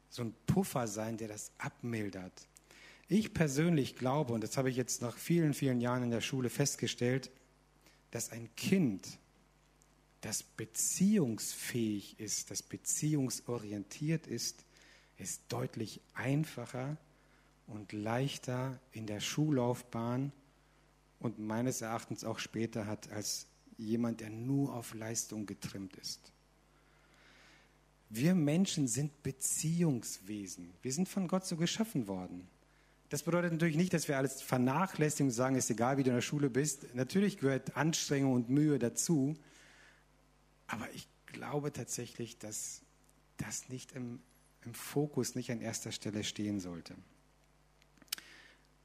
so 0.10 0.24
ein 0.24 0.34
Puffer 0.48 0.88
sein, 0.88 1.18
der 1.18 1.28
das 1.28 1.52
abmildert. 1.58 2.48
Ich 3.10 3.34
persönlich 3.34 3.96
glaube, 3.96 4.34
und 4.34 4.42
das 4.42 4.58
habe 4.58 4.70
ich 4.70 4.78
jetzt 4.78 5.02
nach 5.02 5.18
vielen, 5.18 5.54
vielen 5.54 5.82
Jahren 5.82 6.04
in 6.04 6.12
der 6.12 6.22
Schule 6.22 6.50
festgestellt, 6.50 7.32
dass 8.12 8.32
ein 8.32 8.50
Kind, 8.56 9.20
das 10.22 10.44
beziehungsfähig 10.44 12.20
ist, 12.20 12.50
das 12.50 12.62
beziehungsorientiert 12.62 14.26
ist, 14.26 14.64
ist 15.20 15.43
deutlich 15.49 16.01
einfacher 16.13 16.97
und 17.67 17.93
leichter 17.93 18.80
in 18.91 19.05
der 19.05 19.20
Schullaufbahn 19.20 20.32
und 21.20 21.39
meines 21.39 21.82
Erachtens 21.82 22.24
auch 22.24 22.39
später 22.39 22.88
hat 22.88 23.11
als 23.11 23.47
jemand, 23.78 24.22
der 24.22 24.30
nur 24.30 24.74
auf 24.74 24.93
Leistung 24.93 25.45
getrimmt 25.45 25.95
ist. 25.97 26.32
Wir 28.09 28.34
Menschen 28.34 28.88
sind 28.88 29.22
Beziehungswesen. 29.22 30.74
Wir 30.82 30.91
sind 30.91 31.07
von 31.07 31.28
Gott 31.28 31.45
so 31.45 31.57
geschaffen 31.57 32.07
worden. 32.07 32.47
Das 33.09 33.24
bedeutet 33.24 33.51
natürlich 33.51 33.76
nicht, 33.76 33.93
dass 33.93 34.07
wir 34.07 34.17
alles 34.17 34.41
vernachlässigen 34.41 35.28
und 35.28 35.34
sagen, 35.34 35.55
ist 35.55 35.70
egal, 35.70 35.97
wie 35.97 36.03
du 36.03 36.09
in 36.09 36.15
der 36.15 36.22
Schule 36.22 36.49
bist. 36.49 36.95
Natürlich 36.95 37.38
gehört 37.38 37.76
Anstrengung 37.76 38.34
und 38.34 38.49
Mühe 38.49 38.80
dazu. 38.80 39.36
Aber 40.67 40.88
ich 40.93 41.07
glaube 41.28 41.72
tatsächlich, 41.72 42.38
dass 42.39 42.82
das 43.38 43.70
nicht 43.70 43.91
im 43.93 44.20
im 44.66 44.74
Fokus 44.74 45.36
nicht 45.36 45.51
an 45.51 45.62
erster 45.62 45.91
Stelle 45.91 46.24
stehen 46.24 46.60
sollte. 46.60 46.95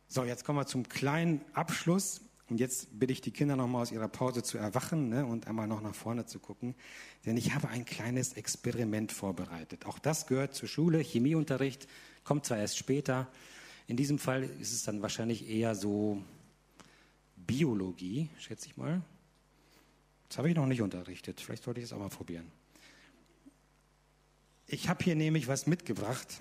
So, 0.09 0.25
jetzt 0.25 0.45
kommen 0.45 0.59
wir 0.59 0.67
zum 0.67 0.89
kleinen 0.89 1.41
Abschluss. 1.55 2.21
Und 2.51 2.61
jetzt 2.61 2.99
bitte 2.99 3.13
ich 3.13 3.23
die 3.23 3.31
Kinder 3.31 3.57
nochmal 3.57 3.83
aus 3.83 3.91
ihrer 3.91 4.07
Pause 4.07 4.43
zu 4.43 4.59
erwachen 4.59 5.09
ne, 5.09 5.25
und 5.25 5.47
einmal 5.47 5.67
noch 5.67 5.81
nach 5.81 5.95
vorne 5.95 6.27
zu 6.27 6.39
gucken. 6.39 6.75
Denn 7.25 7.39
ich 7.39 7.55
habe 7.55 7.69
ein 7.69 7.87
kleines 7.87 8.35
Experiment 8.35 9.13
vorbereitet. 9.13 9.87
Auch 9.87 9.99
das 9.99 10.27
gehört 10.27 10.55
zur 10.55 10.69
Schule. 10.69 10.99
Chemieunterricht 10.99 11.89
kommt 12.23 12.45
zwar 12.45 12.59
erst 12.59 12.77
später. 12.77 13.29
In 13.87 13.97
diesem 13.97 14.19
Fall 14.19 14.45
ist 14.61 14.73
es 14.73 14.83
dann 14.83 15.01
wahrscheinlich 15.01 15.49
eher 15.49 15.75
so 15.75 16.23
Biologie, 17.37 18.29
schätze 18.39 18.67
ich 18.67 18.77
mal. 18.77 19.03
Das 20.29 20.39
habe 20.39 20.49
ich 20.51 20.55
noch 20.55 20.67
nicht 20.67 20.83
unterrichtet. 20.83 21.41
Vielleicht 21.41 21.65
sollte 21.65 21.81
ich 21.81 21.87
es 21.87 21.93
auch 21.93 21.99
mal 21.99 22.09
probieren. 22.09 22.51
Ich 24.67 24.89
habe 24.89 25.05
hier 25.05 25.15
nämlich 25.15 25.47
was 25.47 25.67
mitgebracht. 25.67 26.41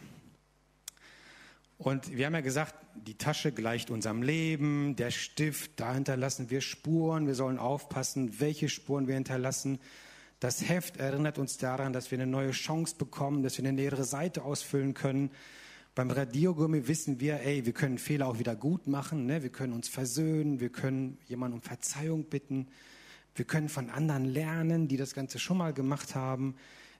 Und 1.78 2.16
wir 2.16 2.26
haben 2.26 2.34
ja 2.34 2.42
gesagt, 2.42 2.76
die 2.96 3.18
Tasche 3.18 3.52
gleicht 3.52 3.92
unserem 3.92 4.22
Leben, 4.22 4.96
der 4.96 5.12
Stift, 5.12 5.72
da 5.76 5.94
hinterlassen 5.94 6.50
wir 6.50 6.62
Spuren, 6.62 7.28
wir 7.28 7.36
sollen 7.36 7.58
aufpassen, 7.58 8.40
welche 8.40 8.70
Spuren 8.70 9.08
wir 9.08 9.16
hinterlassen. 9.16 9.80
Das 10.40 10.68
Heft 10.70 10.98
erinnert 10.98 11.38
uns 11.38 11.58
daran, 11.58 11.92
dass 11.92 12.12
wir 12.12 12.18
eine 12.18 12.28
neue 12.28 12.52
Chance 12.52 12.96
bekommen, 12.98 13.44
dass 13.44 13.58
wir 13.58 13.66
eine 13.66 13.74
nähere 13.74 14.06
Seite 14.06 14.44
ausfüllen 14.44 14.94
können. 14.94 15.32
Beim 15.94 16.10
Radiogummi 16.10 16.88
wissen 16.88 17.20
wir, 17.20 17.42
ey, 17.42 17.66
wir 17.66 17.74
können 17.74 17.98
Fehler 17.98 18.28
auch 18.28 18.40
wieder 18.40 18.56
gut 18.56 18.88
machen, 18.88 19.26
ne? 19.26 19.44
wir 19.44 19.52
können 19.52 19.74
uns 19.74 19.90
versöhnen, 19.90 20.62
wir 20.62 20.70
können 20.70 21.18
jemanden 21.28 21.58
um 21.58 21.62
Verzeihung 21.62 22.26
bitten, 22.26 22.68
wir 23.36 23.46
können 23.46 23.68
von 23.68 23.90
anderen 23.90 24.26
lernen, 24.26 24.88
die 24.88 24.98
das 24.98 25.14
Ganze 25.14 25.40
schon 25.40 25.58
mal 25.58 25.74
gemacht 25.74 26.16
haben, 26.16 26.56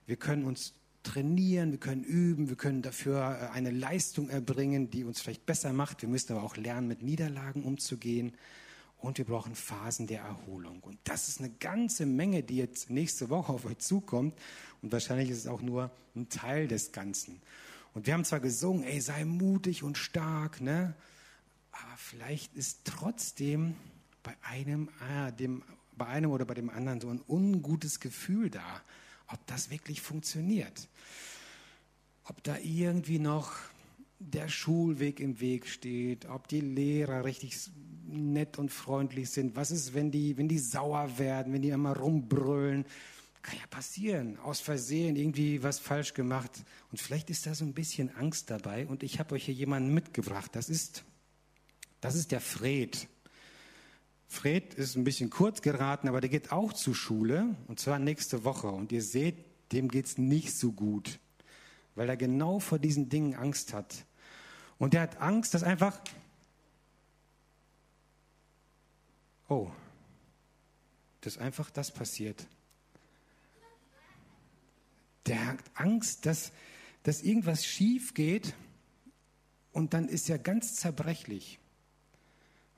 wir 0.06 0.16
können 0.16 0.44
uns 0.44 0.74
trainieren, 1.04 1.70
wir 1.70 1.78
können 1.78 2.02
üben, 2.02 2.48
wir 2.48 2.56
können 2.56 2.82
dafür 2.82 3.20
äh, 3.20 3.54
eine 3.54 3.70
Leistung 3.70 4.28
erbringen, 4.28 4.90
die 4.90 5.04
uns 5.04 5.20
vielleicht 5.20 5.46
besser 5.46 5.72
macht. 5.72 6.02
Wir 6.02 6.08
müssen 6.08 6.32
aber 6.32 6.42
auch 6.42 6.56
lernen, 6.56 6.88
mit 6.88 7.02
Niederlagen 7.02 7.62
umzugehen. 7.62 8.32
Und 8.98 9.18
wir 9.18 9.26
brauchen 9.26 9.54
Phasen 9.54 10.06
der 10.06 10.22
Erholung. 10.22 10.80
Und 10.80 10.98
das 11.04 11.28
ist 11.28 11.38
eine 11.38 11.50
ganze 11.50 12.06
Menge, 12.06 12.42
die 12.42 12.56
jetzt 12.56 12.88
nächste 12.88 13.28
Woche 13.28 13.52
auf 13.52 13.66
euch 13.66 13.78
zukommt. 13.78 14.34
Und 14.80 14.92
wahrscheinlich 14.92 15.28
ist 15.28 15.38
es 15.38 15.46
auch 15.46 15.60
nur 15.60 15.90
ein 16.16 16.30
Teil 16.30 16.68
des 16.68 16.90
Ganzen. 16.90 17.40
Und 17.92 18.06
wir 18.06 18.14
haben 18.14 18.24
zwar 18.24 18.40
gesungen, 18.40 18.82
ey, 18.82 19.00
sei 19.00 19.24
mutig 19.24 19.82
und 19.82 19.98
stark, 19.98 20.60
ne? 20.60 20.94
Aber 21.70 21.96
vielleicht 21.96 22.54
ist 22.54 22.80
trotzdem 22.84 23.76
bei 24.22 24.34
einem, 24.42 24.88
ah, 25.00 25.30
dem, 25.32 25.62
bei 25.96 26.06
einem 26.06 26.30
oder 26.30 26.44
bei 26.44 26.54
dem 26.54 26.70
anderen 26.70 27.00
so 27.00 27.10
ein 27.10 27.20
ungutes 27.28 28.00
Gefühl 28.00 28.48
da 28.48 28.82
ob 29.34 29.46
das 29.46 29.70
wirklich 29.70 30.00
funktioniert. 30.00 30.88
Ob 32.24 32.42
da 32.44 32.56
irgendwie 32.58 33.18
noch 33.18 33.52
der 34.18 34.48
Schulweg 34.48 35.20
im 35.20 35.40
Weg 35.40 35.66
steht, 35.66 36.26
ob 36.26 36.48
die 36.48 36.60
Lehrer 36.60 37.24
richtig 37.24 37.56
nett 38.06 38.58
und 38.58 38.70
freundlich 38.70 39.30
sind. 39.30 39.56
Was 39.56 39.70
ist, 39.70 39.92
wenn 39.92 40.10
die, 40.10 40.36
wenn 40.38 40.48
die 40.48 40.58
sauer 40.58 41.18
werden, 41.18 41.52
wenn 41.52 41.62
die 41.62 41.70
immer 41.70 41.96
rumbrüllen? 41.96 42.86
Kann 43.42 43.58
ja 43.58 43.66
passieren, 43.68 44.38
aus 44.38 44.60
Versehen 44.60 45.16
irgendwie 45.16 45.62
was 45.62 45.78
falsch 45.78 46.14
gemacht. 46.14 46.64
Und 46.90 46.98
vielleicht 46.98 47.28
ist 47.28 47.44
da 47.44 47.54
so 47.54 47.64
ein 47.64 47.74
bisschen 47.74 48.14
Angst 48.16 48.50
dabei. 48.50 48.86
Und 48.86 49.02
ich 49.02 49.18
habe 49.18 49.34
euch 49.34 49.44
hier 49.44 49.54
jemanden 49.54 49.92
mitgebracht. 49.92 50.52
Das 50.54 50.70
ist, 50.70 51.04
das 52.00 52.14
ist 52.14 52.32
der 52.32 52.40
Fred. 52.40 53.06
Fred 54.26 54.74
ist 54.74 54.96
ein 54.96 55.04
bisschen 55.04 55.30
kurz 55.30 55.62
geraten, 55.62 56.08
aber 56.08 56.20
der 56.20 56.30
geht 56.30 56.52
auch 56.52 56.72
zur 56.72 56.94
Schule. 56.94 57.54
Und 57.68 57.80
zwar 57.80 57.98
nächste 57.98 58.44
Woche. 58.44 58.68
Und 58.68 58.92
ihr 58.92 59.02
seht, 59.02 59.36
dem 59.72 59.88
geht 59.88 60.06
es 60.06 60.18
nicht 60.18 60.56
so 60.56 60.72
gut, 60.72 61.18
weil 61.94 62.08
er 62.08 62.16
genau 62.16 62.58
vor 62.58 62.78
diesen 62.78 63.08
Dingen 63.08 63.34
Angst 63.34 63.72
hat. 63.72 64.04
Und 64.78 64.94
er 64.94 65.02
hat 65.02 65.20
Angst, 65.20 65.54
dass 65.54 65.62
einfach, 65.62 66.00
oh, 69.48 69.70
dass 71.20 71.38
einfach 71.38 71.70
das 71.70 71.92
passiert 71.92 72.46
der 75.26 75.46
hat 75.46 75.58
Angst, 75.74 76.26
dass, 76.26 76.52
dass 77.02 77.22
irgendwas 77.22 77.64
schief 77.66 78.14
geht 78.14 78.54
und 79.72 79.94
dann 79.94 80.08
ist 80.08 80.28
er 80.28 80.38
ganz 80.38 80.74
zerbrechlich. 80.76 81.58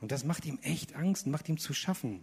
Und 0.00 0.12
das 0.12 0.24
macht 0.24 0.44
ihm 0.44 0.58
echt 0.62 0.94
Angst, 0.94 1.26
macht 1.26 1.48
ihm 1.48 1.58
zu 1.58 1.72
schaffen. 1.74 2.22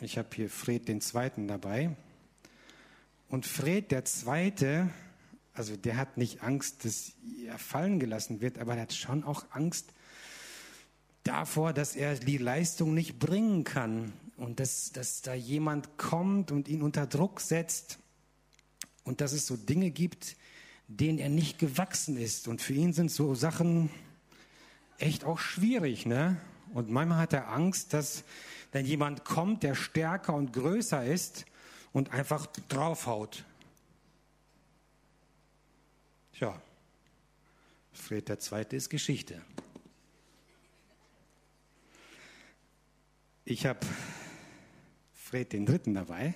Ich 0.00 0.18
habe 0.18 0.28
hier 0.34 0.50
Fred 0.50 0.88
den 0.88 1.00
Zweiten 1.00 1.48
dabei. 1.48 1.96
Und 3.28 3.46
Fred 3.46 3.90
der 3.90 4.04
Zweite, 4.04 4.90
also 5.54 5.76
der 5.76 5.96
hat 5.96 6.16
nicht 6.16 6.42
Angst, 6.42 6.84
dass 6.84 7.12
er 7.46 7.58
fallen 7.58 7.98
gelassen 7.98 8.40
wird, 8.40 8.58
aber 8.58 8.74
er 8.74 8.82
hat 8.82 8.92
schon 8.92 9.24
auch 9.24 9.46
Angst 9.50 9.92
davor, 11.24 11.72
dass 11.72 11.96
er 11.96 12.14
die 12.14 12.38
Leistung 12.38 12.94
nicht 12.94 13.18
bringen 13.18 13.64
kann 13.64 14.12
und 14.36 14.60
dass, 14.60 14.92
dass 14.92 15.22
da 15.22 15.34
jemand 15.34 15.96
kommt 15.96 16.52
und 16.52 16.68
ihn 16.68 16.82
unter 16.82 17.06
Druck 17.06 17.40
setzt 17.40 17.98
und 19.02 19.20
dass 19.20 19.32
es 19.32 19.46
so 19.46 19.56
Dinge 19.56 19.90
gibt, 19.90 20.36
denen 20.88 21.18
er 21.18 21.30
nicht 21.30 21.58
gewachsen 21.58 22.16
ist. 22.16 22.48
Und 22.48 22.62
für 22.62 22.74
ihn 22.74 22.92
sind 22.92 23.10
so 23.10 23.34
Sachen 23.34 23.90
echt 24.98 25.24
auch 25.24 25.38
schwierig. 25.38 26.06
Ne? 26.06 26.40
Und 26.72 26.90
manchmal 26.90 27.18
hat 27.18 27.32
er 27.32 27.48
Angst, 27.48 27.92
dass 27.92 28.24
dann 28.72 28.84
jemand 28.84 29.24
kommt, 29.24 29.62
der 29.62 29.74
stärker 29.74 30.34
und 30.34 30.52
größer 30.52 31.04
ist 31.04 31.46
und 31.92 32.12
einfach 32.12 32.46
draufhaut. 32.68 33.44
Tja, 36.32 36.60
Fred 37.92 38.28
der 38.28 38.38
Zweite 38.38 38.76
ist 38.76 38.90
Geschichte. 38.90 39.40
Ich 43.44 43.64
habe 43.64 43.80
Fred 45.14 45.52
den 45.52 45.64
Dritten 45.64 45.94
dabei. 45.94 46.34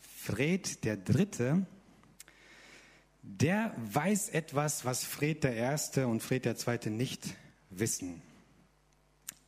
Fred 0.00 0.84
der 0.84 0.96
Dritte, 0.96 1.66
der 3.26 3.74
weiß 3.92 4.30
etwas, 4.30 4.84
was 4.84 5.04
Fred 5.04 5.44
der 5.44 5.54
Erste 5.54 6.06
und 6.06 6.22
Fred 6.22 6.44
der 6.44 6.56
Zweite 6.56 6.90
nicht 6.90 7.34
wissen. 7.70 8.22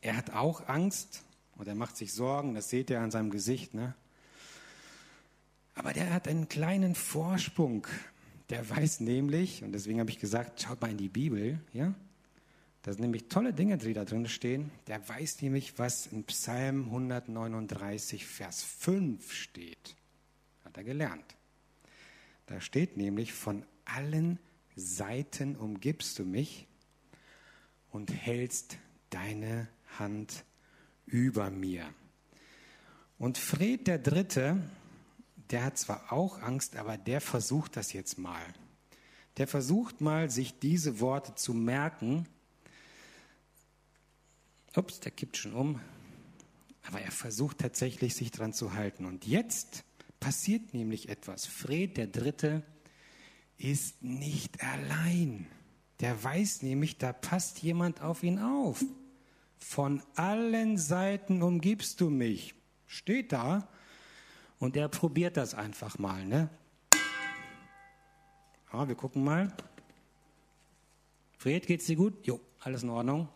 Er 0.01 0.17
hat 0.17 0.31
auch 0.31 0.69
Angst 0.69 1.23
und 1.57 1.69
er 1.69 1.75
macht 1.75 1.97
sich 1.97 2.13
Sorgen, 2.13 2.55
das 2.55 2.69
seht 2.69 2.91
ihr 2.91 3.01
an 3.01 3.11
seinem 3.11 3.31
Gesicht. 3.31 3.75
Ne? 3.75 3.95
Aber 5.75 5.93
der 5.93 6.13
hat 6.13 6.29
einen 6.29 6.49
kleinen 6.49 6.95
Vorsprung. 6.95 7.87
Der 8.51 8.69
weiß 8.69 9.01
nämlich, 9.01 9.63
und 9.63 9.73
deswegen 9.73 10.01
habe 10.01 10.11
ich 10.11 10.19
gesagt, 10.19 10.63
schaut 10.63 10.81
mal 10.81 10.91
in 10.91 10.97
die 10.97 11.11
Bibel, 11.11 11.61
ja? 11.73 11.95
Da 12.83 12.93
sind 12.93 13.03
nämlich 13.03 13.29
tolle 13.29 13.53
Dinge, 13.53 13.77
die 13.77 13.93
da 13.93 14.05
drin 14.05 14.27
stehen. 14.29 14.71
Der 14.87 15.07
weiß 15.07 15.43
nämlich, 15.43 15.79
was 15.79 16.07
in 16.07 16.25
Psalm 16.25 16.85
139, 16.85 18.25
Vers 18.25 18.63
5 18.63 19.33
steht 19.33 19.97
er 20.79 20.85
gelernt. 20.85 21.37
Da 22.49 22.63
steht 22.63 22.97
nämlich, 22.97 23.35
von 23.35 23.65
allen 23.85 24.39
Seiten 24.75 25.55
umgibst 25.55 26.19
du 26.19 26.25
mich 26.25 26.67
und 27.91 28.11
hältst 28.11 28.79
deine 29.11 29.69
Hand 29.99 30.45
über 31.05 31.51
mir. 31.51 31.87
Und 33.19 33.37
Fred 33.37 33.87
der 33.87 33.99
Dritte, 33.99 34.63
der 35.51 35.65
hat 35.65 35.79
zwar 35.79 36.11
auch 36.11 36.41
Angst, 36.41 36.77
aber 36.77 36.97
der 36.97 37.21
versucht 37.21 37.77
das 37.77 37.93
jetzt 37.93 38.19
mal. 38.19 38.43
Der 39.37 39.47
versucht 39.47 40.01
mal, 40.01 40.31
sich 40.31 40.59
diese 40.59 41.01
Worte 41.01 41.35
zu 41.35 41.53
merken. 41.53 42.27
Ups, 44.75 45.01
der 45.01 45.13
kippt 45.13 45.37
schon 45.37 45.53
um. 45.53 45.81
Aber 46.87 47.01
er 47.01 47.13
versucht 47.13 47.59
tatsächlich, 47.59 48.15
sich 48.15 48.31
dran 48.31 48.55
zu 48.55 48.73
halten. 48.73 49.05
Und 49.05 49.27
jetzt 49.27 49.85
passiert 50.29 50.75
nämlich 50.75 51.09
etwas. 51.09 51.47
Fred 51.47 51.97
der 51.97 52.07
Dritte 52.07 52.63
ist 53.57 54.03
nicht 54.03 54.63
allein. 54.63 55.47
Der 56.01 56.23
weiß 56.23 56.61
nämlich, 56.61 56.99
da 56.99 57.15
passt 57.15 57.63
jemand 57.63 58.03
auf 58.03 58.23
ihn 58.23 58.39
auf. 58.39 58.85
Von 59.57 60.03
allen 60.17 60.77
Seiten 60.77 61.41
umgibst 61.41 62.03
du 62.03 62.11
mich. 62.11 62.55
Steht 62.87 63.33
da. 63.33 63.71
Und 64.59 64.77
er 64.77 64.91
probiert 64.91 65.39
das 65.39 65.55
einfach 65.55 65.99
mal. 65.99 66.27
Ne? 66.27 66.51
Ja, 68.71 68.87
wir 68.87 68.97
gucken 68.97 69.25
mal. 69.25 69.51
Fred, 71.39 71.67
geht's 71.67 71.87
dir 71.87 71.97
gut? 71.97 72.27
Jo, 72.27 72.39
alles 72.61 72.83
in 72.83 72.91
Ordnung. 72.91 73.31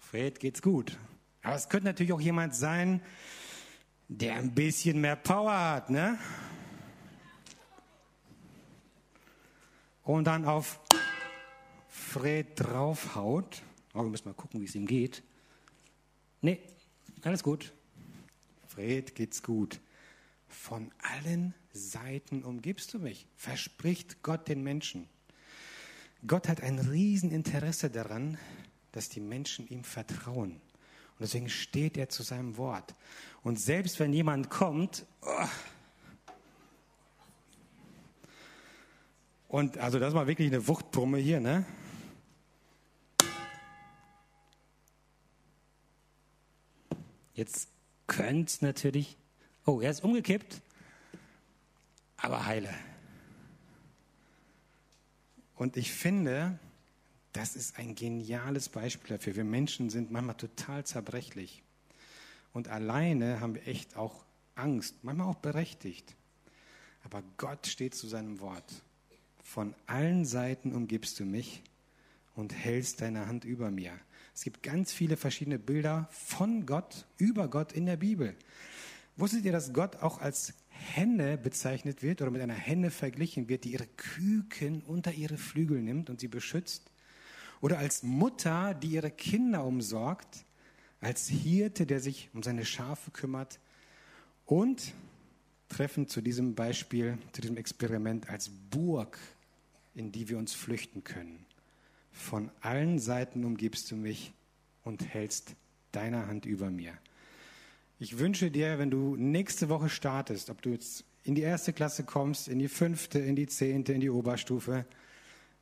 Fred, 0.00 0.40
geht's 0.40 0.60
gut. 0.60 0.98
Aber 1.44 1.54
es 1.54 1.68
könnte 1.68 1.86
natürlich 1.86 2.12
auch 2.12 2.20
jemand 2.20 2.52
sein, 2.56 3.00
der 4.18 4.36
ein 4.36 4.54
bisschen 4.54 5.00
mehr 5.00 5.16
Power 5.16 5.52
hat, 5.52 5.90
ne? 5.90 6.18
Und 10.02 10.24
dann 10.24 10.44
auf 10.44 10.80
Fred 11.88 12.60
draufhaut. 12.60 13.62
Oh, 13.94 14.02
wir 14.02 14.10
müssen 14.10 14.28
mal 14.28 14.34
gucken, 14.34 14.60
wie 14.60 14.66
es 14.66 14.74
ihm 14.74 14.86
geht. 14.86 15.22
Nee, 16.42 16.60
alles 17.22 17.42
gut. 17.42 17.72
Fred 18.68 19.14
geht's 19.14 19.42
gut. 19.42 19.80
Von 20.46 20.92
allen 20.98 21.54
Seiten 21.72 22.44
umgibst 22.44 22.94
du 22.94 22.98
mich, 22.98 23.26
verspricht 23.36 24.22
Gott 24.22 24.46
den 24.46 24.62
Menschen. 24.62 25.08
Gott 26.26 26.48
hat 26.48 26.62
ein 26.62 26.78
Rieseninteresse 26.78 27.90
daran, 27.90 28.38
dass 28.92 29.08
die 29.08 29.20
Menschen 29.20 29.66
ihm 29.68 29.84
vertrauen. 29.84 30.60
Und 31.14 31.20
deswegen 31.20 31.48
steht 31.48 31.96
er 31.96 32.08
zu 32.08 32.22
seinem 32.22 32.56
Wort. 32.56 32.94
Und 33.42 33.60
selbst 33.60 34.00
wenn 34.00 34.12
jemand 34.12 34.50
kommt, 34.50 35.06
oh, 35.22 35.48
und 39.48 39.78
also 39.78 40.00
das 40.00 40.12
war 40.14 40.26
wirklich 40.26 40.48
eine 40.48 40.66
Wuchtbrumme 40.66 41.18
hier, 41.18 41.40
ne? 41.40 41.64
Jetzt 47.34 47.68
könnte 48.06 48.50
es 48.50 48.62
natürlich. 48.62 49.16
Oh, 49.66 49.80
er 49.80 49.90
ist 49.90 50.02
umgekippt, 50.02 50.60
aber 52.16 52.46
heile. 52.46 52.74
Und 55.56 55.76
ich 55.76 55.92
finde, 55.92 56.58
das 57.34 57.56
ist 57.56 57.78
ein 57.78 57.94
geniales 57.96 58.68
Beispiel 58.68 59.16
dafür. 59.16 59.36
Wir 59.36 59.44
Menschen 59.44 59.90
sind 59.90 60.10
manchmal 60.10 60.36
total 60.36 60.84
zerbrechlich. 60.84 61.62
Und 62.52 62.68
alleine 62.68 63.40
haben 63.40 63.56
wir 63.56 63.66
echt 63.66 63.96
auch 63.96 64.24
Angst, 64.54 65.02
manchmal 65.02 65.28
auch 65.28 65.36
berechtigt. 65.36 66.14
Aber 67.02 67.24
Gott 67.36 67.66
steht 67.66 67.94
zu 67.94 68.06
seinem 68.06 68.38
Wort. 68.40 68.82
Von 69.42 69.74
allen 69.86 70.24
Seiten 70.24 70.72
umgibst 70.72 71.18
du 71.18 71.24
mich 71.24 71.62
und 72.36 72.54
hältst 72.54 73.00
deine 73.00 73.26
Hand 73.26 73.44
über 73.44 73.70
mir. 73.70 73.92
Es 74.32 74.44
gibt 74.44 74.62
ganz 74.62 74.92
viele 74.92 75.16
verschiedene 75.16 75.58
Bilder 75.58 76.08
von 76.12 76.66
Gott, 76.66 77.04
über 77.18 77.48
Gott 77.48 77.72
in 77.72 77.86
der 77.86 77.96
Bibel. 77.96 78.36
Wusstet 79.16 79.44
ihr, 79.44 79.52
dass 79.52 79.72
Gott 79.72 79.96
auch 79.96 80.20
als 80.20 80.54
Henne 80.68 81.36
bezeichnet 81.36 82.02
wird 82.02 82.22
oder 82.22 82.30
mit 82.30 82.42
einer 82.42 82.54
Henne 82.54 82.92
verglichen 82.92 83.48
wird, 83.48 83.64
die 83.64 83.72
ihre 83.72 83.86
Küken 83.86 84.82
unter 84.82 85.12
ihre 85.12 85.36
Flügel 85.36 85.82
nimmt 85.82 86.10
und 86.10 86.20
sie 86.20 86.28
beschützt? 86.28 86.90
Oder 87.64 87.78
als 87.78 88.02
Mutter, 88.02 88.74
die 88.74 88.88
ihre 88.88 89.10
Kinder 89.10 89.64
umsorgt, 89.64 90.44
als 91.00 91.28
Hirte, 91.28 91.86
der 91.86 91.98
sich 91.98 92.28
um 92.34 92.42
seine 92.42 92.66
Schafe 92.66 93.10
kümmert 93.10 93.58
und 94.44 94.92
treffen 95.70 96.06
zu 96.06 96.20
diesem 96.20 96.54
Beispiel, 96.54 97.16
zu 97.32 97.40
diesem 97.40 97.56
Experiment 97.56 98.28
als 98.28 98.50
Burg, 98.50 99.18
in 99.94 100.12
die 100.12 100.28
wir 100.28 100.36
uns 100.36 100.52
flüchten 100.52 101.04
können. 101.04 101.46
Von 102.12 102.50
allen 102.60 102.98
Seiten 102.98 103.46
umgibst 103.46 103.90
du 103.90 103.96
mich 103.96 104.34
und 104.82 105.02
hältst 105.14 105.54
deine 105.90 106.26
Hand 106.26 106.44
über 106.44 106.68
mir. 106.68 106.92
Ich 107.98 108.18
wünsche 108.18 108.50
dir, 108.50 108.78
wenn 108.78 108.90
du 108.90 109.16
nächste 109.16 109.70
Woche 109.70 109.88
startest, 109.88 110.50
ob 110.50 110.60
du 110.60 110.68
jetzt 110.68 111.06
in 111.22 111.34
die 111.34 111.40
erste 111.40 111.72
Klasse 111.72 112.04
kommst, 112.04 112.46
in 112.46 112.58
die 112.58 112.68
fünfte, 112.68 113.20
in 113.20 113.36
die 113.36 113.46
zehnte, 113.46 113.94
in 113.94 114.02
die 114.02 114.10
Oberstufe, 114.10 114.84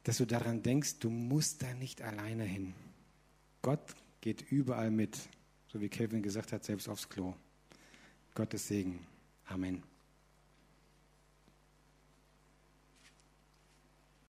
dass 0.04 0.18
du 0.18 0.26
daran 0.26 0.62
denkst, 0.62 0.98
du 0.98 1.10
musst 1.10 1.62
da 1.62 1.74
nicht 1.74 2.02
alleine 2.02 2.44
hin. 2.44 2.74
Gott 3.62 3.94
geht 4.20 4.42
überall 4.50 4.90
mit, 4.90 5.18
so 5.68 5.80
wie 5.80 5.88
Kelvin 5.88 6.22
gesagt 6.22 6.52
hat, 6.52 6.64
selbst 6.64 6.88
aufs 6.88 7.08
Klo. 7.08 7.34
Gottes 8.34 8.68
Segen. 8.68 9.06
Amen. 9.46 9.82